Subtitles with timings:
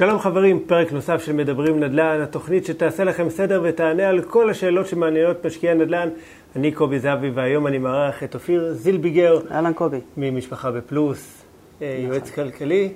[0.00, 4.86] שלום חברים, פרק נוסף של מדברים נדל"ן, התוכנית שתעשה לכם סדר ותענה על כל השאלות
[4.86, 6.08] שמעניינות משקיעי נדל"ן.
[6.56, 9.40] אני קובי זהבי והיום אני מארח את אופיר זילביגר.
[9.50, 10.00] אהלן קובי.
[10.16, 11.42] ממשפחה בפלוס,
[11.74, 11.88] נכון.
[11.98, 12.92] יועץ כלכלי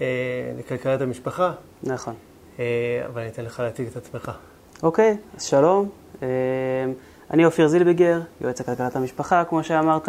[0.00, 0.06] אה,
[0.58, 1.52] לכלכלת המשפחה.
[1.82, 2.14] נכון.
[2.58, 2.64] אה,
[3.06, 4.30] אבל אני אתן לך להציג את עצמך.
[4.82, 5.88] אוקיי, אז שלום.
[7.30, 10.08] אני אופיר זילביגר, יועץ לכלכלת המשפחה, כמו שאמרת.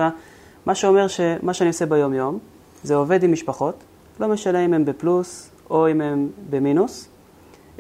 [0.66, 2.40] מה שאומר שמה שאני עושה ביום-יום
[2.84, 3.84] זה עובד עם משפחות,
[4.20, 7.10] לא משנה אם הם בפלוס או אם הם במינוס,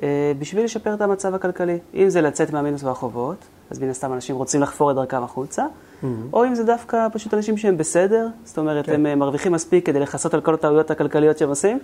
[0.03, 1.77] אה, בשביל לשפר את המצב הכלכלי.
[1.93, 3.37] אם זה לצאת מהמינוס והחובות,
[3.69, 6.05] אז מן הסתם אנשים רוצים לחפור את דרכם החוצה, mm-hmm.
[6.33, 8.93] או אם זה דווקא פשוט אנשים שהם בסדר, זאת אומרת, כן.
[8.93, 11.79] הם אה, מרוויחים מספיק כדי לכסות על כל הטעויות הכלכליות שהם עושים,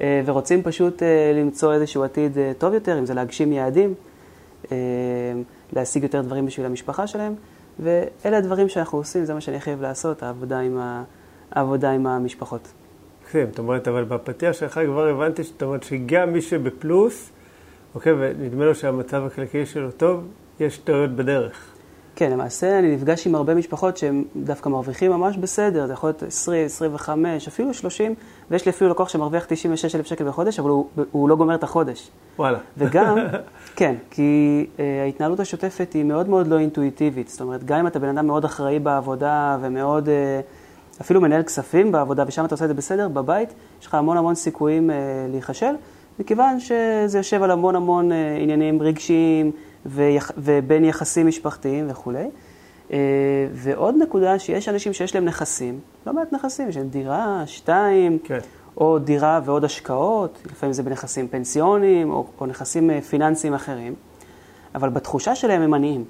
[0.00, 1.02] אה, ורוצים פשוט
[1.34, 3.94] למצוא איזשהו עתיד טוב יותר, אם זה להגשים יעדים,
[5.72, 7.34] להשיג יותר דברים בשביל המשפחה שלהם,
[7.80, 11.02] ואלה הדברים שאנחנו עושים, זה מה שאני חייב לעשות, העבודה עם, ה...
[11.50, 12.68] העבודה עם המשפחות.
[13.30, 17.30] כן, זאת אומרת, אבל בפתיח שלך כבר הבנתי זאת אומרת שגם מי שבפלוס,
[17.94, 20.24] אוקיי, ונדמה לו שהמצב הכלכלי שלו טוב,
[20.60, 21.74] יש טעויות בדרך.
[22.16, 26.22] כן, למעשה אני נפגש עם הרבה משפחות שהם דווקא מרוויחים ממש בסדר, זה יכול להיות
[26.22, 28.14] 20, 25, אפילו 30,
[28.50, 32.10] ויש לי אפילו לקוח שמרוויח 96,000 שקל בחודש, אבל הוא, הוא לא גומר את החודש.
[32.38, 32.58] וואלה.
[32.78, 33.16] וגם,
[33.76, 37.28] כן, כי uh, ההתנהלות השוטפת היא מאוד מאוד לא אינטואיטיבית.
[37.28, 40.08] זאת אומרת, גם אם אתה בן אדם מאוד אחראי בעבודה ומאוד...
[40.08, 40.57] Uh,
[41.00, 43.48] אפילו מנהל כספים בעבודה, ושם אתה עושה את זה בסדר, בבית
[43.80, 44.96] יש לך המון המון סיכויים אה,
[45.30, 45.74] להיכשל,
[46.18, 49.52] מכיוון שזה יושב על המון המון אה, עניינים רגשיים
[49.86, 52.28] ויח, ובין יחסים משפחתיים וכולי.
[52.92, 52.98] אה,
[53.52, 58.38] ועוד נקודה, שיש אנשים שיש להם נכסים, לא מעט נכסים, יש להם דירה, שתיים, כן.
[58.76, 63.94] או דירה ועוד השקעות, לפעמים זה בנכסים פנסיוניים או, או נכסים אה, פיננסיים אחרים,
[64.74, 66.04] אבל בתחושה שלהם הם עניים.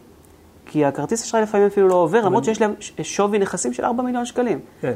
[0.71, 4.25] כי הכרטיס אשראי לפעמים אפילו לא עובר, למרות שיש להם שווי נכסים של 4 מיליון
[4.25, 4.59] שקלים.
[4.81, 4.95] כן.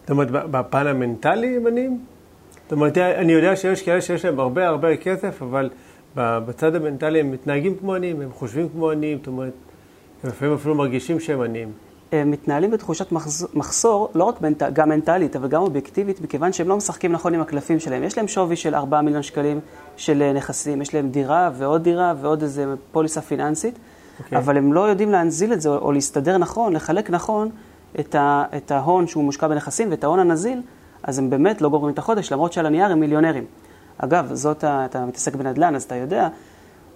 [0.00, 2.00] זאת אומרת, בפן המנטלי הם עניים?
[2.62, 5.70] זאת אומרת, אני יודע שיש כאלה שיש להם הרבה הרבה כסף, אבל
[6.16, 9.52] בצד המנטלי הם מתנהגים כמו עניים, הם חושבים כמו עניים, זאת אומרת,
[10.22, 11.72] הם לפעמים אפילו מרגישים שהם עניים.
[12.12, 13.12] הם מתנהלים בתחושת
[13.54, 14.62] מחסור, לא רק מנט...
[14.72, 18.02] גם מנטלית, אבל גם אובייקטיבית, מכיוון שהם לא משחקים נכון עם הקלפים שלהם.
[18.02, 19.60] יש להם שווי של 4 מיליון שקלים
[19.96, 23.78] של נכסים, יש להם דירה ועוד דירה ועוד איזה פוליסה פיננסית.
[24.18, 24.24] Okay.
[24.24, 24.38] אוקיי.
[24.38, 27.48] אבל הם לא יודעים להנזיל את זה או להסתדר נכון, לחלק נכון
[28.00, 30.62] את, ה, את ההון שהוא מושקע בנכסים ואת ההון הנזיל,
[31.02, 33.44] אז הם באמת לא גומרים את החודש, למרות שעל הנייר הם מיליונרים.
[33.98, 36.28] אגב, זאת, ה, אתה מתעסק בנדל"ן, אז אתה יודע,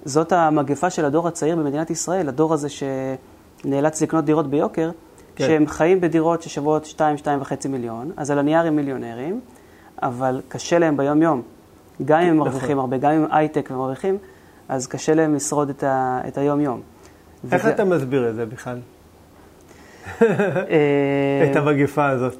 [0.04, 4.90] זאת המגפה של הדור הצעיר במדינת ישראל, הדור הזה שנאלץ לקנות דירות ביוקר,
[5.36, 5.46] כן.
[5.46, 9.40] שהם חיים בדירות ששוות 2-2.5 מיליון, אז על הנייר הם מיליונרים,
[10.02, 11.42] אבל קשה להם ביום-יום.
[12.04, 12.48] גם אם הם נכון.
[12.48, 14.18] מרוויחים הרבה, גם אם הייטק ומרוויחים,
[14.68, 16.80] אז קשה להם לשרוד את, ה, את היום-יום.
[17.53, 17.75] איך וזה...
[17.75, 18.78] אתה מסביר את זה בכלל?
[21.50, 22.38] את המגפה הזאת.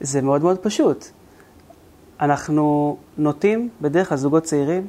[0.00, 1.06] זה מאוד מאוד פשוט.
[2.20, 4.86] אנחנו נוטים, בדרך כלל זוגות צעירים,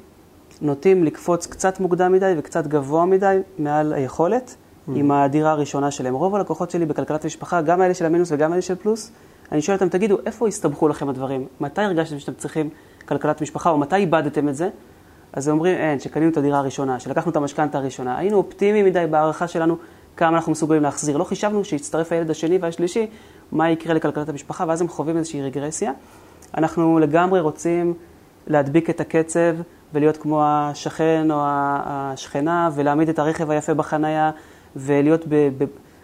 [0.61, 4.91] נוטים לקפוץ קצת מוקדם מדי וקצת גבוה מדי מעל היכולת mm.
[4.95, 6.13] עם הדירה הראשונה שלהם.
[6.13, 9.11] רוב הלקוחות שלי בכלכלת המשפחה, גם אלה של המינוס וגם אלה של פלוס,
[9.51, 11.47] אני שואל אותם, תגידו, איפה הסתבכו לכם הדברים?
[11.59, 12.69] מתי הרגשתם שאתם צריכים
[13.05, 14.69] כלכלת משפחה, או מתי איבדתם את זה?
[15.33, 19.47] אז אומרים, אין, שקנינו את הדירה הראשונה, שלקחנו את המשכנתה הראשונה, היינו אופטימיים מדי בהערכה
[19.47, 19.77] שלנו
[20.17, 21.17] כמה אנחנו מסוגלים להחזיר.
[21.17, 23.07] לא חישבנו שיצטרף הילד השני והשלישי,
[23.51, 25.91] מה יקרה לכלכלת המשפחה, ואז הם חווים איזושהי רגרסיה.
[26.57, 27.93] אנחנו לגמרי רוצים
[28.47, 29.55] להדביק את הקצב
[29.93, 34.31] ולהיות כמו השכן או השכנה, ולהעמיד את הרכב היפה בחנייה,
[34.75, 35.25] ולהיות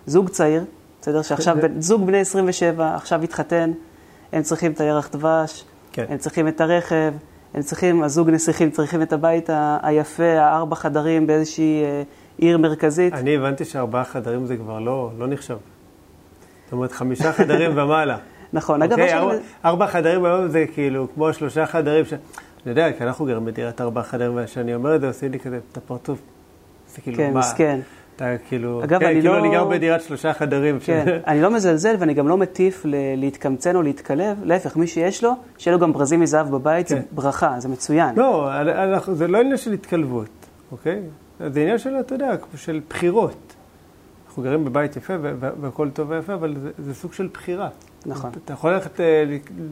[0.07, 0.63] בזוג צעיר,
[1.01, 1.22] בסדר?
[1.22, 3.72] שעכשיו, זוג בני 27, עכשיו התחתן,
[4.34, 6.06] הם צריכים את הירח דבש, כן.
[6.09, 7.13] הם צריכים את הרכב.
[7.53, 9.49] הם צריכים, הזוג נסיכים צריכים את הבית
[9.81, 12.03] היפה, הארבע חדרים באיזושהי אה,
[12.37, 13.13] עיר מרכזית.
[13.13, 15.57] אני הבנתי שארבעה חדרים זה כבר לא, לא נחשב.
[16.65, 18.17] זאת אומרת, חמישה חדרים ומעלה.
[18.53, 19.33] נכון, אגב, אוקיי, ארבע,
[19.65, 22.05] ארבע חדרים היום זה כאילו כמו שלושה חדרים.
[22.05, 22.13] ש...
[22.13, 22.19] אני
[22.65, 25.77] יודע, כי אנחנו גרים בדירת ארבע חדרים, וכשאני אומר את זה, עושים לי כזה את
[25.77, 26.19] הפרצוף.
[26.95, 27.79] זה כאילו, כן, מסכן.
[28.19, 29.40] אתה כאילו, אגב, כן, אני כאילו לא...
[29.40, 30.80] אני גר בדירת שלושה חדרים.
[30.80, 31.10] כן, ש...
[31.27, 35.31] אני לא מזלזל ואני גם לא מטיף ל- להתקמצן או להתקלב, להפך, מי שיש לו,
[35.57, 36.95] שיהיה לו גם ברזים מזהב בבית, כן.
[36.95, 38.16] זה ברכה, זה מצוין.
[38.16, 40.30] לא, אנחנו, זה לא עניין של התקלבות,
[40.71, 41.01] אוקיי?
[41.39, 43.56] זה עניין של, אתה יודע, של בחירות.
[44.27, 45.13] אנחנו גרים בבית יפה
[45.62, 47.69] והכל טוב ויפה, אבל זה, זה סוג של בחירה.
[48.06, 48.31] נכון.
[48.44, 49.24] אתה יכול ללכת אה,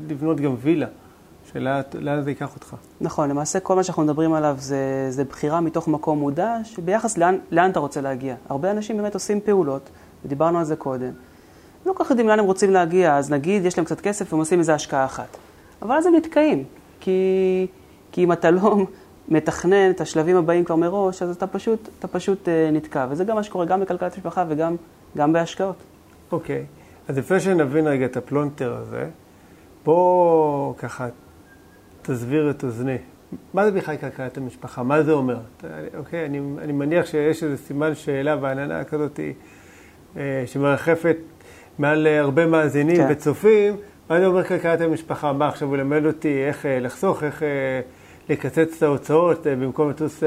[0.09, 0.87] לבנות גם וילה.
[1.53, 2.75] שלאן זה ייקח אותך.
[3.01, 7.37] נכון, למעשה כל מה שאנחנו מדברים עליו זה, זה בחירה מתוך מקום מודע, שביחס לאן,
[7.51, 8.35] לאן אתה רוצה להגיע.
[8.49, 9.89] הרבה אנשים באמת עושים פעולות,
[10.25, 11.11] ודיברנו על זה קודם.
[11.85, 14.39] לא כל כך יודעים לאן הם רוצים להגיע, אז נגיד יש להם קצת כסף והם
[14.39, 15.37] עושים איזה השקעה אחת.
[15.81, 16.63] אבל אז הם נתקעים,
[16.99, 17.67] כי,
[18.11, 18.77] כי אם אתה לא
[19.27, 23.07] מתכנן את השלבים הבאים כבר מראש, אז אתה פשוט, אתה פשוט אה, נתקע.
[23.09, 24.75] וזה גם מה שקורה גם בכלכלת משפחה וגם
[25.17, 25.75] גם בהשקעות.
[26.31, 27.09] אוקיי, okay.
[27.11, 29.09] אז לפני שנבין רגע את הפלונטר הזה,
[29.85, 31.07] בוא ככה
[32.07, 32.97] תסביר את אוזני.
[33.53, 34.83] מה זה בכלל כלכלת המשפחה?
[34.83, 35.37] מה זה אומר?
[35.97, 39.19] אוקיי, אני, אני מניח שיש איזה סימן שאלה ועננה כזאת
[40.17, 41.17] אה, שמרחפת
[41.79, 43.07] מעל הרבה מאזינים כן.
[43.11, 43.75] וצופים.
[44.09, 45.33] מה זה אומר כלכלת המשפחה?
[45.33, 47.43] מה עכשיו הוא למד אותי איך אה, לחסוך, איך
[48.29, 50.23] לקצץ את ההוצאות, במקום לטוס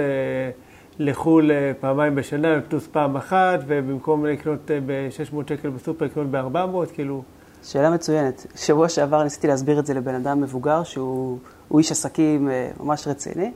[0.99, 1.51] לחו"ל
[1.81, 7.23] פעמיים בשנה, לטוס פעם אחת, ובמקום לקנות ב-600 שקל בסופר, לקנות ב-400, כאילו...
[7.63, 8.47] שאלה מצוינת.
[8.57, 11.39] שבוע שעבר ניסיתי להסביר את זה לבן אדם מבוגר שהוא
[11.79, 13.51] איש עסקים אה, ממש רציני.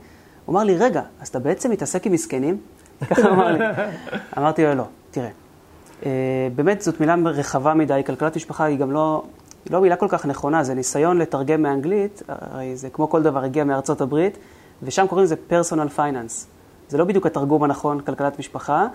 [0.45, 2.57] הוא אמר לי, רגע, אז אתה בעצם מתעסק עם מסכנים?
[3.09, 3.59] ככה הוא אמר לי.
[4.37, 5.29] אמרתי לו, לא, תראה,
[6.05, 6.11] אה,
[6.55, 9.23] באמת זאת מילה רחבה מדי, כלכלת משפחה היא גם לא,
[9.65, 13.43] היא לא מילה כל כך נכונה, זה ניסיון לתרגם מאנגלית, הרי זה כמו כל דבר
[13.43, 14.37] הגיע מארצות הברית,
[14.83, 16.47] ושם קוראים לזה פרסונל פייננס.
[16.89, 18.87] זה לא בדיוק התרגום הנכון, כלכלת משפחה,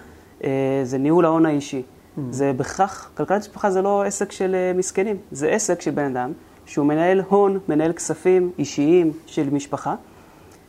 [0.45, 1.83] אה, זה ניהול ההון האישי.
[1.83, 2.21] Mm.
[2.31, 6.33] זה בכך, כלכלת משפחה זה לא עסק של uh, מסכנים, זה עסק של בן אדם
[6.67, 9.95] שהוא מנהל הון, מנהל כספים אישיים של משפחה,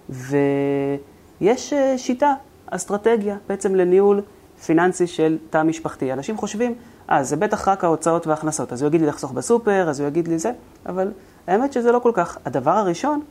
[0.09, 2.33] ויש uh, שיטה,
[2.65, 4.21] אסטרטגיה בעצם לניהול
[4.65, 6.13] פיננסי של תא משפחתי.
[6.13, 6.75] אנשים חושבים,
[7.09, 10.27] אה, זה בטח רק ההוצאות וההכנסות, אז הוא יגיד לי לחסוך בסופר, אז הוא יגיד
[10.27, 10.51] לי זה,
[10.85, 11.11] אבל
[11.47, 12.37] האמת שזה לא כל כך.
[12.45, 13.21] הדבר הראשון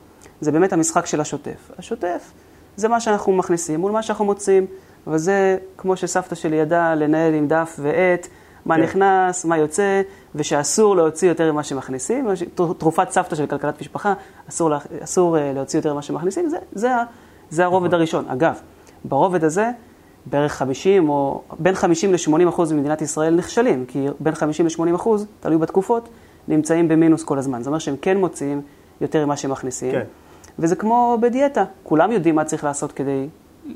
[0.41, 1.71] זה באמת המשחק של השוטף.
[1.79, 2.33] השוטף
[2.77, 4.67] זה מה שאנחנו מכניסים מול מה שאנחנו מוצאים.
[5.07, 8.27] אבל זה כמו שסבתא שלי ידעה לנהל עם דף ועט,
[8.67, 8.83] מה כן.
[8.83, 10.03] נכנס, מה יוצא,
[10.35, 12.29] ושאסור להוציא יותר ממה שמכניסים.
[12.55, 14.15] תרופת סבתא של כלכלת משפחה,
[14.49, 16.91] אסור, לה, אסור אה, להוציא יותר ממה שמכניסים, זה, זה,
[17.51, 17.99] זה הרובד נכון.
[17.99, 18.25] הראשון.
[18.29, 18.55] אגב,
[19.05, 19.71] ברובד הזה,
[20.27, 25.27] בערך 50 או בין 50 ל-80 אחוז ממדינת ישראל נכשלים, כי בין 50 ל-80 אחוז,
[25.41, 26.09] תלוי בתקופות,
[26.49, 27.59] נמצאים במינוס כל הזמן.
[27.59, 28.63] זאת אומרת שהם כן מוציאים
[29.01, 29.93] יותר ממה שמכניסים.
[29.93, 30.05] כן.
[30.59, 33.29] וזה כמו בדיאטה, כולם יודעים מה צריך לעשות כדי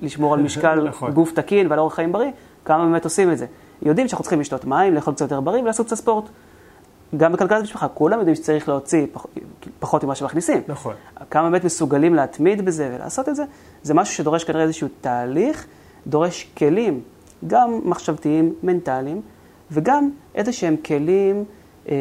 [0.02, 1.12] לשמור על משקל נכון.
[1.12, 2.30] גוף תקין ועל אורח חיים בריא,
[2.64, 3.46] כמה באמת עושים את זה.
[3.84, 6.24] יודעים שאנחנו צריכים לשתות מים, לאכול קצת יותר בריא ולעשות קצת ספורט.
[7.16, 9.26] גם בכלכלת המשפחה, כולם יודעים שצריך להוציא פח,
[9.78, 10.62] פחות ממה שמכניסים.
[10.68, 10.94] נכון.
[11.30, 13.44] כמה באמת מסוגלים להתמיד בזה ולעשות את זה,
[13.82, 15.66] זה משהו שדורש כנראה איזשהו תהליך,
[16.06, 17.00] דורש כלים,
[17.46, 19.20] גם מחשבתיים, מנטליים,
[19.70, 21.44] וגם איזה שהם כלים
[21.88, 21.94] אה,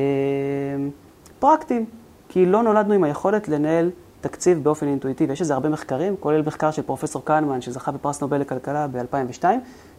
[1.40, 1.86] פרקטיים.
[2.34, 3.90] כי לא נולדנו עם היכולת לנהל
[4.22, 5.34] תקציב באופן אינטואיטיבי.
[5.34, 9.44] יש לזה הרבה מחקרים, כולל מחקר של פרופסור קנמן, שזכה בפרס נובל לכלכלה ב-2002,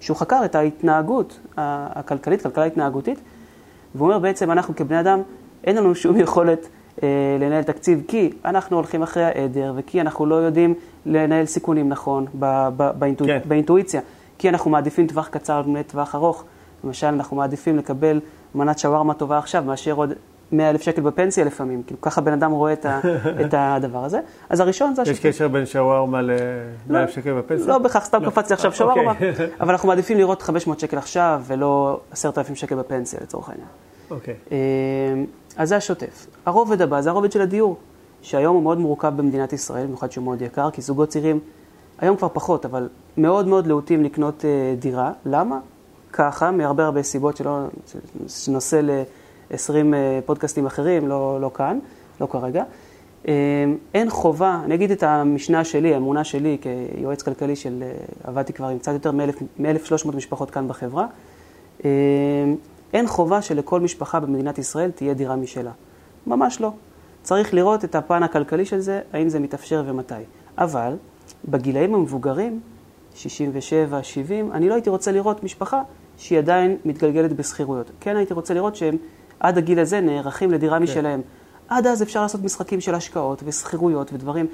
[0.05, 3.21] שהוא חקר את ההתנהגות הכלכלית, כלכלה התנהגותית,
[3.95, 5.23] והוא אומר בעצם, אנחנו כבני אדם,
[5.65, 6.69] אין לנו שום יכולת
[7.03, 7.09] אה,
[7.41, 10.75] לנהל תקציב, כי אנחנו הולכים אחרי העדר, וכי אנחנו לא יודעים
[11.07, 12.27] לנהל סיכונים נכון
[12.99, 13.49] באינטואיציה, כן.
[13.49, 14.01] באינטואיציה,
[14.39, 16.45] כי אנחנו מעדיפים טווח קצר על פני טווח ארוך.
[16.85, 18.21] למשל, אנחנו מעדיפים לקבל
[18.55, 20.13] מנת שווארמה טובה עכשיו, מאשר עוד
[20.57, 23.01] 100 אלף שקל בפנסיה לפעמים, כאילו ככה בן אדם רואה את, ה,
[23.45, 24.21] את הדבר הזה.
[24.49, 25.15] אז הראשון זה השקל.
[25.15, 27.67] יש קשר בין שווארמה ל-100 לא, אלף שקל בפנסיה?
[27.67, 28.31] לא בהכרח, סתם לא.
[28.31, 29.33] קפץ לי עכשיו אה, שווארמה, אוקיי.
[29.61, 33.69] אבל אנחנו מעדיפים לראות 500 שקל עכשיו ולא 10,000 שקל בפנסיה לצורך העניין.
[34.11, 34.35] אוקיי.
[34.53, 34.59] אה,
[35.57, 36.27] אז זה השוטף.
[36.47, 37.77] הרובד הבא זה הרובד של הדיור,
[38.23, 41.41] שהיום הוא מאוד מורכב במדינת ישראל, במיוחד שהוא מאוד יקר, כי זוגות צעירים,
[41.99, 45.13] היום כבר פחות, אבל מאוד מאוד להוטים לקנות אה, דירה.
[45.27, 45.59] למה?
[46.13, 47.67] ככה, מהרבה הרבה סיבות שלא,
[48.29, 49.03] שנושא ל...
[49.55, 51.79] 20 אה, פודקאסטים אחרים, לא, לא כאן,
[52.21, 52.65] לא כרגע.
[53.29, 53.35] אה,
[53.95, 57.93] אין חובה, אני אגיד את המשנה שלי, האמונה שלי כיועץ כלכלי של, אה,
[58.25, 61.07] עבדתי כבר עם קצת יותר מ-1,300 משפחות כאן בחברה,
[62.93, 65.71] אין חובה שלכל משפחה במדינת ישראל תהיה דירה משלה.
[66.27, 66.73] ממש לא.
[67.23, 70.15] צריך לראות את הפן הכלכלי של זה, האם זה מתאפשר ומתי.
[70.59, 70.97] אבל
[71.49, 72.61] בגילאים המבוגרים,
[73.15, 75.83] 67, 70, אני לא הייתי רוצה לראות משפחה
[76.19, 77.91] שהיא עדיין מתגלגלת בשכירויות.
[78.01, 78.97] כן הייתי רוצה לראות שהם
[79.41, 80.83] עד הגיל הזה נערכים לדירה כן.
[80.83, 81.21] משלהם.
[81.69, 84.47] עד אז אפשר לעשות משחקים של השקעות ושכירויות ודברים.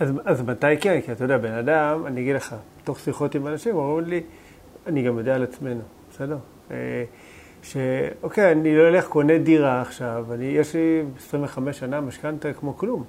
[0.00, 1.00] אז, אז מתי כן?
[1.00, 2.54] כי אתה יודע, בן אדם, אני אגיד לך,
[2.84, 4.20] תוך שיחות עם אנשים, אומרים לי,
[4.86, 5.80] אני גם יודע על עצמנו,
[6.10, 6.36] בסדר?
[6.70, 7.04] אה,
[7.62, 13.04] שאוקיי, אני לא אלך, קונה דירה עכשיו, אני, יש לי 25 שנה משכנתה כמו כלום.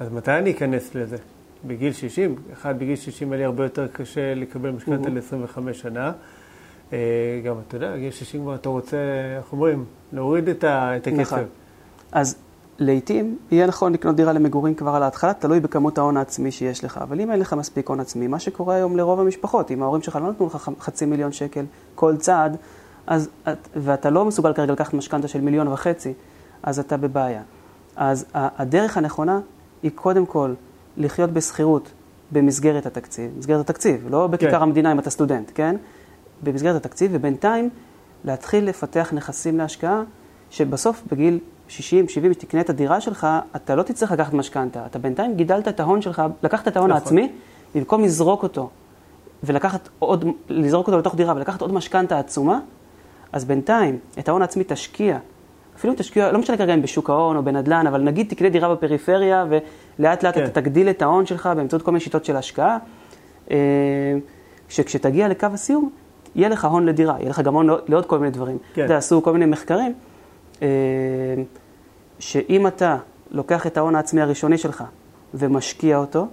[0.00, 1.16] אז מתי אני אכנס לזה?
[1.64, 2.34] בגיל 60?
[2.52, 6.12] אחד, בגיל 60 היה לי הרבה יותר קשה לקבל משכנתה ל-25 שנה.
[6.92, 6.98] אה,
[7.44, 8.96] גם, אתה יודע, גיל 60 כבר אתה רוצה,
[9.36, 11.20] איך אומרים, להוריד את, ה, את הכסף.
[11.20, 11.44] נכון.
[12.12, 12.36] אז
[12.78, 16.98] לעתים יהיה נכון לקנות דירה למגורים כבר על ההתחלה, תלוי בכמות ההון העצמי שיש לך.
[17.02, 20.16] אבל אם אין לך מספיק הון עצמי, מה שקורה היום לרוב המשפחות, אם ההורים שלך
[20.16, 22.56] לא נתנו לך חצי מיליון שקל כל צעד,
[23.06, 23.28] אז,
[23.76, 26.12] ואתה לא מסוגל כרגע לקחת משכנתה של מיליון וחצי,
[26.62, 27.42] אז אתה בבעיה.
[27.96, 29.40] אז הדרך הנכונה
[29.82, 30.54] היא קודם כל
[30.96, 31.90] לחיות בשכירות
[32.32, 34.62] במסגרת התקציב, מסגרת התקציב, לא בכיכר כן.
[34.62, 35.76] המדינה אם אתה סטודנט, כן?
[36.42, 37.70] במסגרת התקציב, ובינתיים
[38.24, 40.02] להתחיל לפתח נכסים להשקעה,
[40.50, 44.86] שבסוף בגיל 60, 70, כשתקנה את הדירה שלך, אתה לא תצטרך לקחת משכנתה.
[44.86, 47.02] אתה בינתיים גידלת את ההון שלך, לקחת את ההון נכון.
[47.02, 47.32] העצמי,
[47.74, 48.70] במקום לזרוק אותו,
[49.42, 52.60] ולקחת עוד, לזרוק אותו לתוך דירה ולקחת עוד משכנתה עצומה,
[53.32, 55.18] אז בינתיים את ההון העצמי תשקיע.
[55.76, 59.44] אפילו תשקיע, לא משנה כרגע אם בשוק ההון או בנדל"ן, אבל נגיד תקנה דירה בפריפריה
[59.98, 60.44] לאט לאט כן.
[60.44, 62.78] אתה תגדיל את ההון שלך באמצעות כל מיני שיטות של השקעה.
[63.50, 63.56] אה,
[64.68, 65.90] שכשתגיע לקו הסיום,
[66.34, 68.58] יהיה לך הון לדירה, יהיה לך גם הון לעוד- כל מיני דברים.
[68.58, 68.72] כן.
[68.72, 69.94] אתה יודע, עשו כל מיני מחקרים,
[70.62, 70.66] אה,
[72.18, 72.96] שאם אתה
[73.30, 74.84] לוקח את ההון העצמי הראשוני שלך
[75.34, 76.26] ומשקיע אותו,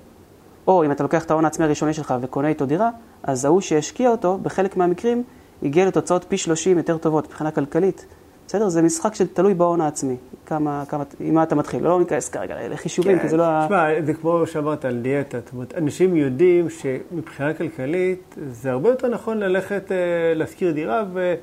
[0.67, 2.89] או אם אתה לוקח את ההון העצמי הראשוני שלך וקונה איתו דירה,
[3.23, 5.23] אז ההוא שהשקיע אותו, בחלק מהמקרים,
[5.63, 8.05] הגיע לתוצאות פי 30 יותר טובות מבחינה כלכלית.
[8.47, 8.69] בסדר?
[8.69, 10.15] זה משחק שתלוי בהון העצמי.
[10.45, 11.83] כמה, כמה, עם מה אתה מתחיל.
[11.83, 13.43] לא ניכנס כרגע לחישובים, כי זה לא...
[13.43, 15.39] ה- תשמע, זה כמו שאמרת על דיאטה.
[15.39, 19.97] זאת אומרת, אנשים יודעים שמבחינה כלכלית זה הרבה יותר נכון ללכת אה,
[20.35, 21.35] להשכיר דירה ו...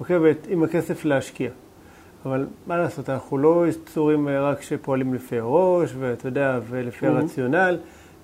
[0.00, 1.50] אוקיי, ועם הכסף להשקיע.
[2.26, 7.10] אבל מה לעשות, אנחנו לא יצורים אה, רק שפועלים לפי הראש, ואתה יודע, ולפי Mhm.
[7.10, 7.78] הרציונל.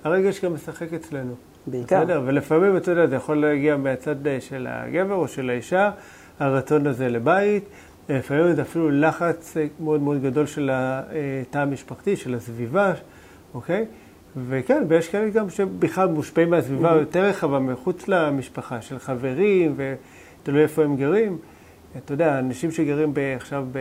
[0.05, 1.35] הרגש גם משחק אצלנו.
[1.67, 2.01] בעיקר.
[2.03, 2.23] בסדר?
[2.25, 5.91] ולפעמים, אתה יודע, זה יכול להגיע מהצד של הגבר או של האישה,
[6.41, 7.65] הרצון הזה לבית.
[8.11, 12.93] אה, לפעמים זה אפילו לחץ אה, מאוד מאוד גדול של התא המשפחתי, של הסביבה,
[13.55, 13.87] אוקיי?
[14.49, 17.01] וכן, ויש כאלה גם שבכלל מושפעים מהסביבה Mhm.
[17.01, 21.39] יותר רחבה, מחוץ למשפחה, של חברים, ותלוי איפה הם גרים.
[21.97, 23.79] אתה יודע, אנשים שגרים ב- עכשיו ב-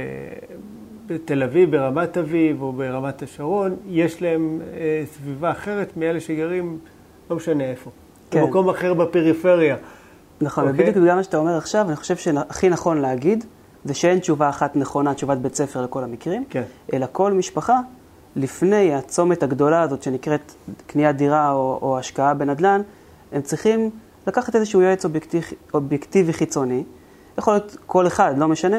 [1.07, 6.77] בתל אביב, ברמת אביב או ברמת השרון, יש להם אה, סביבה אחרת מאלה שגרים,
[7.29, 7.91] לא משנה איפה.
[8.31, 8.41] כן.
[8.41, 9.75] במקום אחר בפריפריה.
[10.41, 10.79] נכון, אוקיי.
[10.79, 13.45] ובדיוק בגלל מה שאתה אומר עכשיו, אני חושב שהכי נכון להגיד,
[13.85, 16.63] זה שאין תשובה אחת נכונה, תשובת בית ספר לכל המקרים, כן.
[16.93, 17.79] אלא כל משפחה,
[18.35, 20.51] לפני הצומת הגדולה הזאת שנקראת
[20.87, 22.81] קניית דירה או, או השקעה בנדל"ן,
[23.31, 23.89] הם צריכים
[24.27, 26.83] לקחת איזשהו יועץ אובייקטיב, אובייקטיבי חיצוני,
[27.37, 28.77] יכול להיות כל אחד, לא משנה,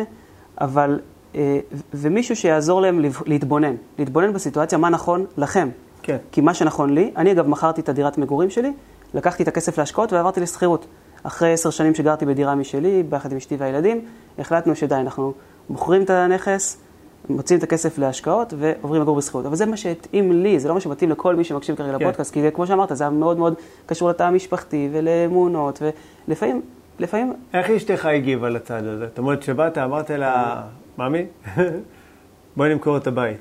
[0.60, 1.00] אבל,
[1.34, 1.58] אה,
[1.94, 5.68] ומישהו שיעזור להם להתבונן, להתבונן בסיטואציה, מה נכון לכם.
[6.02, 6.16] כן.
[6.32, 8.72] כי מה שנכון לי, אני אגב מכרתי את הדירת מגורים שלי,
[9.14, 10.86] לקחתי את הכסף להשקעות ועברתי לשכירות.
[11.24, 14.04] אחרי עשר שנים שגרתי בדירה משלי, ביחד עם אשתי והילדים,
[14.38, 15.32] החלטנו שדי, אנחנו
[15.70, 16.82] מוכרים את הנכס,
[17.28, 19.46] מוצאים את הכסף להשקעות ועוברים לגור בשכירות.
[19.46, 22.04] אבל זה מה שהתאים לי, זה לא מה שמתאים לכל מי שמקשיב כרגע כן.
[22.04, 23.54] לפודקאסט, כי זה, כמו שאמרת, זה היה מאוד מאוד
[23.86, 25.82] קשור לתא המשפחתי ולאמונות,
[26.28, 26.62] ולפעמים,
[26.98, 29.06] לפעמים, איך אשתך הגיבה לצד הזה?
[29.06, 30.62] זאת אומרת, שבאת, אמרת לה,
[30.98, 31.26] ממי,
[32.56, 33.38] בואי נמכור את הבית.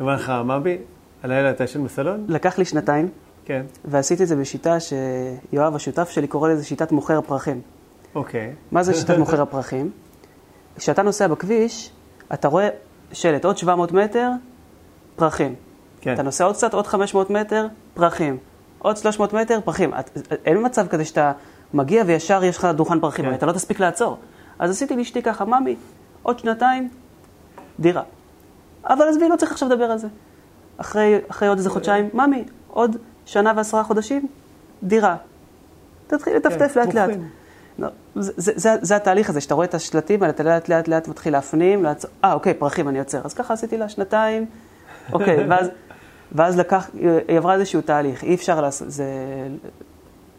[0.00, 0.76] אמרה לך, ממי,
[1.22, 2.24] הלילה אתה ישן בסלון?
[2.28, 3.08] לקח לי שנתיים,
[3.44, 3.62] כן.
[3.84, 7.60] ועשיתי את זה בשיטה שיואב, השותף שלי, קורא לזה שיטת מוכר פרחים.
[8.14, 8.52] אוקיי.
[8.72, 9.90] מה זה שיטת מוכר הפרחים?
[10.76, 11.90] כשאתה נוסע בכביש,
[12.34, 12.68] אתה רואה
[13.12, 14.30] שלט, עוד 700 מטר,
[15.16, 15.54] פרחים.
[16.00, 16.14] כן.
[16.14, 18.38] אתה נוסע עוד קצת, עוד 500 מטר, פרחים.
[18.78, 19.94] עוד 300 מטר, פרחים.
[19.94, 21.32] את, אין מצב כזה שאתה
[21.74, 23.34] מגיע וישר יש לך דוכן פרחים, כן.
[23.34, 24.18] אתה לא תספיק לעצור.
[24.58, 25.76] אז עשיתי לאשתי ככה, ממי,
[26.22, 26.88] עוד שנתיים,
[27.80, 28.02] דירה.
[28.84, 30.08] אבל עזבי, לא צריך עכשיו לדבר על זה.
[30.76, 32.96] אחרי, אחרי עוד איזה חודשיים, ממי, עוד
[33.26, 34.26] שנה ועשרה חודשים,
[34.82, 35.16] דירה.
[36.06, 37.10] תתחיל לטפטף כן, לאט לאט.
[37.78, 40.88] לא, זה, זה, זה, זה התהליך הזה, שאתה רואה את השלטים האלה, אתה לאט לאט
[40.88, 41.86] לאט מתחיל להפנים,
[42.24, 43.20] אה, אוקיי, פרחים, אני עוצר.
[43.24, 44.46] אז ככה עשיתי לה שנתיים,
[45.12, 45.68] אוקיי, ואז,
[46.32, 46.90] ואז לקח,
[47.28, 49.06] היא עברה איזשהו תהליך, אי אפשר לעשות, זה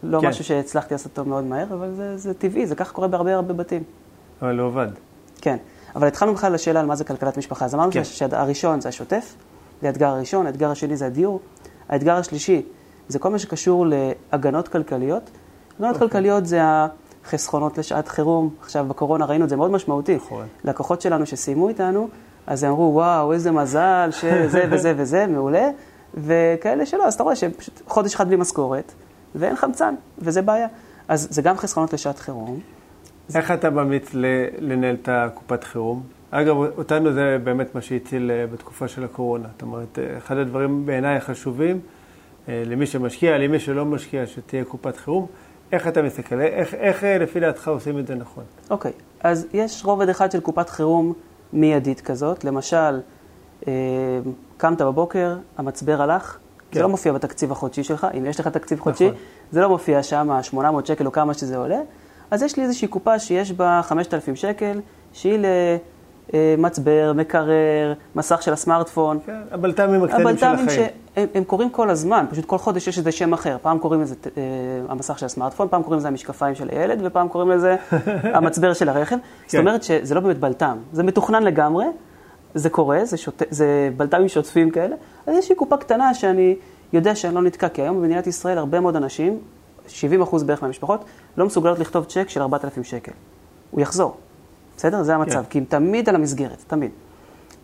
[0.04, 0.28] לא כן.
[0.28, 3.54] משהו שהצלחתי לעשות אותו מאוד מהר, אבל זה, זה טבעי, זה ככה קורה בהרבה הרבה
[3.54, 3.84] בתים.
[4.42, 4.88] אבל לא עבד.
[5.42, 5.58] כן,
[5.96, 7.66] אבל התחלנו בכלל לשאלה על מה זה כלכלת משפחה.
[7.66, 7.92] אז אמרנו.
[7.92, 8.04] כן.
[8.04, 9.36] שהראשון זה השוטף,
[9.82, 11.40] זה האתגר הראשון, האתגר השני זה הדיור,
[11.90, 12.62] האתגר השלישי
[13.08, 15.30] זה כל מה שקשור להגנות כלכליות.
[15.76, 16.08] הגנות אוקיי.
[16.08, 20.16] כלכליות זה החסכונות לשעת חירום, עכשיו בקורונה ראינו את זה מאוד משמעותי.
[20.16, 20.48] נכון.
[20.64, 22.10] לקוחות שלנו שסיימו איתנו,
[22.48, 25.70] אז הם אמרו, וואו, איזה מזל שזה וזה וזה, מעולה,
[26.14, 28.92] וכאלה שלא, אז אתה רואה שפשוט חודש אחד בלי משכורת,
[29.36, 30.68] ואין חמצן, וזה בעיה.
[31.08, 32.60] אז זה גם חסכונות לשעת חירום.
[33.36, 34.10] איך אתה ממליץ
[34.60, 36.04] לנהל את הקופת חירום?
[36.32, 39.48] אגב, אותנו זה באמת מה שהציל אה, בתקופה של הקורונה.
[39.54, 41.80] זאת אומרת, אה, אחד הדברים בעיניי החשובים,
[42.50, 45.28] אה, למי שמשקיע, למי שלא משקיע, שתהיה קופת חירום.
[45.72, 46.40] איך אתה מסתכל?
[46.40, 48.44] איך, איך לפי דעתך עושים את זה נכון?
[48.70, 51.14] אוקיי, אז יש רובד אחד של קופת חירום
[51.54, 53.00] מיידית כזאת, למשל,
[53.68, 53.74] אה,
[54.58, 56.38] קמת בבוקר, המצבר הלך,
[56.72, 56.80] כן.
[56.80, 59.20] זה לא מופיע בתקציב החודשי שלך, אם יש לך תקציב חודשי, נכון.
[59.52, 61.80] זה לא מופיע שם, ה-800 שקל או כמה שזה עולה,
[62.32, 64.82] אז יש לי איזושהי קופה שיש בה 5,000 שקל,
[65.14, 65.40] שהיא
[66.34, 69.20] למצבר, מקרר, מסך של הסמארטפון.
[69.26, 70.88] כן, הבלת"מים הקטנים של הבלת"מים החיים.
[71.34, 73.58] הם קוראים כל הזמן, פשוט כל חודש יש איזה שם אחר.
[73.62, 74.42] פעם קוראים לזה אה,
[74.90, 77.76] המסך של הסמארטפון, פעם קוראים לזה המשקפיים של הילד, ופעם קוראים לזה
[78.36, 79.16] המצבר של הרכב.
[79.16, 79.60] זאת כן.
[79.60, 81.86] אומרת שזה לא באמת בלת"ם, זה מתוכנן לגמרי,
[82.54, 83.42] זה קורה, זה, שוט...
[83.50, 84.96] זה בלת"מים שוטפים כאלה,
[85.28, 86.56] אז יש לי קופה קטנה שאני
[86.94, 89.40] יודע שאני לא נתקע, כי היום במדינת ישראל הרבה מאוד אנשים,
[89.88, 91.06] 70 אחוז בערך מהמשפחות,
[91.38, 93.12] לא מסוגלות לכתוב צ'ק של 4,000 שקל.
[93.72, 94.18] הוא יחזור,
[94.78, 95.04] בסדר?
[95.04, 95.50] זה המצב, כן.
[95.50, 96.92] כי הם תמיד על המסגרת, תמיד.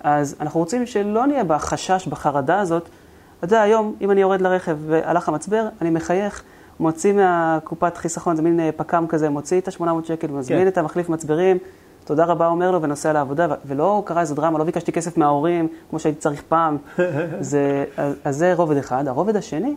[0.03, 2.89] אז אנחנו רוצים שלא נהיה בחשש, בחרדה הזאת.
[3.37, 6.43] אתה יודע, היום, אם אני יורד לרכב והלך המצבר, אני מחייך,
[6.79, 10.67] מוציא מהקופת חיסכון, זה מין אה, פק"ם כזה, מוציא את ה-800 שקל, מזמין כן.
[10.67, 11.57] את המחליף מצברים,
[12.05, 15.99] תודה רבה אומר לו ונוסע לעבודה, ולא קרה איזה דרמה, לא ביקשתי כסף מההורים, כמו
[15.99, 16.77] שהייתי צריך פעם.
[17.39, 19.07] זה, אז, אז זה רובד אחד.
[19.07, 19.75] הרובד השני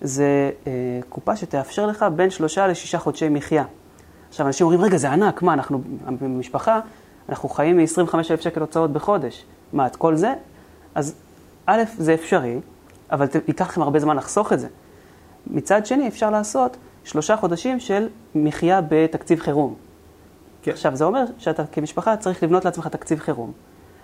[0.00, 0.72] זה אה,
[1.08, 3.64] קופה שתאפשר לך בין שלושה לשישה חודשי מחיה.
[4.32, 5.80] עכשיו, אנשים אומרים, רגע, זה ענק, מה, אנחנו
[6.20, 6.80] במשפחה,
[7.28, 9.44] אנחנו חיים מ-25,000 שקל הוצאות בחודש.
[9.72, 10.34] מה, את כל זה?
[10.94, 11.14] אז
[11.66, 12.60] א', זה אפשרי,
[13.10, 14.68] אבל ייקח לכם הרבה זמן לחסוך את זה.
[15.46, 19.74] מצד שני, אפשר לעשות שלושה חודשים של מחיה בתקציב חירום.
[20.62, 20.70] כן.
[20.70, 23.52] עכשיו, זה אומר שאתה כמשפחה צריך לבנות לעצמך תקציב חירום.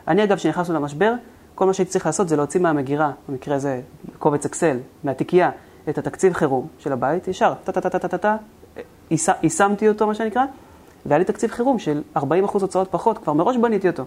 [0.08, 1.14] אני, אגב, כשנכנסנו למשבר,
[1.54, 3.80] כל מה שהייתי צריך לעשות זה להוציא מהמגירה, במקרה הזה
[4.18, 5.50] קובץ אקסל, מהתיקייה,
[5.88, 8.36] את התקציב חירום של הבית, ישר, טה-טה-טה-טה-טה,
[9.42, 10.42] יישמתי אותו, מה שנקרא,
[11.06, 12.20] והיה לי תקציב חירום של 40%
[12.52, 14.04] הוצאות פחות, כבר מראש בניתי אותו.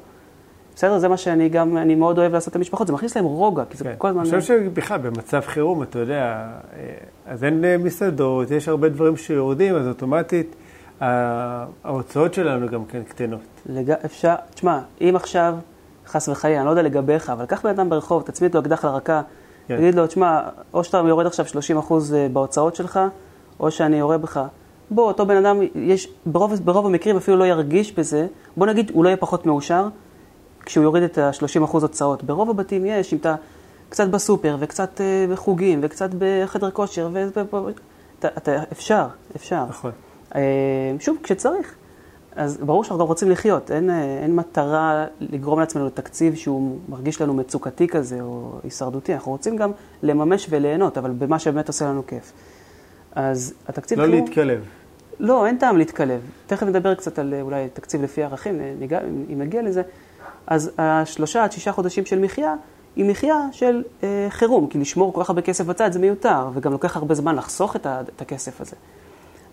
[0.76, 1.00] בסדר?
[1.00, 3.84] זה מה שאני גם, אני מאוד אוהב לעשות למשפחות, זה מכניס להם רוגע, כי זה
[3.84, 3.94] כן.
[3.98, 4.22] כל הזמן...
[4.22, 6.24] אני חושב שבכלל, במצב חירום, אתה יודע,
[6.74, 6.94] אה,
[7.28, 10.56] אז אין אה, מסעדות, יש הרבה דברים שיורדים, אז אוטומטית
[11.02, 13.40] ה- ההוצאות שלנו גם כן קטנות.
[13.66, 13.92] לג...
[13.92, 15.56] אפשר, תשמע, אם עכשיו,
[16.08, 19.22] חס וחלילה, אני לא יודע לגביך, אבל קח בן אדם ברחוב, תצמיד לו אקדח לרקה,
[19.68, 19.78] כן.
[19.78, 20.42] תגיד לו, תשמע,
[20.74, 23.00] או שאתה יורד עכשיו 30 אחוז אה, בהוצאות שלך,
[23.60, 24.42] או שאני יורה בך.
[24.92, 29.04] בוא, אותו בן אדם, יש, ברוב, ברוב המקרים אפילו לא ירגיש בזה, בוא נגיד, הוא
[29.04, 29.88] לא יהיה פחות מאושר
[30.66, 32.24] כשהוא יוריד את ה-30 אחוז הוצאות.
[32.24, 33.36] ברוב הבתים יש, אם אתה
[33.90, 37.28] קצת בסופר, וקצת אה, בחוגים, וקצת בחדר כושר, ו...
[38.20, 39.66] אתה, אתה, אפשר, אפשר.
[39.70, 39.92] נכון.
[40.36, 40.42] אה,
[41.00, 41.76] שוב, כשצריך.
[42.36, 47.34] אז ברור שאנחנו רוצים לחיות, אין, אה, אין מטרה לגרום לעצמנו לתקציב שהוא מרגיש לנו
[47.34, 49.72] מצוקתי כזה או הישרדותי, אנחנו רוצים גם
[50.04, 52.32] לממש וליהנות, אבל במה שבאמת עושה לנו כיף.
[53.16, 54.64] אז התקציב לא חירום- להתקלב.
[55.22, 56.22] לא, אין טעם להתקלב.
[56.48, 59.00] תכף נדבר קצת על אה, אולי תקציב לפי ערכים, אה, ניגע,
[59.34, 59.82] אם נגיע לזה.
[60.48, 62.56] אז השלושה עד שישה חודשים של מחיה,
[62.96, 66.72] היא מחיה של אה, חירום, כי לשמור כל כך הרבה כסף בצד זה מיותר, וגם
[66.72, 68.76] לוקח הרבה זמן לחסוך את, ה, את הכסף הזה.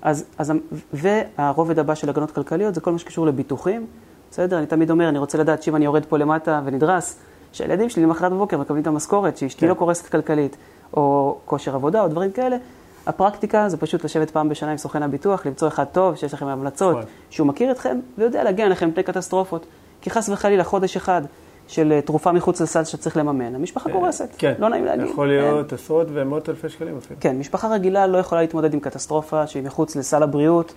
[0.02, 0.52] אז, אז,
[0.92, 3.86] והרובד הבא של הגנות כלכליות זה כל מה שקשור לביטוחים,
[4.30, 4.58] בסדר?
[4.58, 7.18] אני תמיד אומר, אני רוצה לדעת שאם אני יורד פה למטה ונדרס,
[7.52, 9.68] שהילדים שלי למחרת בבוקר מקבלים את המשכורת, שאשתי כן.
[9.68, 10.56] לא קורסת כלכלית,
[10.96, 12.56] או כושר עבודה, או דברים כאלה.
[13.06, 16.96] הפרקטיקה זה פשוט לשבת פעם בשנה עם סוכן הביטוח, למצוא אחד טוב, שיש לכם המלצות,
[16.96, 17.10] נכון.
[17.30, 19.66] שהוא מכיר אתכם ויודע להגיע אליכם מפני קטסטרופות.
[20.00, 21.22] כי חס וחלילה חודש אחד
[21.68, 24.28] של אה, תרופה מחוץ לסל שצריך לממן, המשפחה קורסת.
[24.38, 24.54] כן.
[24.58, 25.06] לא נעים להגיד.
[25.06, 25.28] יכול.
[25.28, 27.20] להיות עשרות ומאות אלפי שקלים אפילו.
[27.20, 30.72] כן, משפחה רגילה לא יכולה להתמודד עם קטסטרופה שהיא מחוץ לסל הבריאות,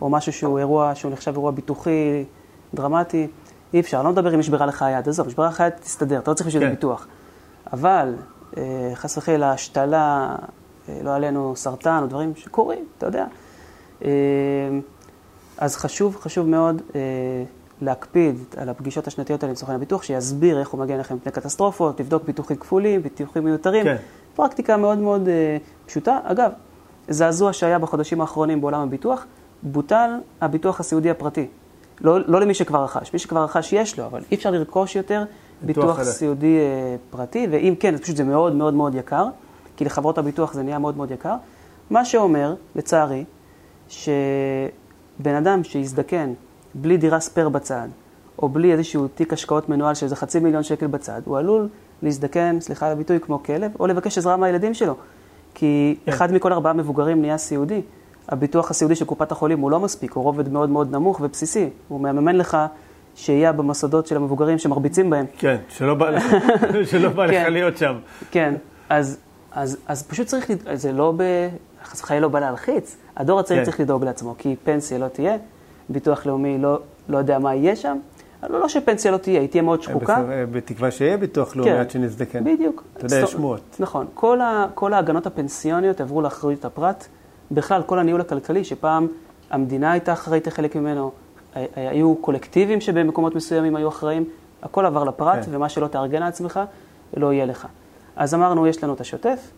[0.00, 2.24] או משהו שהוא אירוע, שהוא נחשב אירוע ביטוחי,
[2.74, 3.26] דרמטי.
[3.74, 6.34] אי אפשר, לא מדבר אם נשברה לך היד, עזוב, נשברה לך היד, תסתדר, אתה לא
[6.34, 6.70] צריך בשביל כן.
[6.70, 7.06] ביטוח.
[7.72, 8.14] אבל,
[8.56, 8.62] אה,
[8.94, 10.46] חס וחלילה, השתלה, אה,
[11.02, 13.26] לא עלינו סרטן, או דברים שקורים, אתה יודע.
[14.04, 14.10] אה,
[15.58, 17.00] אז חשוב, חשוב מאוד אה,
[17.80, 22.00] להקפיד על הפגישות השנתיות האלה עם סוכן הביטוח, שיסביר איך הוא מגן לכם מפני קטסטרופות,
[22.00, 23.84] לבדוק ביטוחים כפולים, ביטוחים מיותרים.
[23.84, 23.96] כן.
[24.34, 26.18] פרקטיקה מאוד מאוד אה, פשוטה.
[26.24, 26.50] אגב,
[27.08, 29.26] זעזוע שהיה בחודשים האחרונים בעולם הביטוח,
[29.62, 31.46] בוטל הביטוח הסיעודי הפרטי.
[32.00, 35.24] לא, לא למי שכבר רכש, מי שכבר רכש יש לו, אבל אי אפשר לרכוש יותר
[35.62, 36.02] ביטוח ביטוח.
[36.02, 39.26] סיעודי אה, פרטי, ואם כן, אז פשוט זה מאוד מאוד מאוד יקר,
[39.76, 41.34] כי לחברות הביטוח זה נהיה מאוד מאוד יקר.
[41.90, 43.24] מה שאומר, לצערי,
[43.88, 46.32] שבן אדם שיזדקן
[46.74, 47.88] בלי דירה ספייר בצד,
[48.38, 51.68] או בלי איזשהו תיק השקעות מנוהל של איזה חצי מיליון שקל בצד, הוא עלול
[52.02, 54.94] להזדקן, סליחה על הביטוי, כמו כלב, או לבקש עזרה מהילדים שלו.
[55.54, 56.12] כי כן.
[56.12, 57.82] אחד מכל ארבעה מבוגרים נהיה סיעודי.
[58.28, 61.70] הביטוח הסיעודי של קופת החולים הוא לא מספיק, הוא רובד מאוד מאוד נמוך ובסיסי.
[61.88, 62.56] הוא מממן לך
[63.14, 65.26] שהייה במוסדות של המבוגרים שמרביצים בהם.
[65.38, 66.24] כן, שלא בא לך,
[66.90, 67.52] שלא בא לך כן.
[67.52, 67.96] להיות שם.
[68.30, 68.54] כן,
[68.88, 69.18] אז,
[69.56, 71.22] אז, אז פשוט צריך, זה לא ב...
[71.84, 72.96] חס וחלילה לא בא להלחיץ.
[73.16, 73.64] הדור הצעיר כן.
[73.64, 75.36] צריך לדאוג לעצמו, כי פנסיה לא תהיה,
[75.88, 77.98] ביטוח לאומי לא, לא יודע מה יהיה שם.
[78.50, 80.14] לא, לא שפנסיה לא תהיה, היא תהיה מאוד שחוקה.
[80.20, 81.76] בסדר, אה, בתקווה שיהיה ביטוח לאומי כן.
[81.76, 82.44] עד שנזדקן.
[82.44, 82.84] בדיוק.
[82.96, 83.76] אתה יודע, יש שמועות.
[83.80, 84.06] נכון.
[84.14, 87.06] כל, ה, כל ההגנות הפנסיוניות עברו לאחריות הפרט.
[87.50, 89.06] בכלל, כל הניהול הכלכלי, שפעם
[89.50, 91.10] המדינה הייתה אחראית לחלק ממנו,
[91.54, 94.24] הי- היו קולקטיבים שבמקומות מסוימים היו אחראים,
[94.62, 95.50] הכל עבר לפרט, כן.
[95.54, 96.60] ומה שלא תארגן לעצמך,
[97.16, 97.66] לא יהיה לך.
[98.16, 99.50] אז אמרנו, יש לנו את השוטף,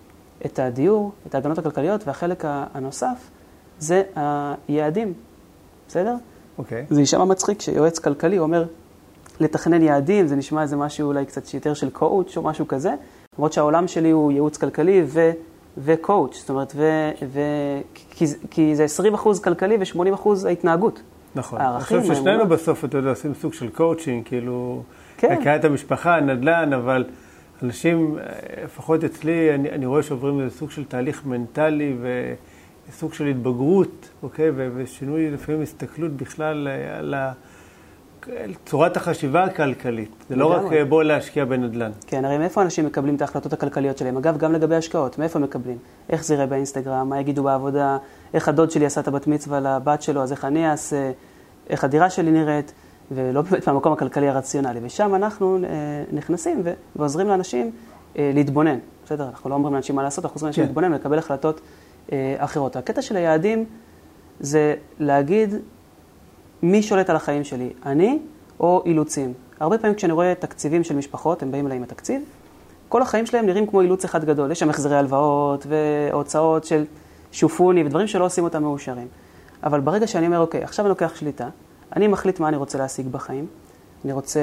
[0.46, 3.30] את הדיור, את ההגנות הכלכליות, והחלק הנוסף
[3.78, 4.02] זה
[4.68, 5.12] היעדים,
[5.88, 6.14] בסדר?
[6.58, 6.86] אוקיי.
[6.90, 8.64] זה יישמע מצחיק שיועץ כלכלי אומר
[9.40, 12.94] לתכנן יעדים, זה נשמע איזה משהו אולי קצת יותר של קואוץ' או משהו כזה,
[13.38, 15.30] למרות שהעולם שלי הוא ייעוץ כלכלי ו,
[15.78, 17.40] וקואוץ', זאת אומרת, ו, ו,
[18.10, 21.02] כי, זה- כי זה 20 אחוז כלכלי ו-80 אחוז ההתנהגות.
[21.34, 21.58] נכון.
[21.60, 22.48] אני הערכים, חושב ששנינו האמונות.
[22.48, 24.82] בסוף, אתה יודע, עושים סוג של קואוצ'ינג, כאילו,
[25.16, 25.32] כן.
[25.32, 27.04] כלכלת המשפחה, נדל"ן, אבל
[27.62, 28.24] אנשים, אה,
[28.64, 31.96] לפחות אצלי, אני, אני רואה שעוברים איזה סוג של תהליך מנטלי
[32.88, 34.50] וסוג של התבגרות, אוקיי?
[34.50, 37.32] ו- ושינוי לפעמים הסתכלות בכלל אה, על ה...
[38.44, 40.10] על צורת החשיבה הכלכלית.
[40.28, 40.72] זה לא רק.
[40.72, 41.90] אה, בוא להשקיע בנדל"ן.
[42.06, 44.16] כן, הרי מאיפה אנשים מקבלים את ההחלטות הכלכליות שלהם?
[44.16, 45.78] אגב, גם לגבי השקעות, מאיפה מקבלים?
[46.10, 47.98] איך זה יראה באינסטגרם, מה יגידו בעבודה,
[48.34, 51.10] איך הדוד שלי עשה את הבת מצווה לבת שלו, אז איך אני אעשה,
[51.70, 52.72] איך הדירה שלי נראית,
[53.10, 54.80] ולא באמת מהמקום הכלכלי הרציונלי.
[54.82, 55.68] ושם אנחנו אה,
[56.12, 56.62] נכנסים
[56.96, 57.70] ועוזרים לאנשים
[58.18, 58.78] אה, להתבונן.
[59.04, 60.68] בסדר, אנחנו לא אומרים לאנשים מה לעשות, אנחנו עוזרים לאנשים כן.
[60.68, 61.60] להתבונן ולקבל החלטות
[62.12, 62.76] אה, אחרות.
[62.76, 63.64] הקטע של היעדים
[64.40, 65.54] זה להגיד
[66.62, 68.18] מי שולט על החיים שלי, אני
[68.60, 69.32] או אילוצים.
[69.60, 72.22] הרבה פעמים כשאני רואה תקציבים של משפחות, הם באים אליי עם התקציב,
[72.88, 74.50] כל החיים שלהם נראים כמו אילוץ אחד גדול.
[74.50, 76.84] יש שם החזרי הלוואות והוצאות של
[77.32, 79.06] שופוני ודברים שלא עושים אותם מאושרים.
[79.62, 81.48] אבל ברגע שאני אומר, אוקיי, עכשיו אני לוקח שליטה,
[81.96, 83.46] אני מחליט מה אני רוצה להשיג בחיים.
[84.04, 84.40] אני רוצה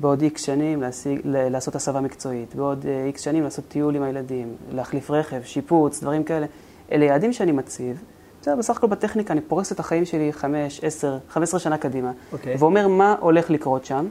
[0.00, 4.56] בעוד איקס שנים להשיג, לעשות הסבה מקצועית, בעוד איקס אה, שנים לעשות טיול עם הילדים,
[4.72, 6.46] להחליף רכב, שיפוץ, דברים כאלה.
[6.92, 8.02] אלה יעדים שאני מציב.
[8.42, 12.32] בסדר, בסך הכל בטכניקה אני פורס את החיים שלי 5, 10, 15 שנה קדימה, okay.
[12.32, 12.56] אוקיי.
[12.58, 14.06] ואומר מה הולך לקרות שם,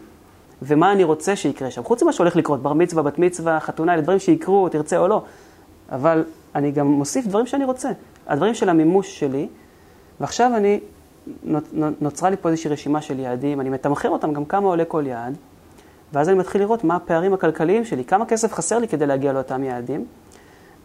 [0.61, 1.83] ומה אני רוצה שיקרה שם.
[1.83, 5.23] חוץ ממה שהולך לקרות, בר מצווה, בת מצווה, חתונה, אלה דברים שיקרו, תרצה או לא.
[5.91, 6.23] אבל
[6.55, 7.89] אני גם מוסיף דברים שאני רוצה.
[8.27, 9.47] הדברים של המימוש שלי,
[10.19, 10.79] ועכשיו אני,
[12.01, 15.37] נוצרה לי פה איזושהי רשימה של יעדים, אני מתמחר אותם, גם כמה עולה כל יעד,
[16.13, 19.63] ואז אני מתחיל לראות מה הפערים הכלכליים שלי, כמה כסף חסר לי כדי להגיע לאותם
[19.63, 20.05] יעדים,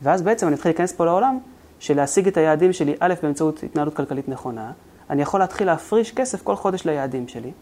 [0.03, 1.39] ואז בעצם אני מתחיל להיכנס פה לעולם
[1.79, 4.73] של להשיג את היעדים שלי, א', באמצעות התנהלות כלכלית נכונה,
[5.11, 7.53] אני יכול להתחיל להפריש כסף כל חודש ליעדים שלי,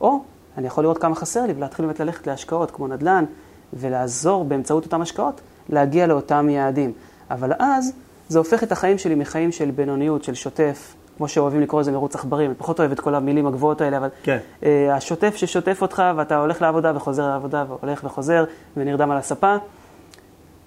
[0.00, 0.20] או
[0.58, 3.24] אני יכול לראות כמה חסר לי ולהתחיל באמת ללכת להשקעות כמו נדל"ן,
[3.72, 6.92] ולעזור באמצעות אותן השקעות להגיע לאותם יעדים.
[7.30, 7.92] אבל אז
[8.28, 12.14] זה הופך את החיים שלי מחיים של בינוניות, של שוטף, כמו שאוהבים לקרוא לזה מרוץ
[12.14, 14.38] עכברים, אני פחות אוהב את כל המילים הגבוהות האלה, אבל כן.
[14.60, 18.44] uh, השוטף ששוטף אותך ואתה הולך לעבודה וחוזר לעבודה והולך וחוזר
[18.76, 19.56] ונרדם על הספה,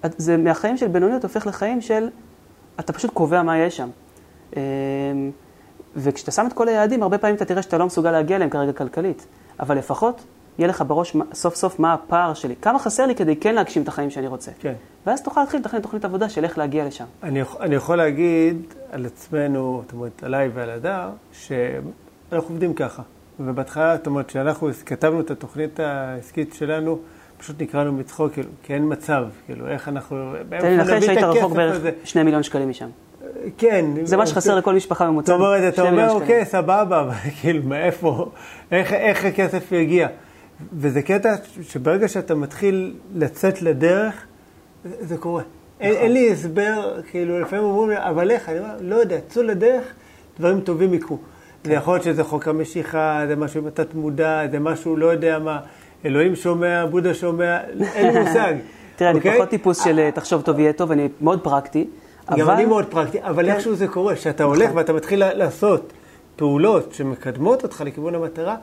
[0.04, 2.08] זה מהחיים של בינוניות הופך לחיים של,
[2.80, 3.88] אתה פשוט קובע מה יש שם.
[4.50, 4.56] Uh,
[5.96, 8.72] וכשאתה שם את כל היעדים, הרבה פעמים אתה תראה שאתה לא מסוגל להגיע אליהם כרגע
[8.72, 9.26] כלכלית,
[9.60, 10.24] אבל לפחות
[10.60, 13.88] יהיה לך בראש סוף סוף מה הפער שלי, כמה חסר לי כדי כן להגשים את
[13.88, 14.50] החיים שאני רוצה.
[14.60, 14.72] כן.
[15.06, 17.04] ואז תוכל להתחיל לתכנן תוכנית עבודה של איך להגיע לשם.
[17.22, 18.56] אני, אני יכול להגיד
[18.92, 23.02] על עצמנו, זאת אומרת, עליי ועל הדר, שאנחנו עובדים ככה.
[23.40, 26.98] ובהתחלה, זאת אומרת, כשאנחנו כתבנו את התוכנית העסקית שלנו,
[27.38, 30.32] פשוט נקראנו מצחוק, כאילו, כי אין מצב, כאילו, איך אנחנו...
[30.48, 32.88] תן לי לנחש שהיית רחוק בערך שני מיליון שקלים משם.
[33.58, 33.84] כן.
[34.02, 35.26] זה מה שחסר לכל משפחה ממוצעת.
[35.26, 38.30] זאת אומרת, אתה אומר, אוקיי, סבבה, אבל כאילו, מאיפה,
[38.72, 40.08] איך, איך הכסף יגיע?
[40.72, 44.26] וזה קטע שברגע שאתה מתחיל לצאת לדרך,
[44.84, 45.42] זה קורה.
[45.80, 48.48] אין, אין לי הסבר, כאילו, לפעמים אומרים לי, אבל איך?
[48.48, 49.84] אני אומר, לא יודע, צאו לדרך,
[50.38, 51.16] דברים טובים יקרו.
[51.62, 51.68] כן.
[51.68, 55.60] זה יכול להיות שזה חוק המשיכה, זה משהו בתת מודע, זה משהו, לא יודע מה,
[56.04, 57.58] אלוהים שומע, בודה שומע,
[57.94, 58.54] אין לי מושג.
[58.96, 59.36] תראה, אני אוקיי?
[59.36, 61.86] פחות טיפוס של אה, תחשוב טוב יהיה טוב, אני מאוד פרקטי.
[62.30, 62.52] גם אבל...
[62.54, 63.52] אני מאוד פרקטי, אבל כן.
[63.52, 64.76] איכשהו זה קורה, שאתה הולך נכון.
[64.76, 65.92] ואתה מתחיל לעשות
[66.36, 68.56] פעולות שמקדמות אותך לכיוון המטרה,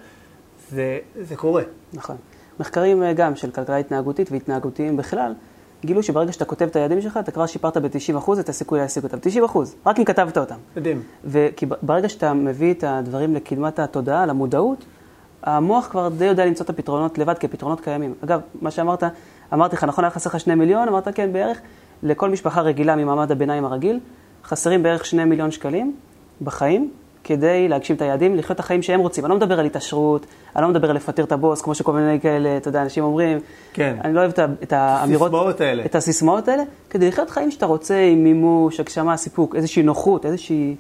[0.72, 1.64] זה, זה קורה.
[1.94, 2.16] נכון.
[2.60, 5.34] מחקרים אה, גם של כלכלה התנהגותית והתנהגותיים בכלל,
[5.86, 9.18] גילו שברגע שאתה כותב את היעדים שלך, אתה כבר שיפרת ב-90% את הסיכוי להשיג אותם.
[9.46, 10.56] 90%, רק אם כתבת אותם.
[10.78, 11.02] מדהים.
[11.26, 14.86] וכי ברגע שאתה מביא את הדברים לקדמת התודעה, למודעות,
[15.44, 18.14] המוח כבר די יודע למצוא את הפתרונות לבד כפתרונות קיימים.
[18.24, 19.04] אגב, מה שאמרת,
[19.54, 20.88] אמרתי לך, נכון, היה חסר לך שני מיליון?
[20.88, 21.60] אמרת, כן, בערך.
[22.04, 24.00] לכל משפחה רגילה ממעמד הביניים הרגיל,
[24.44, 25.96] חסרים בערך שני מיליון שקלים
[26.42, 26.92] בחיים,
[27.28, 29.26] כדי להגשים את היעדים, לחיות את החיים שהם רוצים.
[29.26, 32.20] אני לא מדבר על התעשרות, אני לא מדבר על לפטר את הבוס, כמו שכל מיני
[32.20, 33.40] כאלה, אתה יודע, אנשים אומרים.
[33.74, 33.98] כן.
[34.04, 34.32] אני לא אוהב
[34.64, 35.28] את האמירות...
[35.32, 35.86] הסיסמאות האלה.
[35.86, 40.76] את הסיסמאות האלה, כדי לחיות חיים שאתה רוצה עם מימוש, הגשמה, סיפוק, איזושהי נוחות, איזושהי,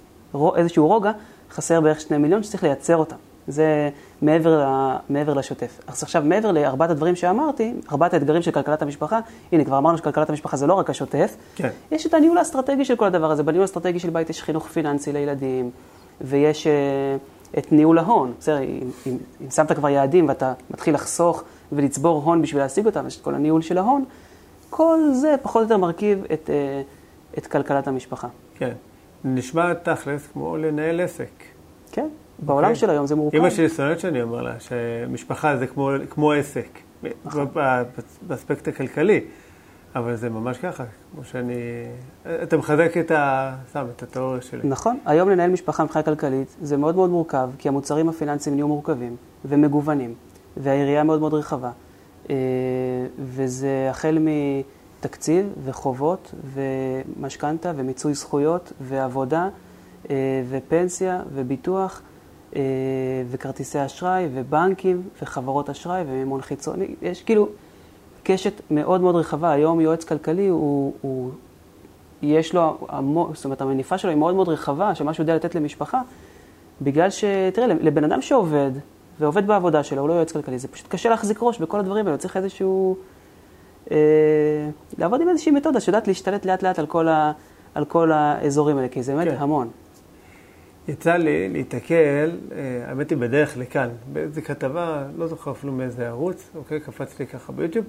[0.55, 1.11] איזשהו רוגע,
[1.51, 3.15] חסר בערך שני מיליון שצריך לייצר אותם.
[3.47, 3.89] זה
[4.21, 5.79] מעבר, ל, מעבר לשוטף.
[5.87, 9.19] אז עכשיו, מעבר לארבעת הדברים שאמרתי, ארבעת האתגרים של כלכלת המשפחה,
[9.51, 11.69] הנה, כבר אמרנו שכלכלת המשפחה זה לא רק השוטף, כן.
[11.91, 13.43] יש את הניהול האסטרטגי של כל הדבר הזה.
[13.43, 15.71] בניהול האסטרטגי של בית יש חינוך פיננסי לילדים,
[16.21, 18.33] ויש uh, את ניהול ההון.
[18.39, 23.07] בסדר, אם, אם, אם שמת כבר יעדים ואתה מתחיל לחסוך ולצבור הון בשביל להשיג אותם,
[23.07, 24.05] יש את כל הניהול של ההון,
[24.69, 28.27] כל זה פחות או יותר מרכיב את, uh, את כלכלת המשפחה.
[28.55, 28.73] כן.
[29.23, 31.29] נשמע תכלס כמו לנהל עסק.
[31.91, 32.07] כן.
[32.39, 32.67] בעולם okay.
[32.67, 32.79] אוקיי.
[32.79, 33.37] של היום זה מורכב.
[33.37, 36.67] אמא שלי שונאת שאני אומר לה שמשפחה זה כמו, כמו עסק,
[37.25, 37.47] נכון.
[38.21, 39.21] באספקט הכלכלי,
[39.95, 41.53] אבל זה ממש ככה, כמו שאני...
[42.43, 43.55] אתה מחזק את, ה...
[43.69, 44.59] סתם, את התיאוריה שלי.
[44.63, 49.15] נכון, היום לנהל משפחה מבחינה כלכלית זה מאוד מאוד מורכב, כי המוצרים הפיננסיים נהיו מורכבים
[49.45, 50.13] ומגוונים,
[50.57, 51.71] והעירייה מאוד מאוד רחבה,
[52.29, 52.35] אה,
[53.19, 59.49] וזה החל מתקציב וחובות ומשכנתה ומיצוי זכויות ועבודה
[60.09, 60.15] אה,
[60.49, 62.01] ופנסיה וביטוח.
[62.55, 62.61] אה,
[63.29, 66.95] וכרטיסי אשראי, ובנקים, וחברות אשראי, ומימון חיצוני.
[67.01, 67.49] יש כאילו
[68.27, 69.51] קשת מאוד מאוד רחבה.
[69.51, 71.31] היום יועץ כלכלי, הוא, הוא
[72.21, 75.55] יש לו, המו, זאת אומרת, המניפה שלו היא מאוד מאוד רחבה, שמה שהוא יודע לתת
[75.55, 76.01] למשפחה,
[76.81, 77.23] בגלל ש...
[77.53, 78.71] תראה, לבן אדם שעובד,
[79.19, 82.17] ועובד בעבודה שלו, הוא לא יועץ כלכלי, זה פשוט קשה להחזיק ראש בכל הדברים האלה,
[82.17, 82.97] צריך איזשהו...
[83.91, 83.97] אה,
[84.97, 87.31] לעבוד עם איזושהי מתודה שיודעת להשתלט לאט לאט על כל, ה,
[87.75, 89.35] על כל האזורים האלה, כי זה באמת כן.
[89.39, 89.69] המון.
[90.87, 96.49] יצא לי להתקל, אה, האמת היא בדרך לכאן, באיזו כתבה, לא זוכר אפילו מאיזה ערוץ,
[96.55, 97.85] אוקיי, קפץ לי ככה ביוטיוב,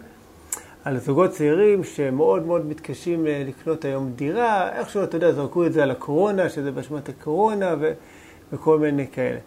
[0.88, 5.72] על זוגות צעירים שמאוד מאוד מתקשים אה, לקנות היום דירה, איכשהו, אתה יודע, זרקו את
[5.72, 7.92] זה על הקורונה, שזה באשמת הקורונה ו,
[8.53, 9.38] וכל מיני כאלה.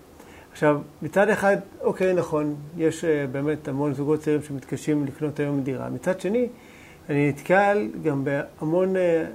[0.52, 5.90] עכשיו, מצד אחד, אוקיי, נכון, יש אה, באמת המון זוגות צעירים שמתקשים לקנות היום דירה.
[5.90, 6.48] מצד שני,
[7.10, 8.94] אני נתקל גם בהמון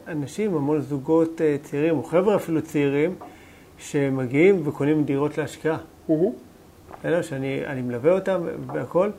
[0.09, 3.15] אנשים, המון זוגות צעירים, או חבר'ה אפילו צעירים,
[3.79, 5.79] שמגיעים וקונים דירות להשקעה.
[7.01, 7.23] בסדר?
[7.23, 9.11] שאני מלווה אותם והכל,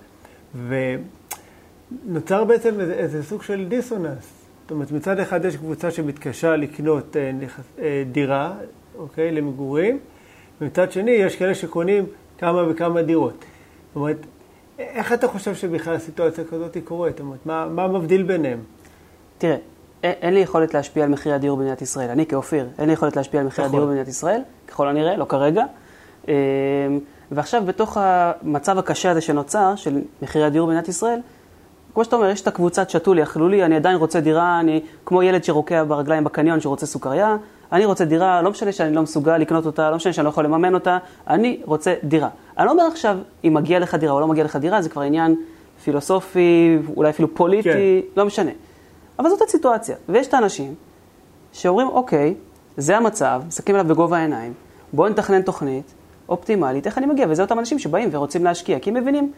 [2.08, 4.38] ונוצר בעצם איזה, איזה סוג של דיסוננס.
[4.62, 8.54] זאת אומרת, מצד אחד יש קבוצה שמתקשה לקנות אה, נכס, אה, דירה,
[8.97, 10.00] אוקיי, למגורים,
[10.62, 12.06] ומצד שני יש כאלה שקונים
[12.38, 13.34] כמה וכמה דירות.
[13.88, 14.17] זאת אומרת,
[14.80, 17.13] איך אתה חושב שבכלל הסיטואציה כזאת קורית?
[17.13, 18.60] זאת אומרת, מה, מה מבדיל ביניהם?
[19.38, 19.58] תראה,
[20.04, 22.10] אין לי יכולת להשפיע על מחירי הדיור במדינת ישראל.
[22.10, 23.76] אני כאופיר, אין לי יכולת להשפיע על מחירי נכון.
[23.76, 25.63] הדיור במדינת ישראל, ככל הנראה, לא כרגע.
[26.28, 26.34] אמ,
[27.32, 31.19] ועכשיו, בתוך המצב הקשה הזה שנוצר, של מחירי הדיור במדינת ישראל,
[31.97, 34.81] כמו שאתה אומר, יש את הקבוצת שתו לי, אכלו לי, אני עדיין רוצה דירה, אני
[35.05, 37.38] כמו ילד שרוקע ברגליים בקניון שרוצה סוכריה,
[37.71, 40.45] אני רוצה דירה, לא משנה שאני לא מסוגל לקנות אותה, לא משנה שאני לא יכול
[40.45, 42.29] לממן אותה, אני רוצה דירה.
[42.57, 45.01] אני לא אומר עכשיו אם מגיע לך דירה או לא מגיע לך דירה, זה כבר
[45.01, 45.36] עניין
[45.83, 47.69] פילוסופי, אולי אפילו פוליטי,
[48.13, 48.19] כן.
[48.19, 48.51] לא משנה.
[49.19, 49.95] אבל זאת הסיטואציה.
[50.10, 50.75] ויש את האנשים
[51.53, 52.33] שאומרים, אוקיי,
[52.77, 54.53] זה המצב, מסתכלים עליו בגובה העיניים,
[54.93, 55.93] בואו נתכנן תוכנית
[56.29, 57.25] אופטימלית, איך אני מגיע?
[57.29, 59.31] וזה אותם אנשים שבאים ורוצים להשקיע, כי הם מבינים,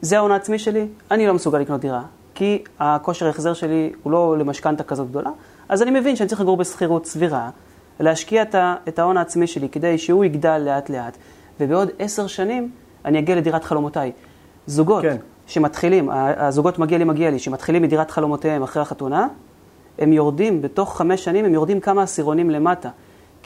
[0.00, 2.02] זה ההון העצמי שלי, אני לא מסוגל לקנות דירה,
[2.34, 5.30] כי הכושר ההחזר שלי הוא לא למשכנתה כזאת גדולה,
[5.68, 7.50] אז אני מבין שאני צריך לגור בשכירות סבירה,
[8.00, 8.42] להשקיע
[8.88, 11.16] את ההון העצמי שלי כדי שהוא יגדל לאט לאט,
[11.60, 12.70] ובעוד עשר שנים
[13.04, 14.12] אני אגיע לדירת חלומותיי.
[14.66, 15.16] זוגות כן.
[15.46, 19.26] שמתחילים, הזוגות מגיע לי, מגיע לי, שמתחילים מדירת חלומותיהם אחרי החתונה,
[19.98, 22.90] הם יורדים, בתוך חמש שנים הם יורדים כמה עשירונים למטה.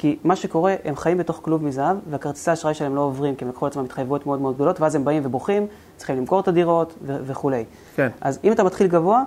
[0.01, 3.51] כי מה שקורה, הם חיים בתוך כלוב מזהב, והכרטיסי האשראי שלהם לא עוברים, כי הם
[3.51, 7.17] לקחו לעצמם התחייבויות מאוד מאוד גדולות, ואז הם באים ובוכים, צריכים למכור את הדירות ו-
[7.27, 7.65] וכולי.
[7.97, 8.09] כן.
[8.21, 9.23] אז אם אתה מתחיל גבוה,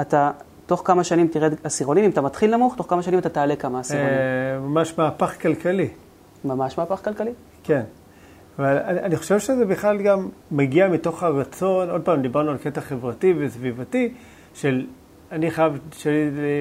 [0.00, 0.30] אתה
[0.66, 3.80] תוך כמה שנים תרד עשירונים, אם אתה מתחיל נמוך, תוך כמה שנים אתה תעלה כמה
[3.80, 4.12] עשירונים.
[4.12, 5.88] אה, ממש מהפך כלכלי.
[6.44, 7.32] ממש מהפך כלכלי.
[7.64, 7.82] כן.
[8.58, 12.80] אבל אני, אני חושב שזה בכלל גם מגיע מתוך הרצון, עוד פעם, דיברנו על קטע
[12.80, 14.14] חברתי וסביבתי,
[14.54, 14.86] של
[15.32, 16.06] אני חייב ש,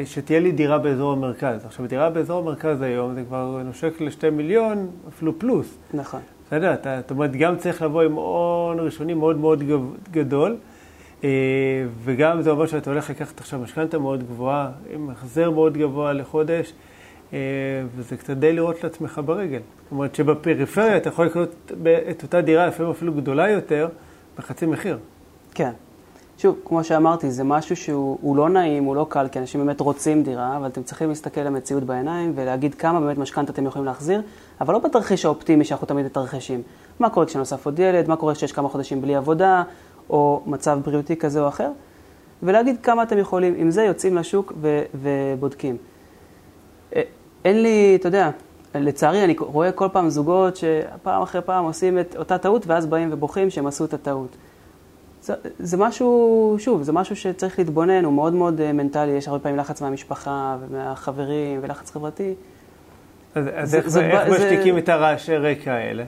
[0.06, 1.66] שתהיה לי דירה באזור המרכז.
[1.66, 5.78] עכשיו, דירה באזור המרכז היום זה כבר נושק לשתי מיליון, אפילו פלוס.
[5.94, 6.20] נכון.
[6.48, 9.64] בסדר, אתה, זאת אומרת, גם צריך לבוא עם הון ראשוני מאוד מאוד
[10.12, 10.58] גדול,
[11.24, 11.30] אה,
[12.04, 16.74] וגם זה אומר שאתה הולך לקחת עכשיו משכנתה מאוד גבוהה, עם החזר מאוד גבוה לחודש.
[17.34, 17.40] אה,
[17.96, 19.60] וזה קצת די לראות לעצמך ברגל.
[19.84, 21.72] זאת אומרת שבפריפריה אתה יכול לקנות
[22.10, 23.88] את אותה דירה, לפעמים אפילו גדולה יותר,
[24.38, 24.98] בחצי מחיר.
[25.54, 25.72] כן.
[26.42, 30.24] שוב, כמו שאמרתי, זה משהו שהוא לא נעים, הוא לא קל, כי אנשים באמת רוצים
[30.24, 34.22] דירה, אבל אתם צריכים להסתכל למציאות בעיניים ולהגיד כמה באמת משכנתה אתם יכולים להחזיר,
[34.62, 36.62] אבל לא בתרחיש האופטימי שאנחנו תמיד מתרחשים.
[37.00, 39.64] מה קורה כשנוסף עוד ילד, מה קורה כשיש כמה חודשים בלי עבודה,
[40.10, 41.72] או מצב בריאותי כזה או אחר,
[42.44, 43.54] ולהגיד כמה אתם יכולים.
[43.58, 45.78] עם זה יוצאים לשוק ו- ובודקים.
[47.46, 48.30] אין לי, אתה יודע,
[48.76, 53.10] לצערי אני רואה כל פעם זוגות שפעם אחרי פעם עושים את אותה טעות ואז באים
[53.12, 54.38] ובוכים שהם עשו את הטעות.
[55.22, 59.40] זה, זה משהו, שוב, זה משהו שצריך להתבונן, הוא מאוד מאוד אה, מנטלי, יש הרבה
[59.40, 62.34] פעמים לחץ מהמשפחה ומהחברים ולחץ חברתי.
[63.36, 64.80] אז, אז זה, איך, זה, איך זה, משתיקים זה...
[64.80, 66.04] את הרעשי רקע האלה?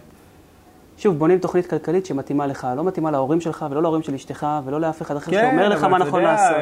[0.98, 4.82] שוב, בונים תוכנית כלכלית שמתאימה לך, לא מתאימה להורים שלך ולא להורים של אשתך ולא
[4.82, 6.58] לאף אחד אחר כן, שאומר לך מה נכון יודע, לעשות.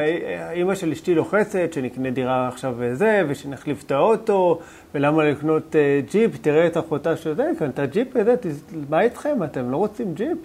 [0.50, 4.58] אימא של אשתי לוחצת שנקנה דירה עכשיו וזה, ושנחליף את האוטו,
[4.94, 8.34] ולמה לקנות uh, ג'יפ, תראה את אחותה של זה, קנתה ג'יפ וזה,
[8.90, 10.38] מה איתכם, אתם לא רוצים ג'יפ?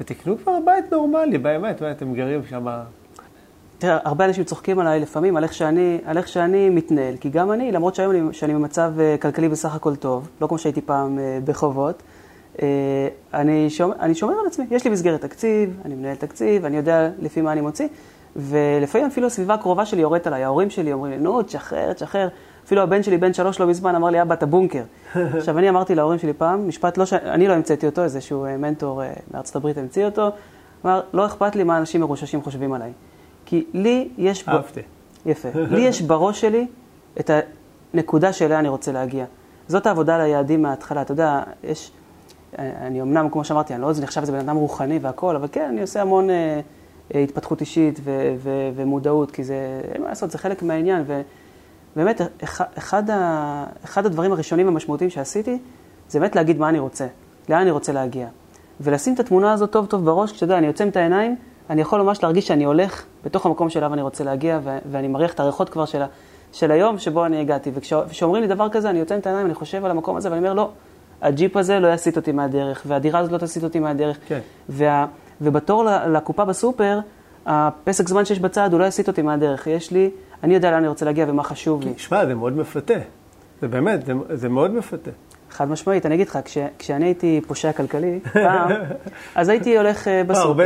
[0.00, 2.66] ותקנו כבר בית נורמלי, באמת, אתם גרים שם...
[3.78, 7.52] תראה, הרבה אנשים צוחקים עליי לפעמים על איך שאני, על איך שאני מתנהל, כי גם
[7.52, 11.18] אני, למרות שהיום אני, שאני במצב uh, כלכלי בסך הכל טוב, לא כמו שהייתי פעם
[11.18, 12.02] uh, בחובות,
[12.62, 16.76] אה, אני שומר, אני שומר על עצמי, יש לי מסגרת תקציב, אני מנהל תקציב, אני
[16.76, 17.88] יודע לפי מה אני מוציא,
[18.36, 22.28] ולפעמים אפילו הסביבה הקרובה שלי יורדת עליי, ההורים שלי אומרים לי, נו, תשחרר, תשחרר.
[22.70, 24.82] אפילו הבן שלי, בן שלוש לא מזמן, אמר לי, אבא, אתה בונקר.
[25.36, 27.12] עכשיו, אני אמרתי להורים שלי פעם, משפט לא ש...
[27.12, 30.28] אני לא המצאתי אותו, איזשהו אה, מנטור אה, מארצות הברית המציא אותו,
[30.84, 32.92] אמר, לא אכפת לי מה אנשים מרוששים חושבים עליי.
[33.46, 34.48] כי לי יש...
[34.48, 34.80] אהבתי.
[35.26, 35.48] יפה.
[35.54, 36.66] לי יש בראש שלי
[37.20, 37.30] את
[37.94, 39.24] הנקודה שאליה אני רוצה להגיע.
[39.68, 41.02] זאת העבודה על היעדים מההתחלה.
[41.02, 41.92] אתה יודע, יש...
[42.58, 45.80] אני אמנם, כמו שאמרתי, אני לא נחשב איזה בן אדם רוחני והכול, אבל כן, אני
[45.80, 46.60] עושה המון אה,
[47.14, 51.04] אה, התפתחות אישית ו- ו- ומודעות, כי זה, אין מה לעשות, זה חלק מהעניין.
[51.96, 52.20] ובאמת,
[52.78, 55.58] אחד, ה- אחד הדברים הראשונים המשמעותיים שעשיתי,
[56.08, 57.06] זה באמת להגיד מה אני רוצה,
[57.48, 58.26] לאן אני רוצה להגיע.
[58.80, 61.36] ולשים את התמונה הזאת טוב טוב בראש, כשאתה יודע, אני עוצם את העיניים,
[61.70, 65.34] אני יכול ממש להרגיש שאני הולך בתוך המקום שאליו אני רוצה להגיע, ו- ואני מריח
[65.34, 66.06] את הריחות כבר של, ה-
[66.52, 67.70] של היום שבו אני הגעתי.
[67.74, 70.52] וכשאומרים לי דבר כזה, אני עוצם את העיניים, אני חושב על המקום הזה, ואני אומר,
[70.52, 70.70] לא,
[71.22, 74.18] הג'יפ הזה לא יסיט אותי מהדרך, והדירה הזאת לא תסיט אותי מהדרך.
[74.28, 74.38] כן.
[74.68, 75.06] וה,
[75.40, 76.98] ובתור לקופה בסופר,
[77.46, 79.66] הפסק זמן שיש בצד, הוא לא יסיט אותי מהדרך.
[79.66, 80.10] יש לי,
[80.42, 81.92] אני יודע לאן אני רוצה להגיע ומה חשוב לי.
[81.96, 82.94] שמע, זה מאוד מפתה.
[83.60, 85.10] זה באמת, זה, זה מאוד מפתה.
[85.50, 88.70] חד משמעית, אני אגיד לך, כש, כשאני הייתי פושע כלכלי, פעם,
[89.34, 90.46] אז הייתי הולך אה, בסופר.
[90.46, 90.64] הרבה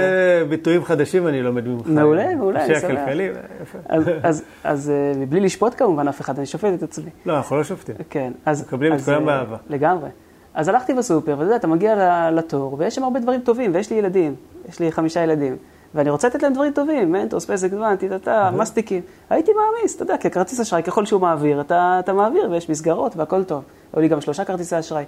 [0.49, 1.87] ביטויים חדשים אני לומד ממך.
[1.87, 2.91] מעולה, מעולה, אני פושע שמח.
[2.91, 3.31] כלכלי,
[3.63, 3.79] יפה.
[3.89, 7.11] אז, אז, אז אה, מבלי לשפוט כמובן אף אחד, אני שופט את עצמי.
[7.27, 7.95] לא, אנחנו לא שופטים.
[8.11, 8.63] כן, אז...
[8.63, 9.57] מקבלים את כולם אה, באהבה.
[9.69, 10.09] לגמרי.
[10.55, 13.97] אז הלכתי בסופר, ואתה יודע, אתה מגיע לתור, ויש שם הרבה דברים טובים, ויש לי
[13.97, 14.35] ילדים,
[14.69, 15.57] יש לי חמישה ילדים,
[15.94, 19.02] ואני רוצה לתת להם דברים טובים, מנטוס, פסק זמן, טה מסטיקים.
[19.30, 23.16] הייתי מעמיס, אתה יודע, כי הכרטיס אשראי, ככל שהוא מעביר, אתה, אתה מעביר, ויש מסגרות,
[23.16, 23.64] והכל טוב.
[23.92, 25.04] היו לי גם שלושה כרטיסי אשראי.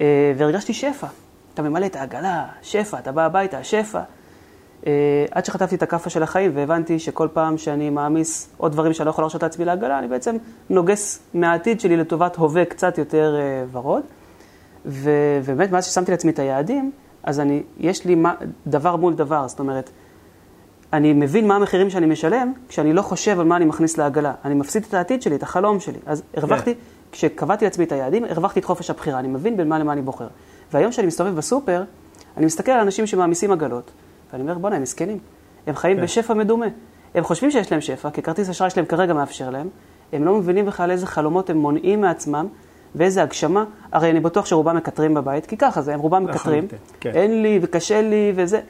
[0.00, 1.06] אה, והרגשתי שפע.
[1.54, 4.00] אתה ממלא את העגלה, שפע, אתה בא הביתה, שפע.
[4.86, 4.92] אה,
[5.30, 9.10] עד שחטפתי את הכאפה של החיים והבנתי שכל פעם שאני מעמיס עוד דברים שאני לא
[9.10, 10.36] יכול להרשות לעצמי לעגלה, אני בעצם
[10.70, 14.02] נוגס מהעתיד שלי לטובת הווה קצת יותר אה, ורוד.
[14.86, 16.90] ובאמת, מאז ששמתי לעצמי את היעדים,
[17.22, 18.34] אז אני, יש לי מה,
[18.66, 19.90] דבר מול דבר, זאת אומרת,
[20.92, 24.32] אני מבין מה המחירים שאני משלם כשאני לא חושב על מה אני מכניס לעגלה.
[24.44, 25.98] אני מפסיד את העתיד שלי, את החלום שלי.
[26.06, 26.74] אז הרווחתי,
[27.12, 29.18] כשקבעתי לעצמי את היעדים, הרווחתי את חופש הבחירה.
[29.18, 30.26] אני מבין בין מה למה אני בוחר.
[30.72, 31.82] והיום כשאני מסתובב בסופר,
[32.36, 33.90] אני מסתכל על אנשים שמעמיסים עגלות,
[34.32, 35.18] ואני אומר, בוא'נה, הם מסכנים.
[35.66, 36.02] הם חיים כן.
[36.02, 36.66] בשפע מדומה.
[37.14, 39.68] הם חושבים שיש להם שפע, כי כרטיס אשראי שלהם כרגע מאפשר להם.
[40.12, 42.46] הם לא מבינים בכלל איזה חלומות הם מונעים מעצמם,
[42.94, 43.64] ואיזה הגשמה.
[43.92, 46.64] הרי אני בטוח שרובם מקטרים בבית, כי ככה זה, הם רובם מקטרים.
[46.64, 47.10] לחלוטין, כן.
[47.14, 48.60] אין לי וקשה לי וזה.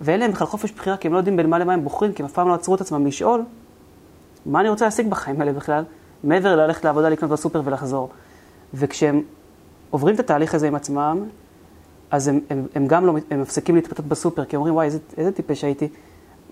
[0.00, 2.22] ואין להם בכלל חופש בחירה, כי הם לא יודעים בין מה למה הם בוחרים, כי
[2.22, 3.42] הם אף פעם לא עצרו את עצמם לשאול,
[4.46, 5.84] מה אני רוצה להשיג בחיים האלה בכלל,
[6.24, 8.08] מעבר ללכת לעבודה, לקנות בסופר ולחזור.
[8.74, 9.22] וכשהם
[9.90, 11.24] עוברים את התהליך הזה עם עצמם,
[12.10, 14.98] אז הם, הם, הם גם לא, הם מפסיקים להתפתות בסופר, כי הם אומרים, וואי, איזה,
[15.16, 15.88] איזה טיפש הייתי.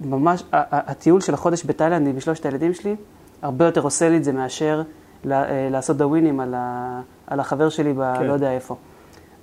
[0.01, 2.97] ממש, הטיול של החודש בתאילנד עם שלושת הילדים שלי,
[3.43, 4.83] הרבה יותר עושה לי את זה מאשר
[5.31, 8.15] אה, לעשות דאווינים על, ה- על החבר שלי ב...
[8.19, 8.27] כן.
[8.27, 8.77] לא יודע איפה.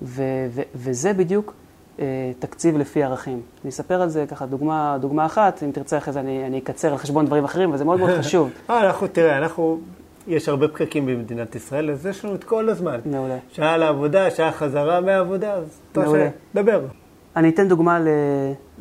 [0.02, 1.54] ו, ו, וזה בדיוק
[2.40, 3.42] תקציב לפי ערכים.
[3.64, 6.92] אני אספר על זה ככה דוגמה, דוגמה אחת, אם תרצה אחרי זה אני, אני אקצר
[6.92, 8.50] על חשבון דברים אחרים, אבל זה מאוד מאוד חשוב.
[8.70, 9.80] אה, אנחנו, תראה, אנחנו,
[10.28, 13.00] יש הרבה פקקים במדינת ישראל, אז יש לנו את כל הזמן.
[13.06, 13.38] מעולה.
[13.52, 16.30] שעה לעבודה, שעה חזרה מהעבודה, אז מעולה.
[16.56, 16.82] דבר.
[17.36, 18.08] אני אתן דוגמה ל,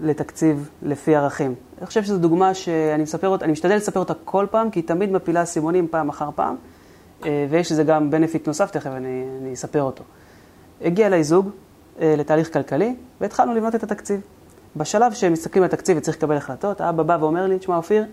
[0.03, 1.55] לתקציב לפי ערכים.
[1.79, 4.87] אני חושב שזו דוגמה שאני מספר אותה, אני משתדל לספר אותה כל פעם, כי היא
[4.87, 6.57] תמיד מפילה סימונים פעם אחר פעם,
[7.25, 10.05] אה, ויש לזה גם בנפיט נוסף, תכף אני, אני אספר אותו.
[10.83, 11.53] הגיע אליי זוג אה,
[12.01, 14.21] לתהליך כלכלי, והתחלנו לבנות את התקציב.
[14.77, 18.05] בשלב שמסתכלים על התקציב וצריך לקבל החלטות, האבא בא ואומר לי, תשמע, אופיר,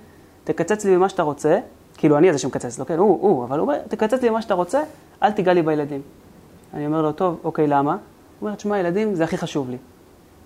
[0.44, 1.60] תקצץ לי ממה שאתה רוצה,
[1.98, 4.54] כאילו אני הזה שמקצץ, לא כן, הוא, הוא, אבל הוא אומר, תקצץ לי ממה שאתה
[4.54, 4.84] רוצה,
[5.24, 6.02] אל תיגע לי בילדים.
[6.74, 7.92] אני אומר לו, טוב, אוקיי, למה?
[7.92, 8.00] הוא
[8.42, 9.78] אומר, תשמע, ילדים זה הכי חשוב לי.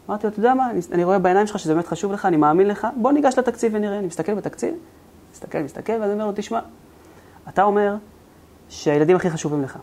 [0.09, 2.37] אמרתי לו, אתה יודע מה, אני, אני רואה בעיניים שלך שזה באמת חשוב לך, אני
[2.37, 3.99] מאמין לך, בוא ניגש לתקציב ונראה.
[3.99, 4.73] אני מסתכל בתקציב,
[5.33, 6.59] מסתכל, מסתכל, ואז אני אומר לו, תשמע,
[7.49, 7.95] אתה אומר
[8.69, 9.77] שהילדים הכי חשובים לך,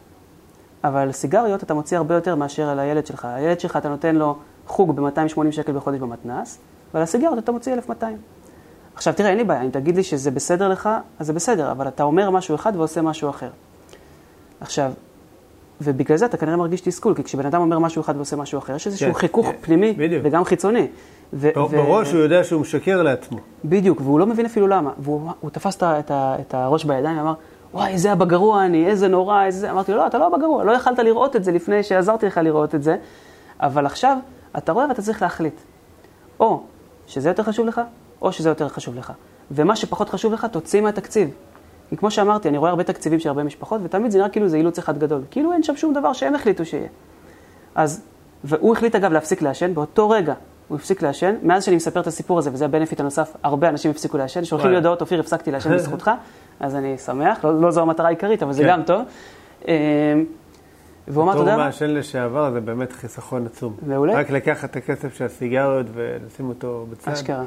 [0.85, 3.25] אבל סיגריות אתה מוציא הרבה יותר מאשר על הילד שלך.
[3.25, 4.37] הילד שלך, אתה נותן לו
[4.67, 6.59] חוג ב-280 שקל בחודש במתנ"ס,
[6.95, 8.17] ועל הסיגריות אתה מוציא 1,200.
[8.95, 10.89] עכשיו, תראה, אין לי בעיה, אם תגיד לי שזה בסדר לך,
[11.19, 13.49] אז זה בסדר, אבל אתה אומר משהו אחד ועושה משהו אחר.
[14.61, 14.93] עכשיו,
[15.81, 18.75] ובגלל זה אתה כנראה מרגיש תסכול, כי כשבן אדם אומר משהו אחד ועושה משהו אחר,
[18.75, 20.23] יש איזשהו כן, חיכוך כן, פנימי בדיוק.
[20.25, 20.87] וגם חיצוני.
[21.33, 23.39] ו- ו- בראש הוא יודע שהוא משקר לעצמו.
[23.65, 24.91] בדיוק, והוא לא מבין אפילו למה.
[24.99, 27.35] והוא הוא תפס את, ה- את, ה- את הראש בידיים ואמר,
[27.75, 29.71] וואי, איזה אבא גרוע אני, איזה נורא, איזה זה.
[29.71, 32.41] אמרתי לו, לא, אתה לא אבא גרוע, לא יכלת לראות את זה לפני שעזרתי לך
[32.43, 32.97] לראות את זה,
[33.61, 34.19] אבל עכשיו
[34.59, 35.61] אתה רואה ואתה צריך להחליט.
[36.41, 36.63] או
[37.07, 37.81] שזה יותר חשוב לך,
[38.23, 39.13] או שזה יותר חשוב לך.
[39.51, 41.31] ומה שפחות חשוב לך, תוציא מהתקציב.
[41.89, 44.57] כי כמו שאמרתי, אני רואה הרבה תקציבים של הרבה משפחות, ותמיד זה נראה כאילו זה
[44.57, 45.23] אילוץ אחד גדול.
[45.31, 46.89] כאילו אין שם שום דבר שהם החליטו שיהיה.
[47.75, 48.03] אז,
[48.45, 50.35] והוא החליט אגב להפסיק לעשן, באותו רגע
[50.69, 51.35] הוא הפסיק לעשן.
[51.43, 54.45] מאז שאני מספר את הסיפור הזה, וזה הבנפיט הנוסף, הרבה אנשים הפסיקו לעשן.
[54.45, 54.77] שולחים לי.
[54.77, 56.11] הודעות, אופיר, הפסקתי לעשן בזכותך,
[56.61, 58.69] אז אני שמח, לא, לא זו המטרה העיקרית, אבל זה כן.
[58.69, 59.03] גם טוב.
[59.69, 59.75] אמ,
[61.09, 61.65] והוא אמר, אתה יודע בתור?
[61.65, 63.77] מעשן לשעבר זה באמת חיסכון עצום.
[63.87, 64.15] מעולה.
[64.15, 67.13] רק לקחת את הכסף של הסיגריות ולשים אותו בצד.
[67.13, 67.45] אשכרה.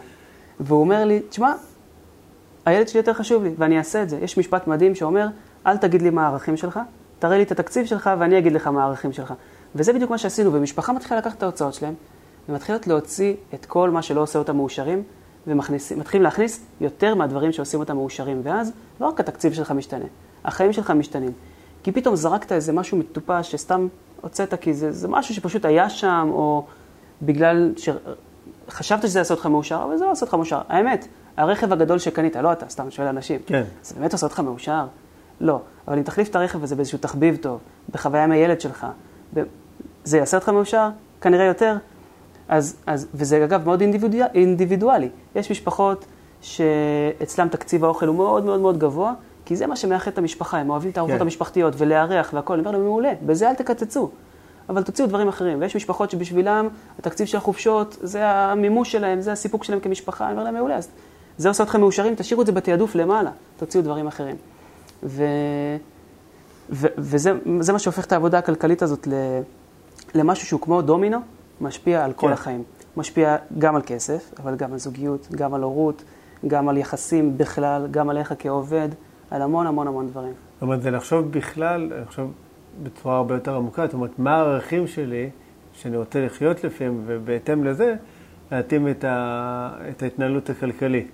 [0.60, 1.54] והוא אומר לי, תשמע,
[2.66, 4.18] הילד שלי יותר חשוב לי, ואני אעשה את זה.
[4.22, 5.28] יש משפט מדהים שאומר,
[5.68, 6.80] אל תגיד לי מה הערכים שלך,
[7.20, 9.34] תראה לי את התקציב שלך ואני אגיד לך מה הערכים שלך.
[9.76, 11.94] וזה בדיוק מה שעשינו, ומשפחה מתחילה לקחת את ההוצאות שלהם,
[12.50, 15.04] ומתחילות להוציא את כל מה שלא עושה אותם מאושרים,
[15.48, 18.42] ומתחילים להכניס יותר מהדברים שעושים אותם מאושרים.
[18.44, 18.72] ואז
[19.02, 20.06] לא רק התקציב שלך משתנה,
[20.46, 21.32] החיים שלך משתנים.
[21.84, 23.88] כי פתאום זרקת איזה משהו מטופש שסתם
[24.22, 26.66] הוצאת, כי זה, זה משהו שפשוט היה שם, או
[27.22, 30.62] בגלל שחשבת שזה יעשה אותך מאושר, אבל זה לא עושה אותך מאושר.
[30.70, 33.64] האמת, הרכב הגדול שקנית, לא אתה, סתם שואל אנשים, כן.
[33.84, 34.86] זה באמת עושה אותך מאושר?
[35.42, 35.62] לא.
[35.88, 37.60] אבל אם תחליף את הרכב הזה באיזשהו תחביב טוב,
[37.92, 38.88] בחוויה עם הילד שלך,
[40.04, 40.90] זה יעשה אותך מאושר?
[41.22, 41.78] כנראה יותר.
[42.52, 45.10] אז, אז, וזה אגב מאוד אינדיבידואל, אינדיבידואלי.
[45.36, 46.06] יש משפחות
[46.42, 49.14] שאצלם תקציב האוכל הוא מאוד מאוד מאוד גבוה,
[49.46, 51.22] כי זה מה שמאחד את המשפחה, הם אוהבים את הארוחות כן.
[51.22, 52.54] המשפחתיות ולארח והכול.
[52.54, 54.10] אני אומר להם, מעולה, בזה אל תקצצו.
[54.70, 55.62] אבל תוציאו דברים אחרים.
[55.62, 56.68] ויש משפחות שבשבילם
[57.00, 60.26] התקציב של החופשות זה המימוש שלהם, זה הסיפוק שלהם כמשפחה.
[60.26, 60.88] אני אומר להם, מעולה, אז
[61.38, 64.36] זה עושה אתכם מאושרים, תשאירו את זה בתעדוף למעלה, תוציאו דברים אחרים.
[65.04, 65.24] ו...
[66.70, 66.88] ו...
[66.98, 69.14] וזה מה שהופך את העבודה הכלכלית הזאת ל...
[70.16, 71.18] למשהו שהוא כמו דומינו,
[71.62, 72.34] משפיע על כל כן.
[72.34, 72.64] החיים.
[72.98, 76.04] משפיע גם על כסף, אבל גם על זוגיות, גם על הורות,
[76.48, 78.90] גם על יחסים בכלל, גם עליך כעובד,
[79.32, 80.34] על המון המון המון דברים.
[80.54, 82.32] זאת אומרת, זה לחשוב בכלל, לחשוב
[82.84, 85.30] בצורה הרבה יותר עמוקה, זאת אומרת, מה הערכים שלי
[85.74, 87.96] שאני רוצה לחיות לפיהם, ובהתאם לזה,
[88.52, 89.72] להתאים את, ה...
[89.90, 91.12] את ההתנהלות הכלכלית.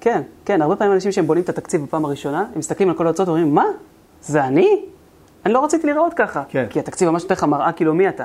[0.00, 3.06] כן, כן, הרבה פעמים אנשים שהם בונים את התקציב בפעם הראשונה, הם מסתכלים על כל
[3.06, 3.64] ההוצאות ואומרים, מה?
[4.20, 4.84] זה אני?
[5.46, 6.42] אני לא רציתי להיראות ככה.
[6.48, 6.66] כן.
[6.70, 8.24] כי התקציב ממש נותן לך מראה כאילו מי אתה.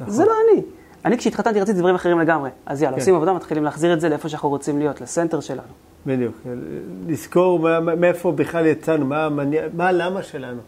[0.00, 0.14] נכון.
[0.14, 0.62] זה לא אני.
[1.04, 2.50] אני כשהתחתנתי רציתי דברים אחרים לגמרי.
[2.66, 3.00] אז יאללה, כן.
[3.00, 5.72] עושים עבודה, מתחילים להחזיר את זה לאיפה שאנחנו רוצים להיות, לסנטר שלנו.
[6.06, 6.34] בדיוק.
[7.08, 9.28] לזכור מאיפה בכלל יצאנו, מה,
[9.74, 10.60] מה הלמה שלנו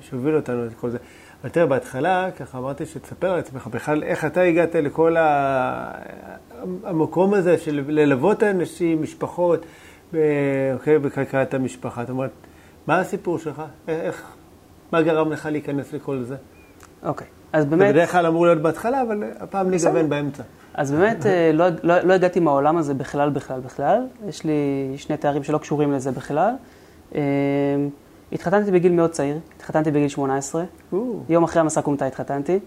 [0.00, 0.98] שהוביל אותנו את כל זה.
[1.42, 5.16] אבל תראה, בהתחלה, ככה אמרתי שתספר על עצמך בכלל איך אתה הגעת לכל
[6.84, 9.66] המקום הזה של ללוות אנשים, משפחות,
[10.74, 12.00] אוקיי, בכלכלת המשפחה.
[12.00, 12.30] זאת אומרת,
[12.86, 13.62] מה הסיפור שלך?
[13.88, 14.22] איך,
[14.92, 16.36] מה גרם לך להיכנס לכל זה?
[17.02, 17.86] אוקיי, אז באמת...
[17.86, 20.42] זה בדרך כלל אמור להיות בהתחלה, אבל הפעם נגוון באמצע.
[20.74, 24.06] אז באמת אה, לא, לא, לא הגעתי מהעולם הזה בכלל, בכלל, בכלל.
[24.28, 26.54] יש לי שני תארים שלא קשורים לזה בכלל.
[27.14, 27.20] אה,
[28.32, 30.64] התחתנתי בגיל מאוד צעיר, התחתנתי בגיל 18.
[31.28, 32.58] יום אחרי המסע קומטה התחתנתי.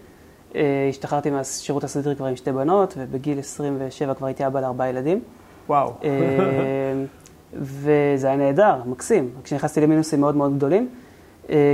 [0.56, 5.20] אה, השתחררתי מהשירות הסדיר כבר עם שתי בנות, ובגיל 27 כבר הייתי אבא לארבעה ילדים.
[5.68, 5.94] וואו.
[7.54, 9.30] וזה היה נהדר, מקסים.
[9.44, 10.90] כשנכנסתי למינוסים מאוד מאוד גדולים,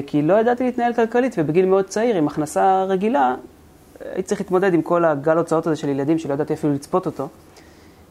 [0.07, 3.36] כי לא ידעתי להתנהל כלכלית, ובגיל מאוד צעיר, עם הכנסה רגילה,
[3.99, 7.28] הייתי צריך להתמודד עם כל הגל הוצאות הזה של ילדים, שלא ידעתי אפילו לצפות אותו.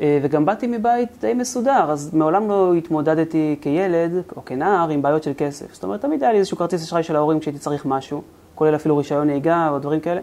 [0.01, 5.23] אה, וגם באתי מבית די מסודר, אז מעולם לא התמודדתי כילד או כנער עם בעיות
[5.23, 5.75] של כסף.
[5.75, 8.23] זאת אומרת, תמיד היה לי איזשהו כרטיס אשראי של ההורים כשהייתי צריך משהו,
[8.55, 10.21] כולל אפילו רישיון נהיגה או דברים כאלה.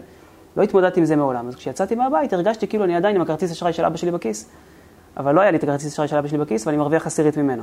[0.56, 1.48] לא התמודדתי עם זה מעולם.
[1.48, 4.48] אז כשיצאתי מהבית הרגשתי כאילו אני עדיין עם הכרטיס אשראי של אבא שלי בכיס,
[5.16, 7.62] אבל לא היה לי את הכרטיס אשראי של אבא שלי בכיס, ואני מרוויח עשירית ממנו.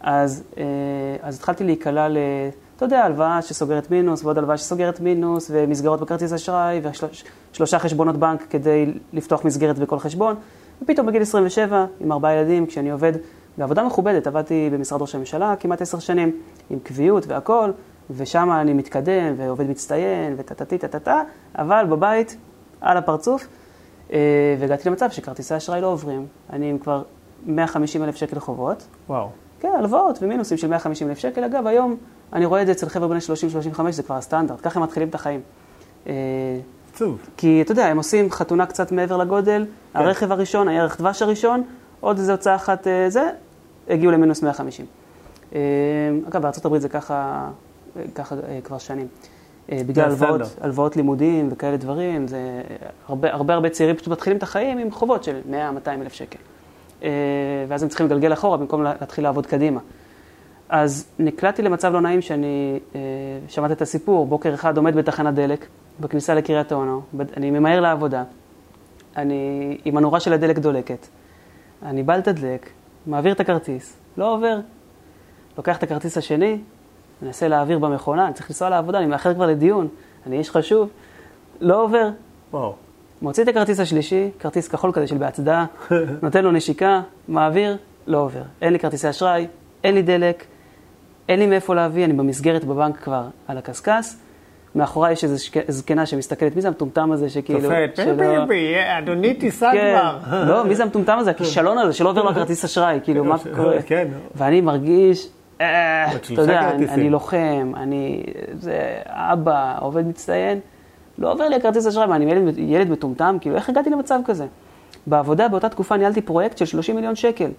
[0.00, 0.64] אז, אה,
[1.22, 2.08] אז התחלתי להיקלע.
[2.76, 6.80] אתה יודע, הלוואה שסוגרת מינוס ועוד הלוואה שסוגרת מינוס ומסגרות בכרטיס אשראי
[7.52, 10.36] ושלושה חשבונות בנק כדי לפתוח מסגרת בכל חשבון.
[10.82, 13.12] ופתאום בגיל 27, עם ארבעה ילדים, כשאני עובד
[13.58, 17.72] בעבודה מכובדת, עבדתי במשרד ראש הממשלה כמעט עשר שנים, עם קביעות והכול,
[18.10, 21.22] ושם אני מתקדם ועובד מצטיין וטטטי טטטה,
[21.58, 22.36] אבל בבית,
[22.80, 23.48] על הפרצוף,
[24.12, 24.18] אה,
[24.58, 26.26] והגעתי למצב שכרטיסי אשראי לא עוברים.
[26.52, 27.02] אני עם כבר
[27.46, 28.86] 150 אלף שקל חובות.
[29.08, 29.28] וואו.
[29.60, 31.44] כן, הלוואות ומינוסים של 150 אלף שקל.
[31.44, 31.96] אגב, היום
[32.32, 33.18] אני רואה את זה אצל חבר'ה בני
[33.76, 35.40] 30-35, זה כבר הסטנדרט, ככה הם מתחילים את החיים.
[36.94, 37.18] עצוב.
[37.36, 39.98] כי אתה יודע, הם עושים חתונה קצת מעבר לגודל, כן.
[39.98, 41.62] הרכב הראשון, הירח דבש הראשון,
[42.00, 43.30] עוד איזה הוצאה אחת אה, זה,
[43.88, 44.86] הגיעו למינוס 150.
[45.54, 45.60] אה,
[46.28, 47.48] אגב, בארה"ב זה ככה,
[48.14, 49.06] ככה אה, כבר שנים.
[49.68, 52.38] בגלל הלוואות, הלוואות לימודים וכאלה דברים, זה
[53.08, 56.38] הרבה הרבה, הרבה צעירים פשוט מתחילים את החיים עם חובות של 100-200 אלף שקל.
[57.68, 59.80] ואז הם צריכים לגלגל אחורה במקום להתחיל לעבוד קדימה.
[60.68, 62.78] אז נקלעתי למצב לא נעים שאני
[63.48, 65.66] שמעתי את הסיפור, בוקר אחד עומד בתחנת דלק,
[66.00, 67.02] בכניסה לקריית אונו,
[67.36, 68.24] אני ממהר לעבודה,
[69.16, 71.06] אני עם הנורה של הדלק דולקת,
[71.82, 72.70] אני בא לתדלק,
[73.06, 74.58] מעביר את הכרטיס, לא עובר.
[75.56, 76.58] לוקח את הכרטיס השני,
[77.22, 79.88] מנסה להעביר במכונה, אני צריך לנסוע לעבודה, אני מאחר כבר לדיון,
[80.26, 80.88] אני איש חשוב,
[81.60, 82.08] לא עובר.
[82.50, 82.74] וואו.
[83.22, 85.66] מוציא את הכרטיס השלישי, כרטיס כחול כזה של בהצדעה,
[86.22, 88.42] נותן לו נשיקה, מעביר, לא עובר.
[88.62, 89.46] אין לי כרטיסי אשראי,
[89.84, 90.44] אין לי דלק,
[91.28, 94.14] אין לי מאיפה להביא, אני במסגרת בבנק כבר על הקשקש,
[94.74, 95.36] מאחוריי יש איזו
[95.68, 97.60] זקנה שמסתכלת, מי זה המטומטם הזה שכאילו...
[97.60, 99.96] צופת, ביבי, אדוני תיסע כן.
[99.98, 100.18] כבר.
[100.48, 103.82] לא, מי זה המטומטם הזה, הכישלון הזה, שלא עובר לו כרטיס אשראי, כאילו, מה קורה?
[103.82, 104.08] כן.
[104.34, 105.28] ואני מרגיש,
[105.60, 108.22] אה, אתה יודע, אני לוחם, אני
[108.58, 110.60] זה אבא, עובד מצטיין,
[111.18, 113.36] לא עובר לי הכרטיס אשראי, מה, אני ילד מטומטם?
[113.40, 114.46] כאילו, איך הגעתי למצב כזה?
[115.06, 117.50] בעבודה באותה תקופה ניהלתי פרויקט של 30 מיליון שקל.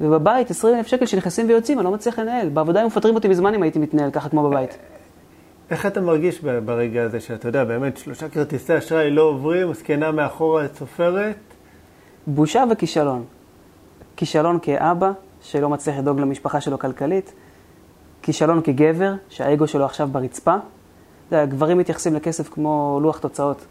[0.00, 2.48] ובבית 20 אלף שקל שנכנסים ויוצאים, אני לא מצליח לנהל.
[2.48, 4.78] בעבודה היו מפטרים אותי מזמן אם הייתי מתנהל ככה כמו בבית.
[5.70, 10.66] איך אתה מרגיש ברגע הזה שאתה יודע, באמת שלושה כרטיסי אשראי לא עוברים, זקנה מאחורה
[10.74, 11.36] סופרת?
[12.26, 13.24] בושה וכישלון.
[14.16, 15.10] כישלון כאבא,
[15.42, 17.32] שלא מצליח לדאוג למשפחה שלו כלכלית,
[18.22, 20.56] כישלון כגבר, שהאגו שלו עכשיו ברצפה.
[21.28, 23.66] אתה יודע, גברים מתייחסים לכסף כמו לוח תוצאות.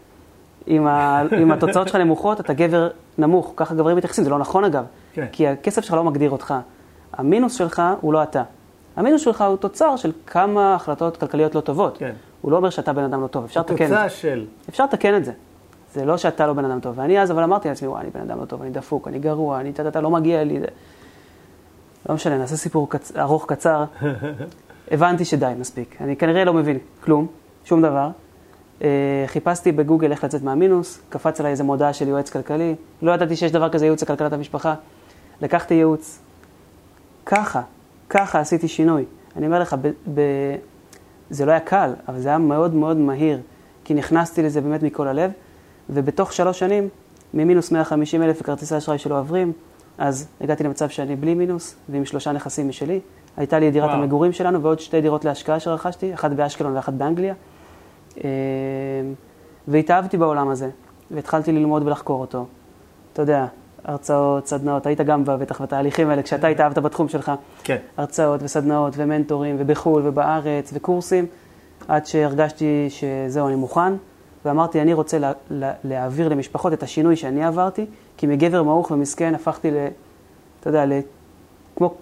[0.68, 1.22] אם, ה...
[1.42, 3.52] אם התוצאות שלך נמוכות, אתה גבר נמוך.
[3.56, 4.84] ככה גברים מתייחסים, זה לא נכון אגב.
[5.18, 5.26] כן.
[5.32, 6.54] כי הכסף שלך לא מגדיר אותך.
[7.12, 8.42] המינוס שלך הוא לא אתה.
[8.96, 11.98] המינוס שלך הוא תוצר של כמה החלטות כלכליות לא טובות.
[11.98, 12.12] כן.
[12.40, 13.94] הוא לא אומר שאתה בן אדם לא טוב, אפשר לתקן את זה.
[13.94, 14.46] תוצאה של...
[14.68, 15.32] אפשר לתקן את זה.
[15.94, 16.98] זה לא שאתה לא בן אדם טוב.
[16.98, 19.60] ואני אז אבל אמרתי לעצמי, וואי, אני בן אדם לא טוב, אני דפוק, אני גרוע,
[19.60, 20.60] אני טה לא מגיע לי.
[22.08, 23.16] לא משנה, נעשה סיפור קצ...
[23.16, 23.84] ארוך קצר.
[24.90, 25.96] הבנתי שדי, מספיק.
[26.00, 27.26] אני כנראה לא מבין כלום,
[27.64, 28.10] שום דבר.
[28.82, 28.88] אה,
[29.26, 33.52] חיפשתי בגוגל איך לצאת מהמינוס, קפץ עליי איזה מודעה של יועץ כלכלי, לא ידעתי שיש
[33.52, 34.74] דבר כזה ייעוץ לכלכלת המשפחה.
[35.42, 36.18] לקחתי ייעוץ,
[37.26, 37.62] ככה,
[38.10, 39.04] ככה עשיתי שינוי.
[39.36, 40.20] אני אומר לך, ב, ב,
[41.30, 43.40] זה לא היה קל, אבל זה היה מאוד מאוד מהיר,
[43.84, 45.30] כי נכנסתי לזה באמת מכל הלב,
[45.90, 46.88] ובתוך שלוש שנים,
[47.34, 49.52] ממינוס 150 אלף וכרטיסי אשראי שלא עוברים,
[49.98, 53.00] אז הגעתי למצב שאני בלי מינוס, ועם שלושה נכסים משלי.
[53.36, 53.98] הייתה לי דירת וואו.
[53.98, 57.34] המגורים שלנו ועוד שתי דירות להשקעה שרכשתי, אחת באשקלון ואחת באנגליה.
[58.24, 58.30] אה,
[59.68, 60.70] והתאהבתי בעולם הזה,
[61.10, 62.46] והתחלתי ללמוד ולחקור אותו.
[63.12, 63.46] אתה יודע,
[63.88, 67.32] הרצאות, סדנאות, היית גם בטח בתהליכים האלה, כשאתה התאהבת בתחום שלך.
[67.64, 67.76] כן.
[67.96, 71.26] הרצאות וסדנאות ומנטורים, ובחו"ל ובארץ וקורסים,
[71.88, 73.92] עד שהרגשתי שזהו, אני מוכן,
[74.44, 77.86] ואמרתי, אני רוצה לה, לה, להעביר למשפחות את השינוי שאני עברתי,
[78.16, 79.74] כי מגבר מעוך ומסכן הפכתי ל...
[80.60, 80.92] אתה יודע, ל...
[81.76, 81.94] כמו,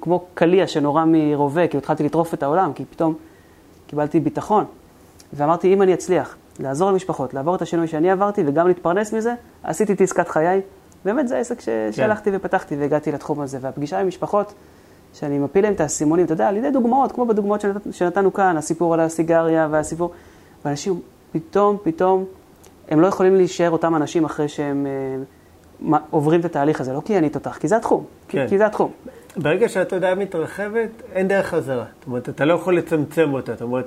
[0.00, 3.14] כמו קליע שנורא מרובה, כאילו התחלתי לטרוף את העולם, כי פתאום
[3.86, 4.64] קיבלתי ביטחון.
[5.32, 9.92] ואמרתי, אם אני אצליח לעזור למשפחות, לעבור את השינוי שאני עברתי וגם להתפרנס מזה, עשיתי
[9.92, 10.60] את עסקת חיי.
[11.04, 11.64] באמת זה העסק ש...
[11.64, 11.92] כן.
[11.92, 13.58] שהלכתי ופתחתי והגעתי לתחום הזה.
[13.60, 14.54] והפגישה עם משפחות,
[15.14, 17.76] שאני מפיל להם את האסימונים, אתה יודע, על ידי דוגמאות, כמו בדוגמאות שנת...
[17.90, 20.10] שנתנו כאן, הסיפור על הסיגריה והסיפור,
[20.64, 21.00] ואנשים
[21.32, 22.24] פתאום, פתאום,
[22.88, 24.86] הם לא יכולים להישאר אותם אנשים אחרי שהם
[25.92, 28.46] אה, עוברים את התהליך הזה, לא כי אני תותח, כי זה התחום, כן.
[28.48, 28.90] כי זה התחום.
[29.36, 31.84] ברגע שהתודעה מתרחבת, אין דרך חזרה.
[31.98, 33.52] זאת אומרת, אתה לא יכול לצמצם אותה.
[33.52, 33.86] זאת אומרת,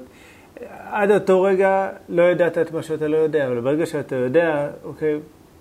[0.91, 5.20] עד אותו רגע לא ידעת את מה שאתה לא יודע, אבל ברגע שאתה יודע, אוקיי,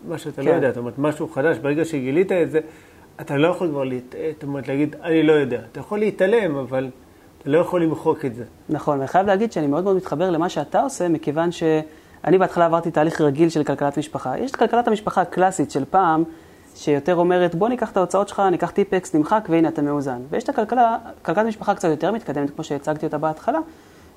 [0.09, 0.51] מה שאתה לא כן.
[0.51, 2.61] לא יודע, זאת אומרת, משהו חדש, ברגע שגילית את זה,
[3.21, 4.15] אתה לא יכול כבר להת...
[4.35, 5.61] זאת אומרת, להגיד, אני לא יודע.
[5.73, 6.91] אתה יכול להתעלם, אבל
[7.39, 8.45] אתה לא יכול למחוק את זה.
[8.69, 12.91] נכון, ואני חייב להגיד שאני מאוד מאוד מתחבר למה שאתה עושה, מכיוון שאני בהתחלה עברתי
[12.91, 14.39] תהליך רגיל של כלכלת משפחה.
[14.39, 16.25] יש את כלכלת המשפחה הקלאסית של פעם,
[16.75, 20.19] שיותר אומרת, בוא ניקח את ההוצאות שלך, ניקח טיפקס, נמחק, והנה אתה מאוזן.
[20.31, 23.59] ויש את הכלכלה, כלכלת משפחה קצת יותר מתקדמת, כמו שהצגתי אותה בהתחלה,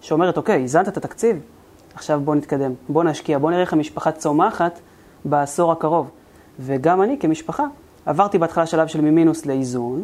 [0.01, 1.39] שאומרת, אוקיי, איזנת את התקציב,
[1.93, 4.79] עכשיו בוא נתקדם, בוא נשקיע, בוא נראה איך המשפחה צומחת
[5.25, 6.09] בעשור הקרוב.
[6.59, 7.65] וגם אני כמשפחה
[8.05, 10.03] עברתי בהתחלה שלב של ממינוס לאיזון,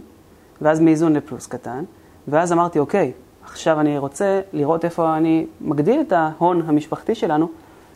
[0.62, 1.84] ואז מאיזון לפלוס קטן,
[2.28, 3.12] ואז אמרתי, אוקיי,
[3.44, 7.50] עכשיו אני רוצה לראות איפה אני מגדיל את ההון המשפחתי שלנו,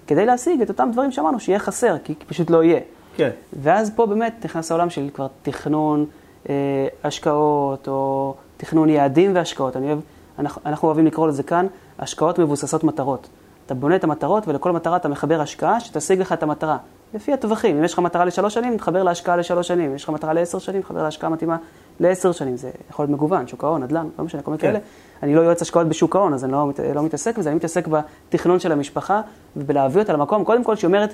[0.07, 2.79] כדי להשיג את אותם דברים שאמרנו שיהיה חסר, כי פשוט לא יהיה.
[3.15, 3.29] כן.
[3.53, 6.05] ואז פה באמת נכנס העולם של כבר תכנון
[6.49, 6.55] אה,
[7.03, 9.77] השקעות, או תכנון יעדים והשקעות.
[9.77, 9.99] אני אוהב,
[10.39, 11.67] אנחנו, אנחנו אוהבים לקרוא לזה כאן
[11.99, 13.27] השקעות מבוססות מטרות.
[13.65, 16.77] אתה בונה את המטרות ולכל מטרה אתה מחבר השקעה שתשיג לך את המטרה.
[17.13, 19.89] לפי הטווחים, אם יש לך מטרה לשלוש שנים, תחבר להשקעה לשלוש שנים.
[19.89, 21.57] אם יש לך מטרה לעשר שנים, תחבר להשקעה מתאימה
[21.99, 22.57] לעשר שנים.
[22.57, 24.67] זה יכול להיות מגוון, שוק ההון, נדל"ן, לא משנה, כל מיני כן.
[24.67, 24.79] כאלה.
[25.23, 28.59] אני לא יועץ השקעות בשוק ההון, אז אני לא, לא מתעסק בזה, אני מתעסק בתכנון
[28.59, 29.21] של המשפחה
[29.55, 31.13] ובלהביא אותה למקום, קודם כל, שהיא אומרת,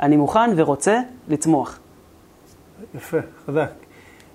[0.00, 1.78] אני מוכן ורוצה לצמוח.
[2.94, 3.70] יפה, חזק.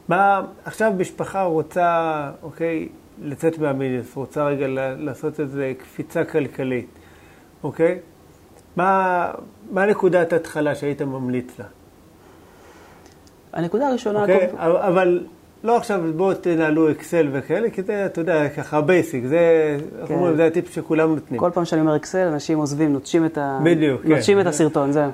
[0.07, 2.89] מה, עכשיו משפחה רוצה, אוקיי,
[3.21, 4.65] לצאת מהמינוס, רוצה רגע
[4.97, 6.89] לעשות איזה קפיצה כלכלית,
[7.63, 7.99] אוקיי?
[8.75, 9.31] מה,
[9.71, 11.65] מה נקודת ההתחלה שהיית ממליץ לה?
[13.53, 14.21] הנקודה הראשונה...
[14.21, 14.57] אוקיי, כל...
[14.61, 15.25] אבל
[15.63, 20.13] לא עכשיו בואו תנהלו אקסל וכאלה, כי זה, אתה יודע, ככה basic, זה, כן.
[20.13, 21.39] אומרים, זה הטיפ שכולם נותנים.
[21.39, 23.59] כל פעם שאני אומר אקסל, אנשים עוזבים, נוטשים את, ה...
[23.63, 24.09] בדיוק, כן.
[24.09, 24.39] נוטשים.
[24.39, 25.11] את הסרטון, זהו.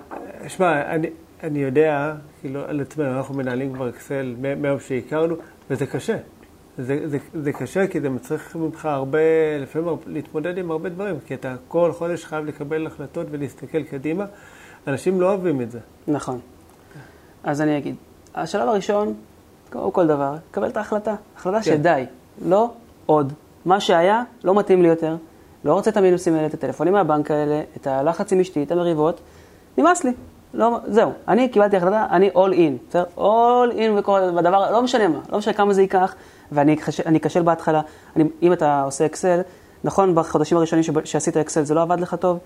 [0.48, 1.08] שמע, אני,
[1.44, 5.36] אני יודע, כאילו, על עצמנו, אנחנו מנהלים כבר אקסל מהיום שהכרנו,
[5.70, 6.18] וזה קשה.
[6.78, 9.20] זה, זה, זה קשה כי זה מצריך ממך הרבה,
[9.62, 14.26] לפעמים להתמודד עם הרבה דברים, כי אתה כל חודש חייב לקבל החלטות ולהסתכל קדימה.
[14.88, 15.80] אנשים לא אוהבים את זה.
[16.08, 16.40] נכון.
[17.44, 17.96] אז אני אגיד,
[18.36, 19.14] השלב הראשון,
[19.72, 21.16] כמו כל דבר, קבל את ההחלטה.
[21.38, 21.64] החלטה כן.
[21.64, 22.06] שדי,
[22.46, 22.72] לא
[23.06, 23.34] עוד.
[23.66, 25.16] מה שהיה, לא מתאים לי יותר.
[25.66, 29.22] לא רוצה את המינוסים האלה, את הטלפונים מהבנק האלה, את הלחץ עם אשתי, את המריבות.
[29.78, 30.12] נמאס לי.
[30.54, 33.04] לא, זהו, אני קיבלתי החלטה, אני all in, בסדר?
[33.18, 36.16] all in בכל, בדבר, לא משנה מה, לא משנה כמה זה ייקח,
[36.52, 36.76] ואני
[37.18, 37.82] אכשל בהתחלה.
[38.16, 39.42] אני, אם אתה עושה אקסל,
[39.84, 42.40] נכון, בחודשים הראשונים שעשית אקסל זה לא עבד לך טוב,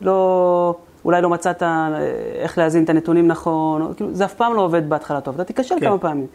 [0.00, 1.88] לא, אולי לא מצאת אה,
[2.34, 5.44] איך להזין את הנתונים נכון, או, כאילו, זה אף פעם לא עובד בהתחלה טוב, אתה
[5.44, 5.86] תיכשל כן.
[5.86, 6.26] כמה פעמים.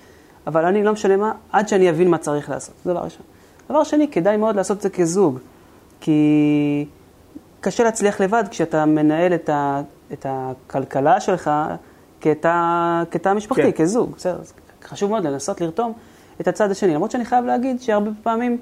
[0.47, 3.21] אבל אני, לא משנה מה, עד שאני אבין מה צריך לעשות, זה דבר ראשון.
[3.69, 5.39] דבר שני, כדאי מאוד לעשות את זה כזוג,
[5.99, 6.85] כי
[7.61, 9.81] קשה להצליח לבד כשאתה מנהל את, ה,
[10.13, 11.51] את הכלכלה שלך
[12.21, 13.83] כתא משפחתי, כן.
[13.83, 14.39] כזוג, בסדר,
[14.83, 15.93] חשוב מאוד לנסות לרתום
[16.41, 16.93] את הצד השני.
[16.93, 18.57] למרות שאני חייב להגיד שהרבה פעמים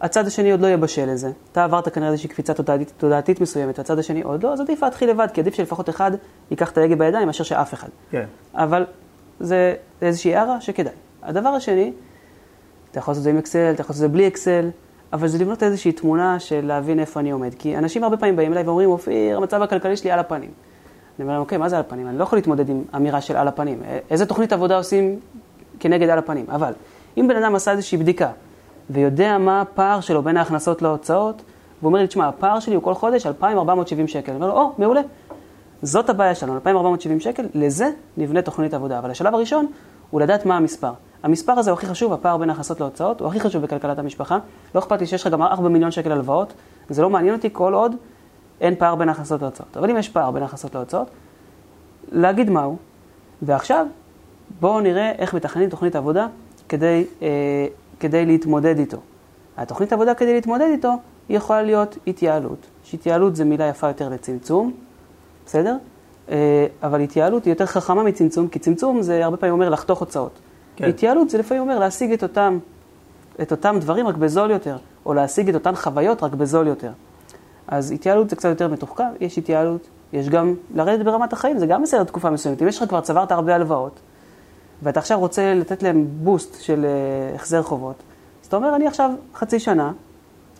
[0.00, 1.30] הצד השני עוד לא יהיה בשל לזה.
[1.52, 5.10] אתה עברת כנראה איזושהי קפיצה תודעתית, תודעתית מסוימת, הצד השני עוד לא, אז עדיף להתחיל
[5.10, 6.10] לבד, כי עדיף שלפחות אחד
[6.50, 7.88] ייקח את ההגה בידיים מאשר שאף אחד.
[8.10, 8.24] כן.
[8.54, 8.86] אבל
[9.40, 10.92] זה איזושהי הערה שכדאי.
[11.22, 11.92] הדבר השני,
[12.90, 14.70] אתה יכול לעשות את זה עם אקסל, אתה יכול לעשות את זה בלי אקסל,
[15.12, 17.54] אבל זה לבנות איזושהי תמונה של להבין איפה אני עומד.
[17.58, 20.50] כי אנשים הרבה פעמים באים אליי ואומרים, אופיר, המצב הכלכלי שלי על הפנים.
[20.50, 22.08] אני אומר להם, אוקיי, מה זה על הפנים?
[22.08, 23.82] אני לא יכול להתמודד עם אמירה של על הפנים.
[24.10, 25.20] איזה תוכנית עבודה עושים
[25.80, 26.46] כנגד על הפנים?
[26.48, 26.72] אבל
[27.16, 28.30] אם בן אדם עשה איזושהי בדיקה
[28.90, 31.42] ויודע מה הפער שלו בין ההכנסות להוצאות,
[31.78, 34.32] והוא אומר לי, תשמע, הפער שלי הוא כל חודש 2,470 שקל.
[34.32, 35.00] אני אומר לו, או, מעולה.
[35.82, 38.98] זאת הבעיה שלנו, 2,470 שקל, לזה נבנה תוכנית עבודה.
[38.98, 39.66] אבל השלב הראשון
[40.10, 40.92] הוא לדעת מה המספר.
[41.22, 44.38] המספר הזה הוא הכי חשוב, הפער בין ההכנסות להוצאות, הוא הכי חשוב בכלכלת המשפחה.
[44.74, 46.52] לא אכפת לי שיש לך גם 4 מיליון שקל הלוואות,
[46.88, 47.96] זה לא מעניין אותי כל עוד
[48.60, 49.76] אין פער בין ההכנסות להוצאות.
[49.76, 51.10] אבל אם יש פער בין ההכנסות להוצאות,
[52.12, 52.76] להגיד מהו,
[53.42, 53.86] ועכשיו
[54.60, 56.26] בואו נראה איך מתכננים תוכנית עבודה
[56.68, 57.66] כדי, אה,
[58.00, 58.98] כדי להתמודד איתו.
[59.56, 60.92] התוכנית עבודה כדי להתמודד איתו,
[61.28, 62.66] היא יכולה להיות התייעלות.
[62.84, 64.72] שהתייעלות זה מילה יפה יותר לצמצום,
[65.46, 65.76] בסדר?
[66.28, 70.38] אה, אבל התייעלות היא יותר חכמה מצמצום, כי צמצום זה הרבה פעמים אומר לחתוך הוצאות.
[70.76, 70.88] כן.
[70.88, 72.58] התייעלות זה לפעמים אומר להשיג את אותם,
[73.42, 74.76] את אותם דברים רק בזול יותר,
[75.06, 76.92] או להשיג את אותן חוויות רק בזול יותר.
[77.68, 81.82] אז התייעלות זה קצת יותר מתוחכם, יש התייעלות, יש גם לרדת ברמת החיים, זה גם
[81.82, 82.62] בסדר תקופה מסוימת.
[82.62, 84.00] אם יש לך כבר צברת הרבה הלוואות,
[84.82, 87.96] ואתה עכשיו רוצה לתת להם בוסט של uh, החזר חובות,
[88.42, 89.92] אז אתה אומר, אני עכשיו חצי שנה,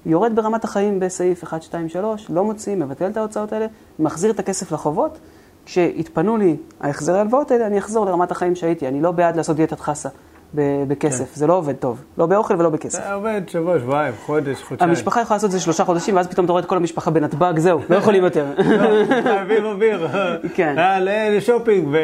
[0.06, 3.66] יורד ברמת החיים בסעיף 1, 2, 3, לא מוציא, מבטל את ההוצאות האלה,
[3.98, 5.18] מחזיר את הכסף לחובות,
[5.66, 8.88] כשיתפנו לי ההחזרי ההלוואות האלה, אני אחזור לרמת החיים שהייתי.
[8.88, 10.08] אני לא בעד לעשות דיאטת חסה
[10.54, 11.30] בכסף, כן.
[11.34, 12.98] זה לא עובד טוב, לא באוכל ולא בכסף.
[12.98, 14.90] זה עובד שבוע, שבועיים, חודש, חודשיים.
[14.90, 17.58] המשפחה יכולה לעשות את זה שלושה חודשים, ואז פתאום אתה רואה את כל המשפחה בנתב"ג,
[17.58, 18.46] זהו, לא יכולים יותר.
[18.58, 20.08] לא, חייבים אוויר.
[20.54, 20.78] כן.
[20.78, 21.00] אה,
[21.30, 21.96] לשופינג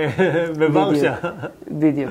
[0.59, 1.15] בוורשה.
[1.71, 2.11] בדיוק.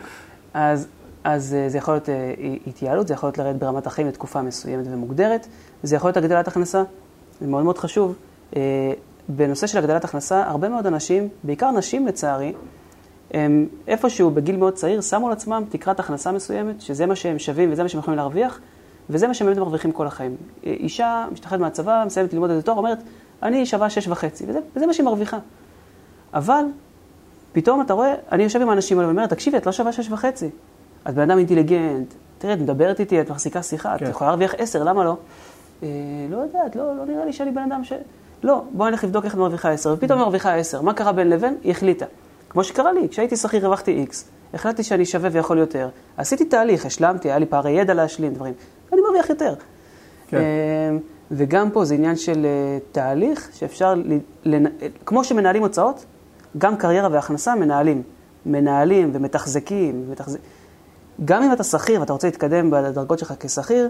[0.53, 0.87] אז,
[1.23, 2.33] אז אה, זה יכול להיות אה,
[2.67, 5.47] התייעלות, זה יכול להיות לרדת ברמת החיים לתקופה מסוימת ומוגדרת,
[5.83, 6.83] זה יכול להיות הגדלת הכנסה,
[7.41, 8.15] זה מאוד מאוד חשוב.
[9.29, 12.53] בנושא של הגדלת הכנסה, הרבה מאוד אנשים, בעיקר נשים לצערי,
[13.31, 17.83] הם איפשהו בגיל מאוד צעיר שמו לעצמם תקרת הכנסה מסוימת, שזה מה שהם שווים וזה
[17.83, 18.59] מה שהם יכולים להרוויח,
[19.09, 20.35] וזה מה שהם באמת מרוויחים כל החיים.
[20.63, 22.97] אישה משתחררת מהצבא, מסיימת ללמוד איזה תואר, אומרת,
[23.43, 25.37] אני שווה שש וחצי, וזה, וזה מה שהיא מרוויחה.
[26.33, 26.63] אבל
[27.53, 30.49] פתאום אתה רואה, אני יושב עם האנשים האלה ואומר, תקשיבי, את לא שווה שש וחצי.
[31.09, 34.05] את בן אדם אינטליגנט, תראה, את מדברת איתי, את מחזיקה שיחה, כן.
[34.05, 35.17] את יכולה להרוויח עשר, למה לא?
[35.83, 35.87] אה,
[36.29, 37.93] לא יודעת, לא, לא נראה לי שאני בן אדם ש...
[38.43, 40.81] לא, בואי נלך לבדוק איך את מרוויחה עשר, ופתאום היא מרוויחה עשר.
[40.81, 41.55] מה קרה בין לבין?
[41.63, 42.05] היא החליטה.
[42.49, 44.15] כמו שקרה לי, כשהייתי שכיר הרווחתי X,
[44.53, 48.53] החלטתי שאני שווה ויכול יותר, עשיתי תהליך, השלמתי, היה לי פערי ידע להשלים דברים,
[48.91, 49.53] ואני מרוויח יותר.
[50.27, 50.37] כן.
[50.37, 50.99] אמ,
[51.31, 53.93] וגם פה זה עניין של אה, תהליך שאפשר,
[54.45, 54.65] לנ...
[55.05, 56.05] כמו שמנהלים הוצאות,
[56.57, 58.03] גם קריירה והכנסה מנהלים.
[58.45, 60.03] מנהלים ומתחזקים.
[60.07, 60.37] ומתחז...
[61.25, 63.89] גם אם אתה שכיר ואתה רוצה להתקדם בדרגות שלך כשכיר,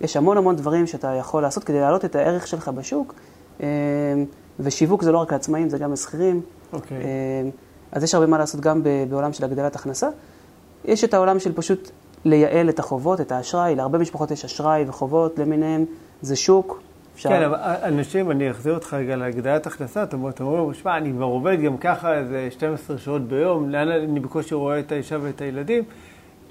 [0.00, 3.14] יש המון המון דברים שאתה יכול לעשות כדי להעלות את הערך שלך בשוק.
[3.60, 3.66] אמ,
[4.60, 6.40] ושיווק זה לא רק לעצמאים, זה גם לשכירים.
[6.72, 6.98] אוקיי.
[6.98, 7.67] Okay.
[7.92, 10.08] אז יש הרבה מה לעשות גם בעולם של הגדלת הכנסה.
[10.84, 11.90] יש את העולם של פשוט
[12.24, 15.84] לייעל את החובות, את האשראי, להרבה משפחות יש אשראי וחובות למיניהם,
[16.22, 16.80] זה שוק.
[17.14, 17.28] אפשר...
[17.28, 21.60] כן, אבל אנשים, אני אחזיר אותך רגע להגדלת הכנסה, אתה אומר, שמע, אני כבר עובד
[21.60, 25.84] גם ככה איזה 12 שעות ביום, לאן אני בקושי רואה את האישה ואת הילדים,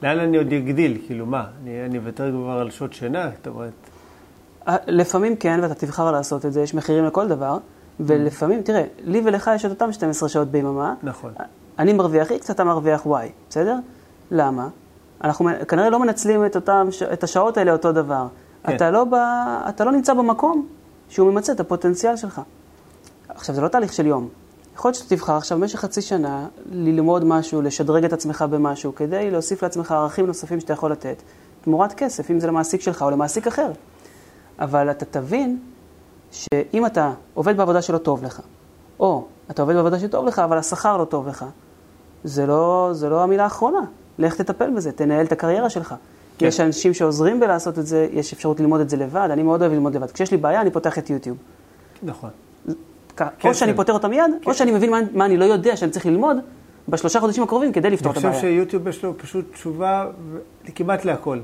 [0.04, 0.98] לאן אני עוד אגדיל?
[1.08, 1.46] כאילו, מה,
[1.86, 3.30] אני אוותר כבר על שעות שינה?
[3.38, 3.72] זאת אומרת...
[4.68, 7.58] אה, לפעמים כן, ואתה תבחר לעשות את זה, יש מחירים לכל דבר.
[8.00, 10.94] ולפעמים, תראה, לי ולך יש את אותם 12 שעות ביממה.
[11.04, 11.34] נכון.
[11.80, 13.10] אני מרוויח X, אתה מרוויח Y,
[13.50, 13.76] בסדר?
[14.32, 14.68] למה?
[15.24, 18.28] אנחנו כנראה לא מנצלים את, אותם, את השעות האלה אותו דבר.
[18.64, 18.76] כן.
[18.76, 19.14] אתה, לא ב,
[19.70, 20.68] אתה לא נמצא במקום
[21.10, 22.42] שהוא ממצה את הפוטנציאל שלך.
[23.30, 24.30] עכשיו, זה לא תהליך של יום.
[24.76, 29.32] יכול להיות שאתה תבחר עכשיו במשך חצי שנה ללמוד משהו, לשדרג את עצמך במשהו, כדי
[29.32, 31.22] להוסיף לעצמך ערכים נוספים שאתה יכול לתת,
[31.62, 33.72] תמורת כסף, אם זה למעסיק שלך או למעסיק אחר.
[34.60, 35.60] אבל אתה תבין
[36.32, 38.42] שאם אתה עובד בעבודה שלא טוב לך,
[39.00, 41.46] או אתה עובד בעבודה שטוב לך, אבל השכר לא טוב לך,
[42.24, 43.82] זה לא, זה לא המילה האחרונה.
[44.20, 45.96] לך תטפל בזה, תנהל את הקריירה שלך.
[46.38, 46.46] כן.
[46.46, 49.74] יש אנשים שעוזרים בלעשות את זה, יש אפשרות ללמוד את זה לבד, אני מאוד אוהב
[49.74, 50.12] ללמוד לבד.
[50.12, 51.38] כשיש לי בעיה, אני פותח את יוטיוב.
[52.04, 52.30] נכון.
[53.18, 53.78] כן, או שאני כן.
[53.78, 54.50] פותר אותה מיד, כן.
[54.50, 56.38] או שאני מבין מה, מה אני לא יודע שאני צריך ללמוד
[56.90, 58.34] בשלושה חודשים הקרובים כדי לפתור את הבעיה.
[58.34, 60.08] אני חושב שיוטיוב יש לו פשוט תשובה
[60.76, 61.40] כמעט להכל.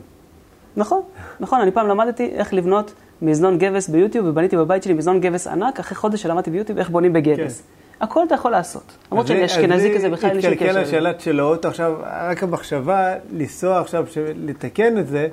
[0.77, 1.01] נכון,
[1.39, 1.61] נכון.
[1.61, 2.93] אני פעם למדתי איך לבנות
[3.23, 7.13] מזנון גבס ביוטיוב, ובניתי בבית שלי מזנון גבס ענק, אחרי חודש שלמדתי ביוטיוב איך בונים
[7.13, 7.61] בגבס.
[7.61, 8.05] כן.
[8.05, 8.97] הכל אתה יכול לעשות.
[9.11, 10.65] למרות שאני אשכנזי כזה, בכלל אין לי שום קשר.
[10.65, 11.93] התקלקל השאלת שלו, עכשיו,
[12.29, 14.05] רק המחשבה לנסוע עכשיו,
[14.35, 15.27] לתקן את זה,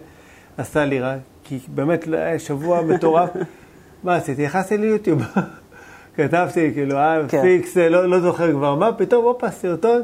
[0.58, 1.14] עשה לי רע,
[1.44, 2.04] כי באמת
[2.38, 3.30] שבוע מטורף.
[4.04, 4.44] מה עשיתי?
[4.44, 5.22] נכנסתי ליוטיוב.
[6.16, 7.42] כתבתי, כאילו, אה, כן.
[7.42, 10.02] פיקס, לא, לא זוכר כבר מה, פתאום, הופה, סרטון.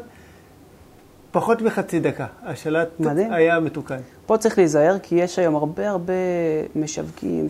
[1.30, 2.26] פחות מחצי דקה.
[2.42, 3.32] השלט מדהים.
[3.32, 3.98] היה מתוקן.
[4.26, 6.12] פה צריך להיזהר, כי יש היום הרבה הרבה
[6.76, 7.46] משווקים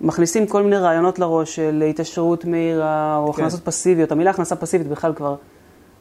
[0.00, 3.42] שמכניסים כל מיני רעיונות לראש של התעשרות מהירה, או כן.
[3.42, 4.12] הכנסות פסיביות.
[4.12, 5.36] המילה הכנסה פסיבית בכלל כבר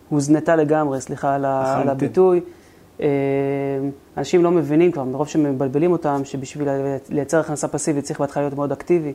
[0.09, 1.45] הוזנתה לגמרי, סליחה על,
[1.89, 2.41] הביטוי.
[3.01, 3.07] אה,
[4.17, 6.67] אנשים לא מבינים כבר, מרוב שמבלבלים אותם, שבשביל
[7.09, 9.13] לייצר הכנסה פסיבית צריך בהתחלה להיות מאוד אקטיבי.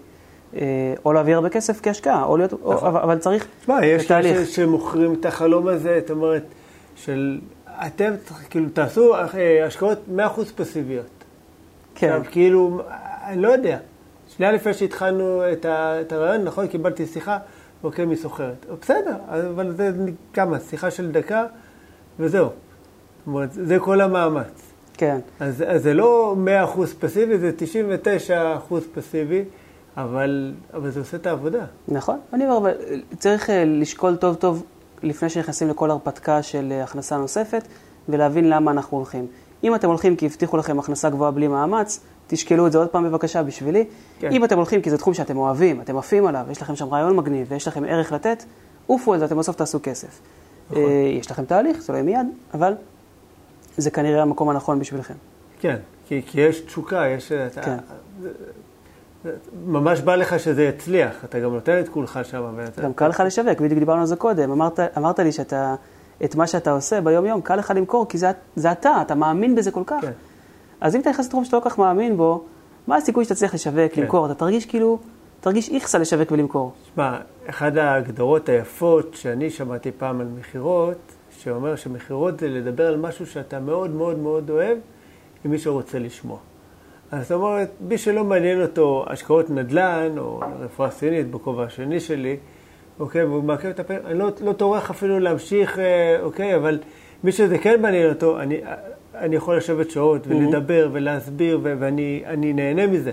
[0.57, 2.95] אה, או להביא הרבה כסף כהשקעה, או להיות, נכון.
[2.95, 6.43] או, אבל צריך תשמע, יש כאלה שמוכרים את החלום הזה, זאת אומרת,
[6.97, 7.41] של
[7.87, 8.13] אתם
[8.51, 10.21] כאילו תעשו אה, השקעות 100%
[10.57, 11.07] פסיביות.
[11.95, 12.09] כן.
[12.09, 12.83] עכשיו, כאילו,
[13.25, 13.79] אני לא יודע.
[14.37, 17.39] שנייה לפני שהתחלנו את, ה, את הרעיון, נכון, קיבלתי שיחה,
[17.85, 18.67] אוקיי, מסוחרת.
[18.81, 19.91] בסדר, אבל זה
[20.33, 21.45] כמה, שיחה של דקה,
[22.19, 22.45] וזהו.
[22.45, 24.73] זאת אומרת, זה כל המאמץ.
[24.95, 25.19] כן.
[25.41, 26.37] אז, אז זה לא
[26.75, 27.51] 100% פסיבי, זה
[28.71, 29.45] 99% פסיבי,
[29.97, 31.65] אבל, אבל זה עושה את העבודה.
[31.89, 32.19] נכון.
[32.33, 32.73] אני אומר, אבל
[33.19, 34.65] צריך אה, לשקול טוב טוב
[35.03, 37.63] לפני שנכנסים לכל הרפתקה של אה, הכנסה נוספת,
[38.09, 39.27] ולהבין למה אנחנו הולכים.
[39.65, 43.05] אם אתם הולכים כי הבטיחו לכם הכנסה גבוהה בלי מאמץ, תשקלו את זה עוד פעם
[43.05, 43.85] בבקשה בשבילי.
[44.19, 44.33] כן.
[44.33, 47.17] אם אתם הולכים כי זה תחום שאתם אוהבים, אתם עפים עליו, יש לכם שם רעיון
[47.17, 48.45] מגניב ויש לכם ערך לתת,
[48.87, 50.21] עופו על זה, אתם בסוף תעשו כסף.
[50.71, 50.83] נכון.
[50.83, 50.89] אה,
[51.19, 52.75] יש לכם תהליך, זה לא יהיה מיד, אבל
[53.77, 55.15] זה כנראה המקום הנכון בשבילכם.
[55.61, 55.77] כן,
[56.07, 57.29] כי, כי יש תשוקה, יש...
[57.29, 57.47] כן.
[57.47, 57.77] אתה,
[59.67, 62.53] ממש בא לך שזה יצליח, אתה גם נותן את כולך שם.
[62.57, 62.83] ואתה...
[62.83, 64.51] גם קל לך לשווק, בדיוק דיברנו על זה קודם.
[64.51, 65.75] אמרת, אמרת לי שאתה,
[66.25, 69.71] את מה שאתה עושה ביום-יום, קל לך למכור, כי זה, זה אתה, אתה מאמין בזה
[69.71, 70.01] כל כך.
[70.01, 70.13] כן.
[70.81, 72.45] אז אם אתה נכנס לתחום שאתה לא כל כך מאמין בו,
[72.87, 74.03] מה הסיכוי שאתה צריך לשווק, כן.
[74.03, 74.27] למכור?
[74.27, 74.99] אתה תרגיש כאילו,
[75.41, 76.73] תרגיש איכסה לשווק ולמכור.
[76.83, 77.19] תשמע,
[77.51, 80.99] אחת ההגדרות היפות שאני שמעתי פעם על מכירות,
[81.31, 84.79] שאומר שמכירות זה לדבר על משהו שאתה מאוד מאוד מאוד אוהב,
[85.45, 86.39] עם מי שרוצה לשמוע.
[87.13, 92.37] אז זאת אומרת, מי שלא מעניין אותו השקעות נדל"ן, או רפואה סינית בכובע השני שלי,
[93.01, 96.79] אוקיי, והוא מעכב את הפרק, אני לא, לא טורח אפילו להמשיך, אה, אוקיי, אבל
[97.25, 98.61] מי שזה כן מעניין אותו, אני,
[99.15, 100.95] אני יכול לשבת שעות ולדבר mm-hmm.
[100.95, 103.13] ולהסביר, ו- ואני נהנה מזה.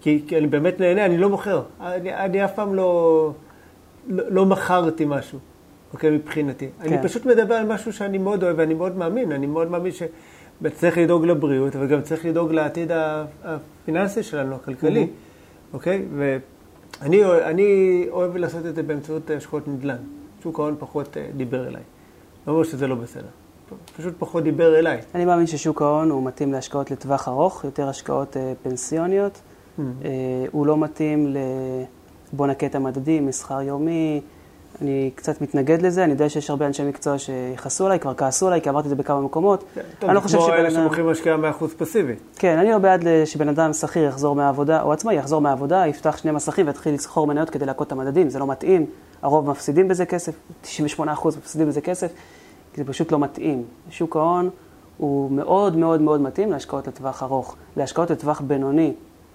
[0.00, 1.62] כי, כי אני באמת נהנה, אני לא מוכר.
[1.80, 3.32] אני, אני אף פעם לא,
[4.06, 5.38] לא, לא מכרתי משהו,
[5.92, 6.68] אוקיי, מבחינתי.
[6.82, 6.88] כן.
[6.88, 9.32] אני פשוט מדבר על משהו שאני מאוד אוהב ואני מאוד מאמין.
[9.32, 9.92] אני מאוד מאמין
[10.66, 12.90] שצריך לדאוג לבריאות, וגם צריך לדאוג לעתיד
[13.44, 15.74] הפיננסי שלנו, הכלכלי, mm-hmm.
[15.74, 16.04] אוקיי?
[16.16, 19.96] ואני אני אוהב לעשות את זה באמצעות השקעות נדל"ן.
[20.42, 21.82] שוק ההון פחות אה, דיבר אליי.
[22.46, 23.28] לא אומר שזה לא בסדר.
[23.96, 25.00] פשוט פחות דיבר אליי.
[25.14, 29.32] אני מאמין ששוק ההון הוא מתאים להשקעות לטווח ארוך, יותר השקעות אה, פנסיוניות.
[29.32, 29.82] Mm-hmm.
[30.04, 30.10] אה,
[30.52, 31.36] הוא לא מתאים ל...
[32.32, 34.20] בוא נקה את המדדים, מסחר יומי.
[34.82, 38.60] אני קצת מתנגד לזה, אני יודע שיש הרבה אנשי מקצוע שיכעסו עליי, כבר כעסו עליי,
[38.60, 39.64] כי אמרתי את זה בכמה מקומות.
[39.74, 40.56] כן, אני לא חושב שבן אדם...
[40.56, 42.14] כמו אלה שמוכרים השקעה 100% פסיבי.
[42.36, 46.30] כן, אני לא בעד שבן אדם שכיר יחזור מהעבודה, או עצמאי יחזור מהעבודה, יפתח שני
[46.30, 48.86] מסכים ויתחיל לסחור מניות כדי להכות את המדדים, זה לא מתאים.
[49.22, 50.32] הרוב מפסידים בזה כסף,
[50.64, 50.68] 98%
[51.26, 52.12] מפסידים בזה כסף.
[52.72, 53.64] כי זה פשוט לא מתאים.
[53.90, 54.50] שוק ההון
[54.96, 57.56] הוא מאוד מאוד מאוד מתאים להשקעות לטווח ארוך.
[57.76, 58.92] להשקעות לטווח בינוני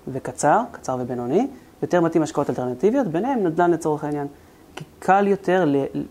[0.07, 1.47] וקצר, קצר ובינוני,
[1.81, 4.27] יותר מתאים השקעות אלטרנטיביות, ביניהם נדל"ן לצורך העניין.
[4.75, 5.65] כי קל יותר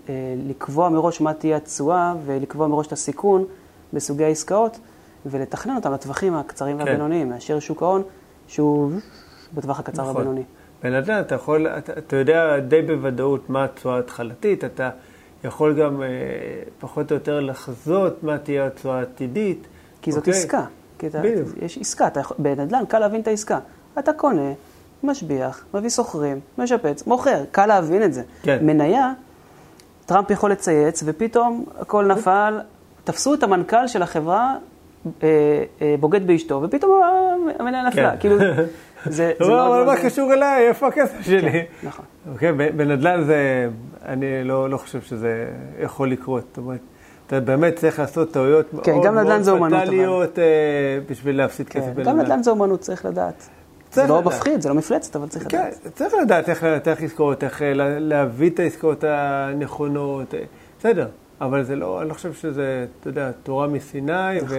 [0.09, 0.15] אה,
[0.49, 3.45] לקבוע מראש מה תהיה התשואה ולקבוע מראש את הסיכון
[3.93, 4.79] בסוגי העסקאות
[5.27, 6.85] ולתכנן אותם לטווחים הקצרים כן.
[6.85, 8.03] והבינוניים, מאשר שוק ההון
[8.49, 8.93] שהוא
[9.55, 10.17] בטווח הקצר נכון.
[10.17, 10.43] והבינוני.
[10.83, 14.91] בנדל"ן אתה יכול, אתה, אתה יודע די בוודאות מה התשואה ההתחלתית, אתה...
[15.45, 16.09] יכול גם אה,
[16.81, 19.67] פחות או יותר לחזות מה תהיה התשואה העתידית.
[20.03, 20.33] כי זאת אוקיי?
[20.33, 20.65] עסקה.
[20.99, 21.49] כי אתה, בדיוק.
[21.63, 23.59] יש עסקה, אתה בנדל"ן קל להבין את העסקה.
[23.99, 24.53] אתה קונה,
[25.05, 28.23] משביח, מביא שוכרים, משפץ, מוכר, קל להבין את זה.
[28.43, 28.59] כן.
[28.63, 29.13] מניה,
[30.07, 32.61] טראמפ יכול לצייץ, ופתאום הכל נפל,
[33.05, 34.57] תפסו את המנכ"ל של החברה
[35.23, 35.29] אה,
[35.83, 37.01] אה, בוגד באשתו, ופתאום
[37.59, 38.11] המניה נפלה.
[38.11, 38.17] כן.
[38.21, 38.37] כאילו,
[39.05, 39.67] זה, זה מאוד...
[39.67, 40.69] אבל מה קשור אליי?
[40.69, 41.51] איפה הכסף שלי?
[41.53, 42.05] כן, נכון.
[42.33, 43.69] אוקיי, בנדל"ן זה,
[44.05, 45.47] אני לא, לא חושב שזה
[45.81, 46.45] יכול לקרות.
[46.49, 46.81] זאת אומרת,
[47.27, 50.45] אתה באמת צריך לעשות טעויות כן, מאוד מאוד פטאליות אה,
[51.11, 52.13] בשביל להפסיד כן, כסף בנדל"ן.
[52.13, 53.49] גם נדל"ן זה אומנות, צריך לדעת.
[53.93, 55.75] זה לא מפחיד, זה לא מפלצת, אבל צריך לדעת.
[55.83, 57.63] כן, צריך לדעת איך לנתח עסקאות, איך
[57.99, 60.35] להביא את העסקאות הנכונות.
[60.79, 61.09] בסדר,
[61.41, 64.57] אבל זה לא, אני לא חושב שזה, אתה יודע, תורה מסיני, נכון.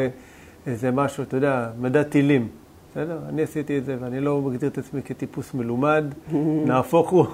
[0.67, 2.47] וזה משהו, אתה יודע, מדע טילים.
[2.91, 3.19] בסדר?
[3.29, 6.03] אני עשיתי את זה, ואני לא מגדיר את עצמי כטיפוס מלומד,
[6.67, 7.25] נהפוך הוא,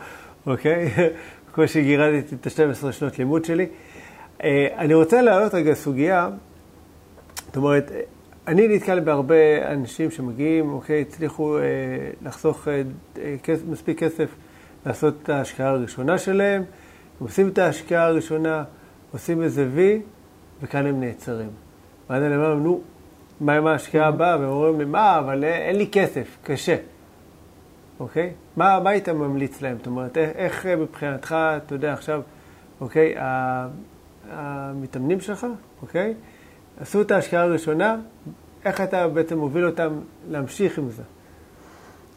[0.46, 0.90] אוקיי?
[1.54, 3.66] כמו שגירדתי את ה-12 שנות לימוד שלי.
[4.44, 6.28] אה, אני רוצה להעלות רגע סוגיה,
[7.46, 7.92] זאת אומרת,
[8.48, 11.62] אני נתקל בהרבה אנשים שמגיעים, אוקיי, הצליחו אה,
[12.22, 12.82] לחסוך אה,
[13.42, 14.34] כס, מספיק כסף
[14.86, 16.62] לעשות את ההשקעה הראשונה שלהם,
[17.20, 18.64] הם עושים את ההשקעה הראשונה,
[19.12, 20.02] עושים איזה וי,
[20.62, 21.50] וכאן הם נעצרים.
[22.10, 22.80] ואז אני אומר נו,
[23.40, 24.40] מה עם ההשקעה הבאה?
[24.40, 26.76] והם אומרים לי, מה, אבל אין לי כסף, קשה.
[28.00, 28.32] אוקיי?
[28.56, 29.76] מה, מה היית ממליץ להם?
[29.76, 32.22] זאת אומרת, איך, איך מבחינתך, אתה יודע, עכשיו,
[32.80, 33.14] אוקיי,
[34.30, 35.46] המתאמנים שלך,
[35.82, 36.14] אוקיי,
[36.80, 37.96] עשו את ההשקעה הראשונה,
[38.64, 39.90] איך אתה בעצם מוביל אותם
[40.30, 41.02] להמשיך עם זה?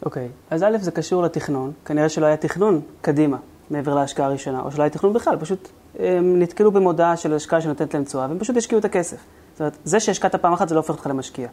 [0.06, 1.72] אוקיי, אז א', זה קשור לתכנון.
[1.86, 3.38] כנראה שלא היה תכנון קדימה,
[3.70, 7.94] מעבר להשקעה הראשונה, או שלא היה תכנון בכלל, פשוט הם נתקלו במודעה של השקעה שנותנת
[7.94, 9.18] להם תשואה, והם פשוט השקיעו את הכסף.
[9.54, 11.48] זאת אומרת, זה שהשקעת פעם אחת זה לא הופך אותך למשקיע.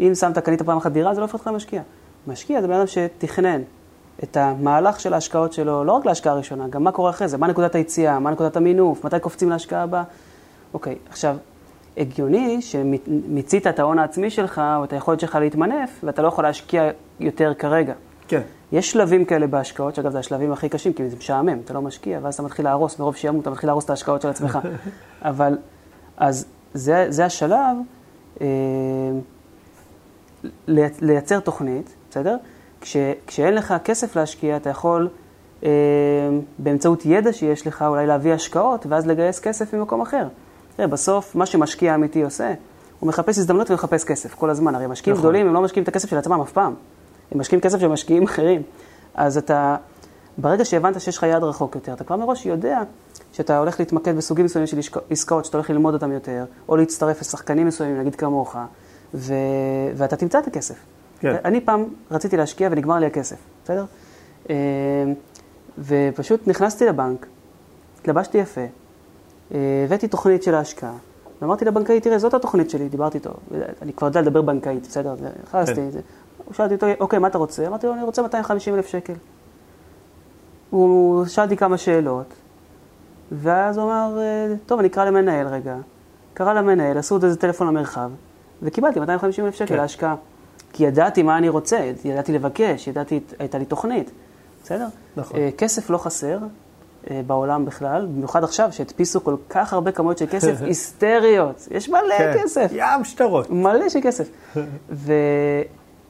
[0.00, 1.82] אם שמת, קנית פעם אחת דירה, זה לא הופך אותך למשקיע.
[2.26, 3.62] משקיע זה בן אדם שתכנן
[4.22, 7.46] את המהלך של ההשקעות שלו, לא רק להשקעה הראשונה, גם מה קורה אחרי זה, מה
[7.46, 10.02] נקודת היציאה, מה נקודת המינוף, מתי קופצים להשקעה הבאה.
[10.74, 11.36] אוקיי, עכשיו,
[11.98, 16.90] הגיוני שמיצית את ההון העצמי שלך, או את היכולת שלך להתמנף, ואתה לא יכול להשקיע
[17.20, 17.94] יותר כרגע.
[18.28, 18.40] כן.
[18.72, 22.18] יש שלבים כאלה בהשקעות, שאגב, זה השלבים הכי קשים, כי זה משעמם, אתה לא משקיע,
[22.22, 24.58] ואז אתה מתחיל להרוס, מרוב שעמום אתה מתחיל להרוס את ההשקעות של עצמך.
[25.22, 25.58] אבל,
[26.16, 27.76] אז זה, זה השלב,
[28.40, 28.46] אה,
[31.00, 32.36] לייצר תוכנית, בסדר?
[32.80, 32.96] כש,
[33.26, 35.08] כשאין לך כסף להשקיע, אתה יכול
[35.64, 35.70] אה,
[36.58, 40.28] באמצעות ידע שיש לך אולי להביא השקעות, ואז לגייס כסף ממקום אחר.
[40.78, 42.54] תראה, בסוף, מה שמשקיע אמיתי עושה,
[43.00, 44.74] הוא מחפש הזדמנות ומחפש כסף כל הזמן.
[44.74, 45.22] הרי משקיעים נכון.
[45.22, 46.74] גדולים, הם לא משקיעים את הכסף של עצמם אף פעם.
[47.32, 48.62] הם משקיעים כסף של משקיעים אחרים.
[49.14, 49.76] אז אתה,
[50.38, 52.80] ברגע שהבנת שיש לך יד רחוק יותר, אתה כבר מראש יודע
[53.32, 54.78] שאתה הולך להתמקד בסוגים מסוימים של
[55.10, 58.56] עסקאות, שאתה הולך ללמוד אותם יותר, או להצטרף לשחקנים מסוימים, נגיד כמוך,
[59.14, 59.34] ו...
[59.96, 60.76] ואתה תמצא את הכסף.
[61.20, 61.36] כן.
[61.44, 63.84] אני פעם רציתי להשקיע ונגמר לי הכסף, בסדר?
[64.50, 64.54] אה,
[65.78, 67.26] ופשוט נכנסתי לבנק,
[68.00, 68.66] התלבשתי יפה,
[69.50, 70.92] הבאתי תוכנית של ההשקעה,
[71.42, 73.30] ואמרתי לבנקאי, תראה, זאת התוכנית שלי, דיברתי איתו,
[73.82, 75.14] אני כבר יודע לדבר בנקאית, בסדר?
[75.44, 75.98] נכנסתי, כן.
[76.44, 77.66] הוא שאלתי אותו, אוקיי, מה אתה רוצה?
[77.66, 79.12] אמרתי לו, אני רוצה 250 אלף שקל.
[80.70, 82.34] הוא שאלתי כמה שאלות,
[83.32, 85.76] ואז הוא אמר, אה, טוב, אני אקרא למנהל רגע.
[86.34, 88.10] קרא למנהל, עשו עוד איזה טלפון למרחב,
[88.62, 89.76] וקיבלתי 250 אלף שקל כן.
[89.76, 90.16] להשקעה.
[90.72, 94.10] כי ידעתי מה אני רוצה, ידעתי לבקש, ידעתי, הייתה לי תוכנית,
[94.62, 94.86] בסדר?
[95.16, 95.40] נכון.
[95.40, 96.46] אה, כסף לא חסר אה,
[97.26, 101.68] בעולם בכלל, במיוחד עכשיו שהדפיסו כל כך הרבה כמויות של כסף היסטריות.
[101.70, 102.32] יש מלא כן.
[102.42, 102.70] כסף.
[102.72, 103.50] ים שטרות.
[103.50, 104.28] מלא של כסף.
[104.90, 105.12] ו...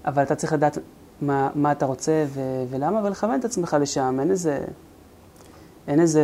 [0.05, 0.79] אבל אתה צריך לדעת
[1.21, 2.41] מה, מה אתה רוצה ו...
[2.71, 4.59] ולמה, ולכוון את עצמך לשם, אין איזה...
[5.89, 6.23] אין איזה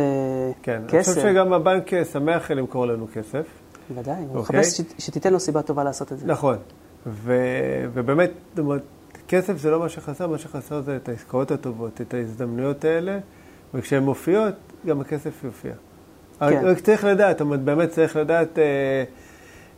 [0.61, 0.91] כן, כסף.
[0.91, 3.45] כן, אני חושב שגם הבנק שמח למכור לנו כסף.
[3.89, 4.59] בוודאי, הוא אוקיי?
[4.59, 6.25] מחפש שתיתן לו סיבה טובה לעשות את זה.
[6.27, 6.57] נכון.
[7.07, 7.33] ו,
[7.93, 8.81] ובאמת, זאת אומרת,
[9.27, 13.19] כסף זה לא מה שחסר, מה שחסר זה את העסקאות הטובות, את ההזדמנויות האלה,
[13.75, 14.53] וכשהן מופיעות,
[14.85, 15.73] גם הכסף יופיע.
[16.39, 16.65] כן.
[16.65, 19.03] רק צריך לדעת, זאת אומרת, באמת צריך לדעת, אה,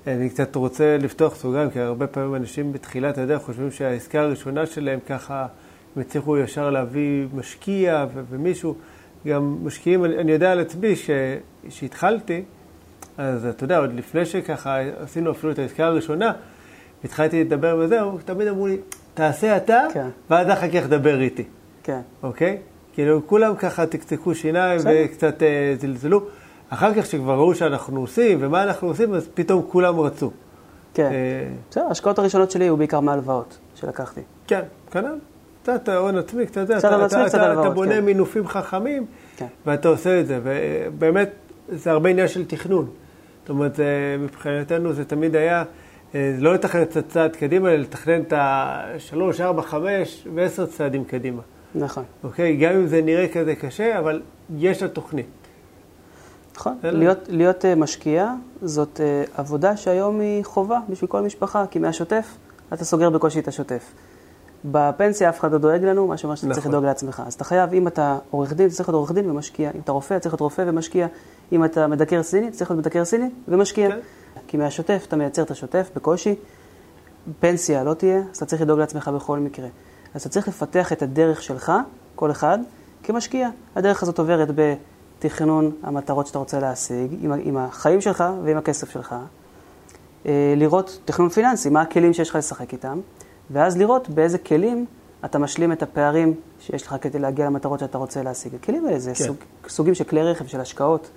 [0.07, 4.99] אני קצת רוצה לפתוח סוגריים, כי הרבה פעמים אנשים בתחילת הדרך חושבים שהעסקה הראשונה שלהם
[5.07, 5.47] ככה,
[5.95, 8.75] הם הצליחו ישר להביא משקיע ו- ומישהו,
[9.27, 10.93] גם משקיעים, אני, אני יודע על עצמי
[11.69, 12.43] שהתחלתי,
[13.17, 16.31] אז אתה יודע, עוד לפני שככה עשינו אפילו את העסקה הראשונה,
[17.03, 18.77] התחלתי לדבר וזהו, תמיד אמרו לי,
[19.13, 20.07] תעשה אתה, כן.
[20.29, 21.43] ואז אחר כך דבר איתי.
[21.83, 22.01] כן.
[22.23, 22.57] אוקיי?
[22.97, 26.21] כאילו, כולם ככה תקתקו שיניים וקצת אה, זלזלו.
[26.69, 30.31] אחר כך, כשכבר ראו שאנחנו עושים ומה אנחנו עושים, אז פתאום כולם רצו.
[30.93, 31.03] כן.
[31.03, 31.49] אה...
[31.69, 34.21] בסדר, ההשקעות הראשונות שלי היו בעיקר מהלוואות שלקחתי.
[34.47, 35.17] כן, כנ"ל.
[35.63, 38.05] קצת הון עצמי, קצת זה, אתה, אתה, אתה, אתה בונה כן.
[38.05, 39.05] מינופים חכמים,
[39.37, 39.47] כן.
[39.65, 41.29] ואתה עושה את זה, ובאמת,
[41.69, 42.87] זה הרבה עניין של תכנון.
[43.41, 43.79] זאת אומרת,
[44.19, 45.63] מבחינתנו זה תמיד היה...
[46.15, 51.41] אה, לא לתכנן את הצעד קדימה, אלא לתכנן את השלוש, ארבע, חמש ועשר צעדים קדימה.
[51.75, 52.03] נכון.
[52.23, 52.57] אוקיי?
[52.57, 54.21] גם אם זה נראה כזה קשה, אבל
[54.57, 55.25] יש לה תוכנית.
[56.55, 56.77] נכון.
[56.83, 62.37] להיות, להיות אה, משקיע זאת אה, עבודה שהיום היא חובה בשביל כל משפחה, כי מהשוטף
[62.73, 63.93] אתה סוגר בקושי את השוטף.
[64.65, 66.55] בפנסיה אף אחד לא דואג לנו, מה שאומר שאתה נכון.
[66.55, 67.23] צריך לדאוג לעצמך.
[67.25, 69.71] אז אתה חייב, אם אתה עורך דין, אתה צריך להיות עורך דין ומשקיע.
[69.75, 71.07] אם אתה רופא, צריך להיות רופא ומשקיע.
[71.51, 73.89] אם אתה מדקר סיני, צריך להיות מדקר סיני ומשקיע.
[73.89, 73.99] כן.
[74.47, 76.35] כי מהשוטף אתה מייצר את השוטף בקושי,
[77.39, 79.67] פנסיה לא תהיה, אז אתה צריך לדאוג לעצמך בכל מקרה.
[80.17, 81.71] אז אתה צריך לפתח את הדרך שלך,
[82.15, 82.59] כל אחד,
[83.03, 83.49] כמשקיע.
[83.75, 89.15] הדרך הזאת עוברת בתכנון המטרות שאתה רוצה להשיג, עם, עם החיים שלך ועם הכסף שלך.
[90.25, 92.99] אה, לראות תכנון פיננסי, מה הכלים שיש לך לשחק איתם,
[93.51, 94.85] ואז לראות באיזה כלים
[95.25, 98.55] אתה משלים את הפערים שיש לך כדי להגיע למטרות שאתה רוצה להשיג.
[98.55, 99.23] הכלים האלה זה כן.
[99.23, 99.35] סוג,
[99.67, 101.09] סוגים של כלי רכב, של השקעות,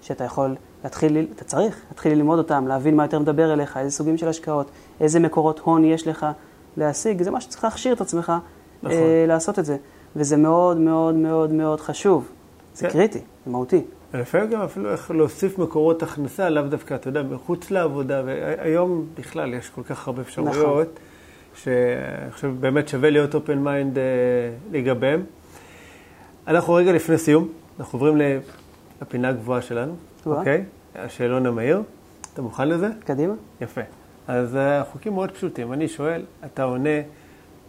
[0.00, 4.18] שאתה יכול להתחיל, אתה צריך להתחיל ללמוד אותם, להבין מה יותר מדבר אליך, איזה סוגים
[4.18, 6.26] של השקעות, איזה מקורות הון יש לך
[6.78, 8.32] להשיג, זה מה שצריך להכשיר את עצמך
[8.82, 8.98] נכון.
[8.98, 9.76] אה, לעשות את זה.
[10.16, 12.28] וזה מאוד מאוד מאוד מאוד חשוב.
[12.74, 12.92] זה כן.
[12.92, 13.84] קריטי, זה מהותי.
[14.14, 19.54] לפעמים גם אפילו איך להוסיף מקורות הכנסה, לאו דווקא, אתה יודע, מחוץ לעבודה, והיום בכלל
[19.54, 20.84] יש כל כך הרבה אפשרויות, נכון.
[21.54, 25.24] שאני חושב באמת שווה להיות open mind uh, לגביהם.
[26.46, 27.48] אנחנו רגע לפני סיום,
[27.80, 28.40] אנחנו עוברים
[29.02, 29.94] לפינה הגבוהה שלנו.
[30.26, 30.64] אוקיי?
[30.94, 31.82] השאלון המהיר.
[32.32, 32.88] אתה מוכן לזה?
[33.04, 33.34] קדימה.
[33.60, 33.80] יפה.
[34.28, 35.72] אז החוקים מאוד פשוטים.
[35.72, 37.00] אני שואל, אתה עונה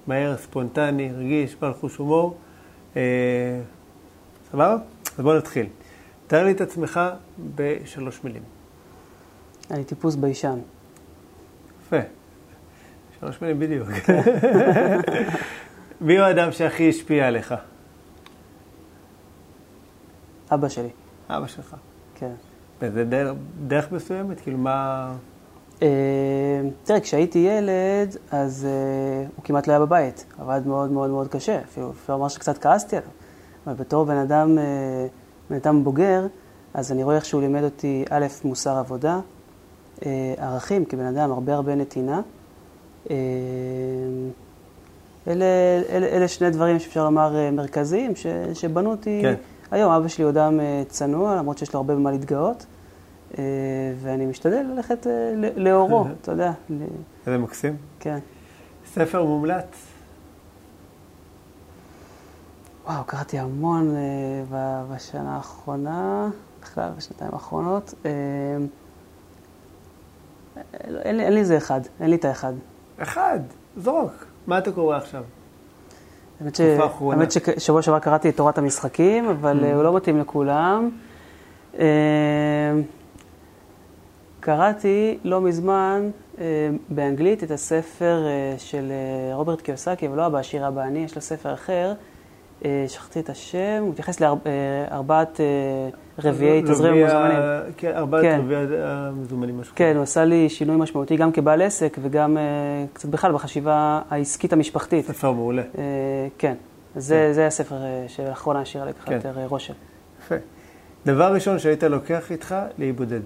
[0.08, 2.38] מהר, ספונטני, רגיש, בעל חוש הומור.
[2.96, 3.02] אה,
[4.52, 4.78] סבבה?
[5.18, 5.68] אז בוא נתחיל.
[6.28, 7.00] תאר לי את עצמך
[7.56, 8.42] בשלוש מילים.
[9.72, 10.60] אני טיפוס ביישן.
[11.82, 12.00] יפה.
[13.20, 13.88] שלוש מילים בדיוק.
[16.02, 17.54] מי הוא האדם שהכי השפיע עליך?
[20.54, 20.90] אבא שלי.
[21.30, 21.76] אבא שלך.
[22.16, 22.32] כן.
[22.82, 23.38] וזה דרך,
[23.68, 24.42] דרך מסוימת?
[24.42, 25.14] כאילו, מה...
[25.82, 25.88] אה,
[26.84, 30.26] תראה, כשהייתי ילד, אז uh, הוא כמעט לא היה בבית.
[30.40, 31.60] עבד מאוד מאוד מאוד קשה.
[31.62, 33.10] אפילו אפשר לומר שקצת כעסתי עליו.
[33.68, 34.62] אבל בתור בן אדם, uh,
[35.50, 36.28] בן אדם בוגר,
[36.74, 39.20] אז אני רואה איך שהוא לימד אותי, א', מוסר עבודה,
[40.38, 42.22] ערכים כבן אדם, הרבה הרבה נתינה.
[45.28, 45.46] אלה,
[45.90, 49.20] אלה, אלה שני דברים שאפשר לומר אה, מרכזיים, ש, שבנו אותי.
[49.22, 49.34] כן.
[49.72, 52.66] היום אבא שלי הוא אדם אה, צנוע, למרות שיש לו הרבה במה להתגאות, אה,
[54.00, 56.52] ואני משתדל ללכת אה, לאורו, אתה יודע.
[57.28, 57.78] איזה מקסים.
[58.00, 58.20] כן.
[58.86, 59.88] ספר מומלץ.
[62.86, 66.30] וואו, קראתי המון אה, בשנה האחרונה,
[66.62, 67.94] בכלל בשנתיים האחרונות.
[68.06, 68.12] אה,
[70.84, 72.54] אין לי, אין לי איזה אחד, אין לי את האחד.
[72.98, 73.40] אחד,
[73.78, 74.26] זרוק.
[74.48, 75.24] מה אתה קורא עכשיו?
[76.42, 76.62] האמת, ש...
[77.02, 80.90] האמת ששבוע שעבר קראתי את תורת המשחקים, אבל אה, הוא לא מתאים לכולם.
[81.80, 81.86] אה,
[84.40, 86.10] קראתי לא מזמן
[86.40, 86.46] אה,
[86.90, 91.16] באנגלית את הספר אה, של אה, רוברט קיוסקי, אבל לא אבא עשיר אבא אני, יש
[91.16, 91.94] לו ספר אחר.
[92.66, 95.40] אה, שכחתי את השם, הוא מתייחס לארבעת
[96.24, 97.74] רביעי תזרים רביע- המוזמנים.
[97.78, 98.40] כן, ארבעת כן.
[98.44, 99.58] רביעי המזומנים.
[99.60, 99.94] משהו כן.
[99.96, 102.44] הוא עשה לי שינוי משמעותי גם כבעל עסק וגם אה,
[102.94, 105.06] קצת בכלל בחשיבה העסקית המשפחתית.
[105.06, 105.62] ספר מעולה.
[105.78, 105.84] אה,
[106.38, 106.54] כן,
[106.96, 109.14] זה, זה הספר אה, שלאחרונה השאירה לי ככה כן.
[109.16, 109.74] יותר אה, רושם.
[110.26, 110.36] יפה.
[111.06, 113.22] דבר ראשון שהיית לוקח איתך להיבודד.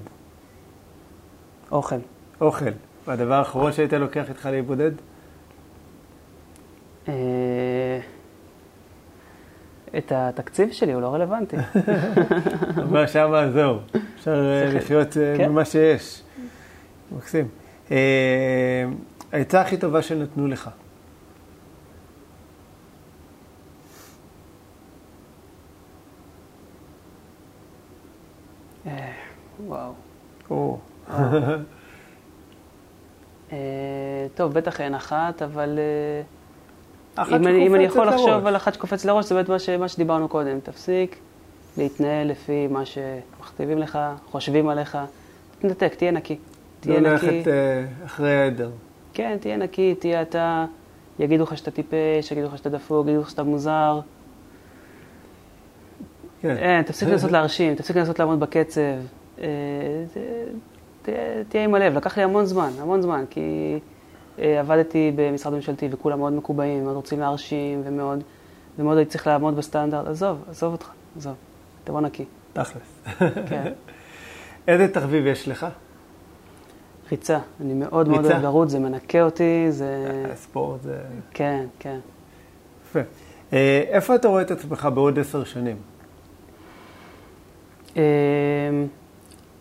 [1.73, 1.95] אוכל.
[2.41, 2.71] אוכל.
[3.07, 4.91] והדבר האחרון שהיית לוקח איתך להיבודד?
[7.07, 7.13] אה,
[9.97, 11.55] את התקציב שלי, הוא לא רלוונטי.
[12.83, 13.77] אבל שמה זהו.
[14.15, 15.49] אפשר אה, לחיות אה, כן.
[15.49, 16.21] ממה שיש.
[17.17, 17.47] מקסים.
[19.31, 20.69] העצה הכי טובה שנתנו לך.
[29.67, 29.93] וואו.
[33.51, 33.57] אה,
[34.35, 36.21] טוב, בטח אין אחת, אבל אה,
[37.23, 38.45] אחת אם אני, אם אני יכול לחשוב לראש.
[38.45, 40.59] על אחת שקופץ לראש, זה באמת מה, ש, מה שדיברנו קודם.
[40.59, 41.15] תפסיק
[41.77, 43.99] להתנהל לפי מה שמכתיבים לך,
[44.31, 44.97] חושבים עליך.
[45.59, 46.37] תנתק, תהיה נקי.
[46.79, 47.25] תהיה לא נקי.
[47.25, 48.71] ללכת אה, אחרי העדר.
[49.13, 50.65] כן, תהיה נקי, תהיה אתה.
[51.19, 53.99] יגידו לך שאתה טיפש, יגידו לך שאתה דפוק, יגידו לך שאתה מוזר.
[56.41, 56.57] כן.
[56.57, 58.81] אין, תפסיק לנסות להרשים, תפסיק לנסות לעמוד בקצב.
[59.41, 59.45] אה,
[60.13, 60.17] ת-
[61.03, 61.09] ת-
[61.49, 63.79] תהיה עם הלב, לקח לי המון זמן, המון זמן, כי
[64.39, 68.23] אה, עבדתי במשרד ממשלתי וכולם מאוד מקובעים, מאוד רוצים להרשים ומאוד,
[68.79, 70.07] ומאוד הייתי צריך לעמוד בסטנדרט.
[70.07, 71.33] עזוב, עזוב אותך, עזוב,
[71.83, 72.25] תבוא נקי.
[72.53, 72.99] תכלס.
[73.49, 73.71] כן.
[74.67, 75.67] איזה תחביב יש לך?
[77.11, 78.25] ריצה, אני מאוד מאוד?
[78.25, 80.05] אוהב לרוץ, זה מנקה אותי, זה...
[80.35, 80.97] ספורט זה...
[81.33, 81.99] כן, כן.
[82.85, 82.99] יפה.
[83.53, 85.77] אה, איפה אתה רואה את עצמך בעוד עשר שנים?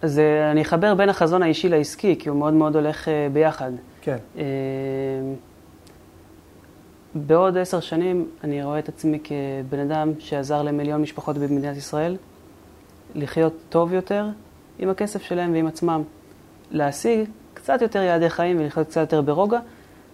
[0.03, 3.71] אז אה, אני אחבר בין החזון האישי לעסקי, כי הוא מאוד מאוד הולך אה, ביחד.
[4.01, 4.17] כן.
[4.37, 4.43] אמ,
[7.15, 12.17] בעוד עשר שנים אני רואה את עצמי כבן אדם שעזר למיליון משפחות במדינת ישראל
[13.15, 14.27] לחיות טוב יותר
[14.79, 16.03] עם הכסף שלהם ועם עצמם.
[16.71, 19.59] להשיג קצת יותר יעדי חיים ולחיות קצת יותר ברוגע,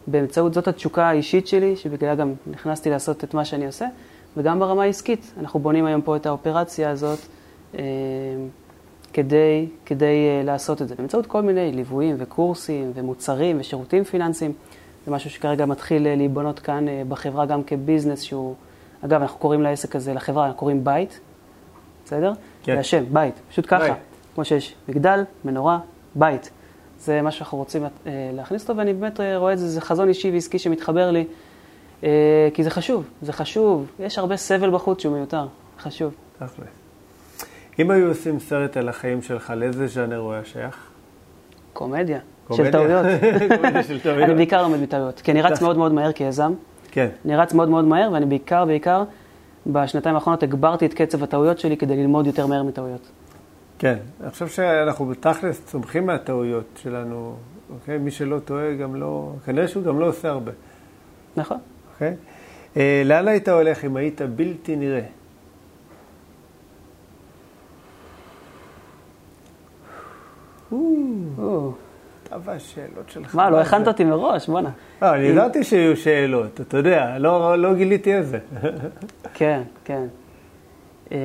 [0.07, 3.87] באמצעות זאת התשוקה האישית שלי, שבגללה גם נכנסתי לעשות את מה שאני עושה,
[4.37, 5.33] וגם ברמה העסקית.
[5.41, 7.19] אנחנו בונים היום פה את האופרציה הזאת
[7.75, 7.81] אה,
[9.19, 14.53] כדי, כדי אה, לעשות את זה, באמצעות כל מיני ליוויים וקורסים ומוצרים ושירותים פיננסיים.
[15.07, 18.55] זה משהו שכרגע מתחיל אה, להיבנות כאן אה, בחברה גם כביזנס שהוא,
[19.05, 21.21] אגב, אנחנו קוראים לעסק הזה, לחברה, אנחנו קוראים בית,
[22.05, 22.33] בסדר?
[22.63, 22.75] כן.
[22.75, 23.79] זה השם, בית, פשוט ככה.
[23.79, 23.93] בית.
[24.35, 25.79] כמו שיש מגדל, מנורה,
[26.15, 26.51] בית.
[26.99, 27.85] זה מה שאנחנו רוצים
[28.33, 31.25] להכניס אותו, ואני באמת אה, רואה את זה, זה חזון אישי ועסקי שמתחבר לי,
[32.55, 33.87] כי זה חשוב, זה חשוב.
[34.01, 35.47] יש הרבה סבל בחוץ שהוא מיותר,
[35.79, 36.15] חשוב.
[36.39, 36.78] תכלס.
[37.79, 40.77] אם היו עושים סרט על החיים שלך, לאיזה ז'אנר הוא היה שייך?
[41.73, 42.19] קומדיה?
[42.53, 43.07] של טעויות.
[43.57, 44.29] קומדיה של טעויות.
[44.29, 45.63] אני בעיקר לומד מטעויות, כי אני רץ.
[45.63, 46.53] מאוד מאוד מהר כיזם.
[46.91, 47.09] כן.
[47.25, 49.05] אני רץ מאוד מאוד מהר, ואני בעיקר, בעיקר,
[49.67, 53.09] בשנתיים האחרונות הגברתי את קצב הטעויות שלי כדי ללמוד יותר מהר מטעויות.
[53.79, 53.97] כן.
[54.21, 57.37] אני חושב שאנחנו בתכלס צומחים מהטעויות שלנו,
[57.71, 57.99] אוקיי?
[57.99, 59.33] מי שלא טועה גם לא...
[59.45, 60.53] כנראה שהוא גם לא עושה הרבה,
[61.37, 61.59] נכון?
[61.95, 62.15] אוקיי?
[62.77, 65.03] אה, לאן היית הולך אם היית בלתי נראה?
[70.69, 73.35] אתה והשאלות שלך.
[73.35, 73.61] מה, לא?
[73.61, 74.71] הכנת אותי מראש, בואנה.
[75.03, 78.39] לא, אני ידעתי שיהיו שאלות, אתה יודע, לא לא גיליתי איזה.
[79.35, 80.07] כן, כן.
[81.13, 81.19] אה,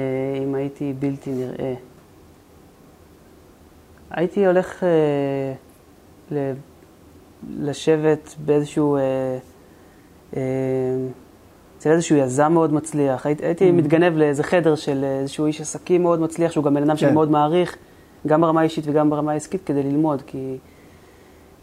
[0.43, 1.73] אם הייתי בלתי נראה.
[4.11, 6.39] הייתי הולך אה,
[7.59, 8.97] לשבת באיזשהו...
[8.97, 9.37] אה,
[11.77, 13.25] אצל איזשהו יזם מאוד מצליח.
[13.25, 16.97] הייתי, הייתי מתגנב לאיזה חדר של איזשהו איש עסקים מאוד מצליח, שהוא גם בן אדם
[16.97, 17.15] שאני כן.
[17.15, 17.77] מאוד מעריך,
[18.28, 20.21] גם ברמה האישית וגם ברמה העסקית, כדי ללמוד.
[20.21, 20.57] כי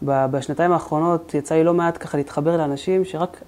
[0.03, 3.41] בשנתיים האחרונות יצא לי לא מעט ככה להתחבר לאנשים שרק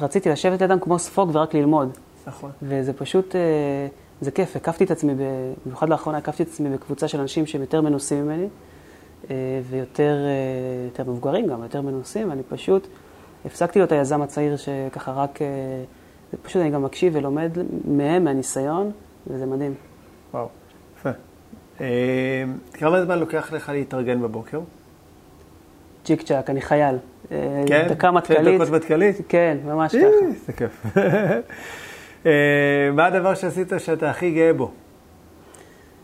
[0.00, 1.88] רציתי לשבת לידם כמו ספוג ורק ללמוד.
[2.26, 2.50] נכון.
[2.62, 3.40] וזה פשוט, אה,
[4.20, 5.12] זה כיף, הקפתי את עצמי,
[5.66, 8.46] במיוחד לאחרונה הקפתי את עצמי בקבוצה של אנשים שהם יותר מנוסים ממני,
[9.30, 12.86] אה, ויותר אה, יותר מבוגרים גם, יותר מנוסים, ואני פשוט
[13.44, 15.38] הפסקתי להיות היזם הצעיר שככה רק...
[16.42, 17.50] פשוט אני גם מקשיב ולומד
[17.84, 18.90] מהם, מהניסיון,
[19.26, 19.74] וזה מדהים.
[20.34, 20.48] וואו,
[22.72, 24.60] כמה זמן לוקח לך להתארגן בבוקר?
[26.04, 26.96] צ'יק צ'אק, אני חייל.
[27.32, 27.86] אה, כן?
[27.88, 28.60] דקה שתי מטכ"לית.
[28.60, 29.16] דקות מטכ"לית?
[29.28, 30.30] כן, ממש אה, ככה.
[30.46, 30.86] זה כיף.
[32.26, 34.70] אה, מה הדבר שעשית שאתה הכי גאה בו?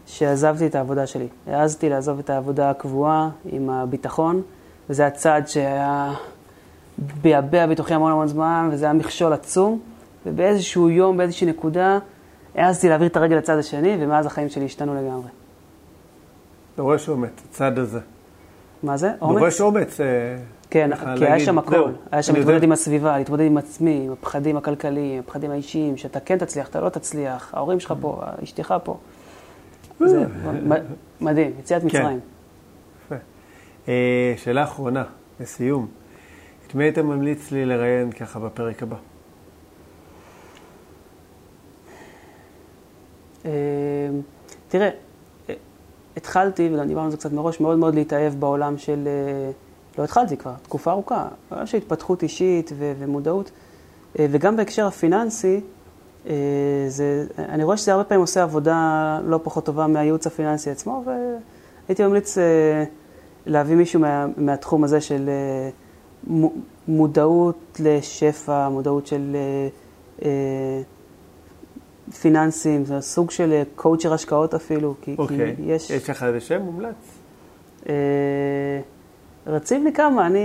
[0.07, 1.29] שעזבתי את העבודה שלי.
[1.47, 4.43] העזתי לעזוב את העבודה הקבועה עם הביטחון,
[4.91, 6.13] וזה הצעד שהיה
[7.23, 9.81] ביעבע בתוכי המון המון זמן, וזה היה מכשול עצום,
[10.27, 11.99] ובאיזשהו יום, באיזושהי נקודה,
[12.55, 15.29] העזתי להעביר את הרגל לצד השני, ומאז החיים שלי השתנו לגמרי.
[16.81, 18.01] דורש אומץ, הצד הזה.
[18.83, 19.11] מה זה?
[19.21, 19.39] אומץ?
[19.39, 20.01] דורש אומץ.
[20.01, 20.07] אה,
[20.71, 21.91] כן, כי היה להגיד, שם הכל.
[22.11, 22.63] היה שם להתמודד.
[22.63, 26.89] עם הסביבה, להתמודד עם עצמי, עם הפחדים הכלכליים, הפחדים האישיים, שאתה כן תצליח, אתה לא
[26.89, 28.97] תצליח, ההורים שלך פה, אשתך פה.
[30.01, 30.25] זה
[30.69, 30.73] מ-
[31.25, 32.21] מדהים, יציאת מצרים.
[33.07, 33.15] יפה.
[33.89, 35.05] אה, שאלה אחרונה,
[35.41, 35.87] לסיום.
[36.67, 38.97] את מי היית ממליץ לי לראיין ככה בפרק הבא?
[43.45, 43.51] אה,
[44.69, 44.91] תראה, אה,
[46.21, 49.09] התחלתי, וגם דיברנו על זה קצת מראש, מאוד מאוד להתאהב בעולם של...
[49.09, 49.51] אה,
[49.99, 53.51] לא התחלתי כבר, תקופה ארוכה, בעולם של התפתחות אישית ו- ומודעות,
[54.19, 55.61] אה, וגם בהקשר הפיננסי,
[56.27, 56.35] אה,
[56.89, 62.07] זה, אני רואה שזה הרבה פעמים עושה עבודה לא פחות טובה מהייעוץ הפיננסי עצמו, והייתי
[62.07, 62.39] ממליץ
[63.47, 65.31] להביא מישהו מה, מהתחום הזה של
[66.27, 66.53] מו-
[66.89, 69.37] מודעות לשפע, מודעות של...
[72.11, 75.57] אה, אה, פיננסים, זה סוג של אה, קואוצ'ר השקעות אפילו, כי, אוקיי.
[75.57, 75.91] כי יש...
[75.91, 77.19] יש לך איזה שם מומלץ?
[77.89, 77.95] אה,
[79.47, 80.41] רצים לי כמה, אני,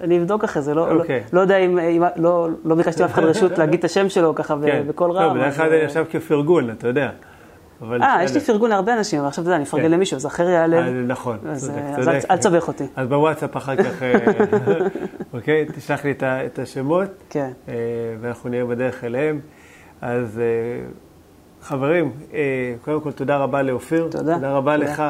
[0.00, 1.20] אני אבדוק אחרי זה, לא, אוקיי.
[1.20, 4.34] לא, לא יודע אם, אם לא, לא ביקשתי מאף אחד רשות להגיד את השם שלו
[4.34, 4.84] ככה כן.
[4.88, 5.36] בקול לא, רם.
[5.36, 7.10] בדרך אז, כלל זה אה, נחשב כפרגון, אתה יודע.
[7.82, 8.40] אה, יש לי.
[8.40, 9.68] פרגון להרבה אנשים, אבל עכשיו אתה יודע, אני כן.
[9.68, 10.78] אפרגן למישהו, אז אחר יעלה.
[10.78, 12.30] אה, נכון, אז, צודק, אה, אז צודק.
[12.30, 12.84] אל- תסבך אותי.
[12.96, 14.14] אז בוואטסאפ אחר כך, אה,
[15.34, 15.66] אוקיי?
[15.76, 17.50] תשלח לי את השמות, כן.
[17.68, 17.74] אה,
[18.20, 19.40] ואנחנו נהיה בדרך אליהם.
[20.00, 20.86] אז אה,
[21.62, 24.08] חברים, אה, קודם כל תודה רבה לאופיר.
[24.10, 24.34] תודה.
[24.34, 24.92] תודה רבה תודה.
[24.92, 25.02] לך.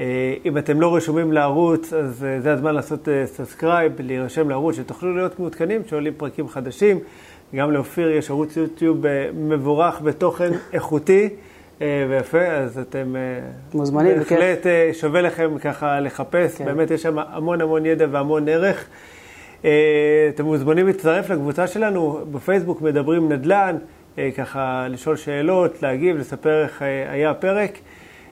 [0.00, 5.40] אה, אם אתם לא רשומים לערוץ, אז זה הזמן לעשות subscribe, להירשם לערוץ, שתוכלו להיות
[5.40, 6.98] מעודכנים כשעולים פרקים חדשים.
[7.54, 9.04] גם לאופיר יש ערוץ יוטיוב
[9.34, 11.28] מבורך בתוכן איכותי
[11.80, 13.14] ויפה, אז אתם...
[13.74, 14.38] מוזמנים, בכיף.
[14.38, 16.64] בהחלט שווה לכם ככה לחפש, כן.
[16.64, 18.86] באמת יש שם המון המון ידע והמון ערך.
[19.60, 23.76] אתם מוזמנים להצטרף לקבוצה שלנו בפייסבוק, מדברים נדל"ן,
[24.36, 27.78] ככה לשאול שאלות, להגיב, לספר איך אה, היה הפרק.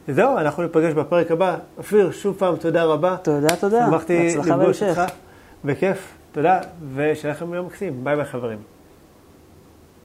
[0.08, 1.56] זהו, אנחנו ניפגש בפרק הבא.
[1.78, 3.16] אופיר, שוב פעם תודה רבה.
[3.22, 3.86] תודה, תודה.
[3.90, 4.82] שמחתי לפגוש.
[4.82, 5.02] אותך,
[5.64, 6.60] בכיף, תודה,
[6.94, 8.04] ושיהיה לכם יום מקסים.
[8.04, 8.58] ביי ביי חברים.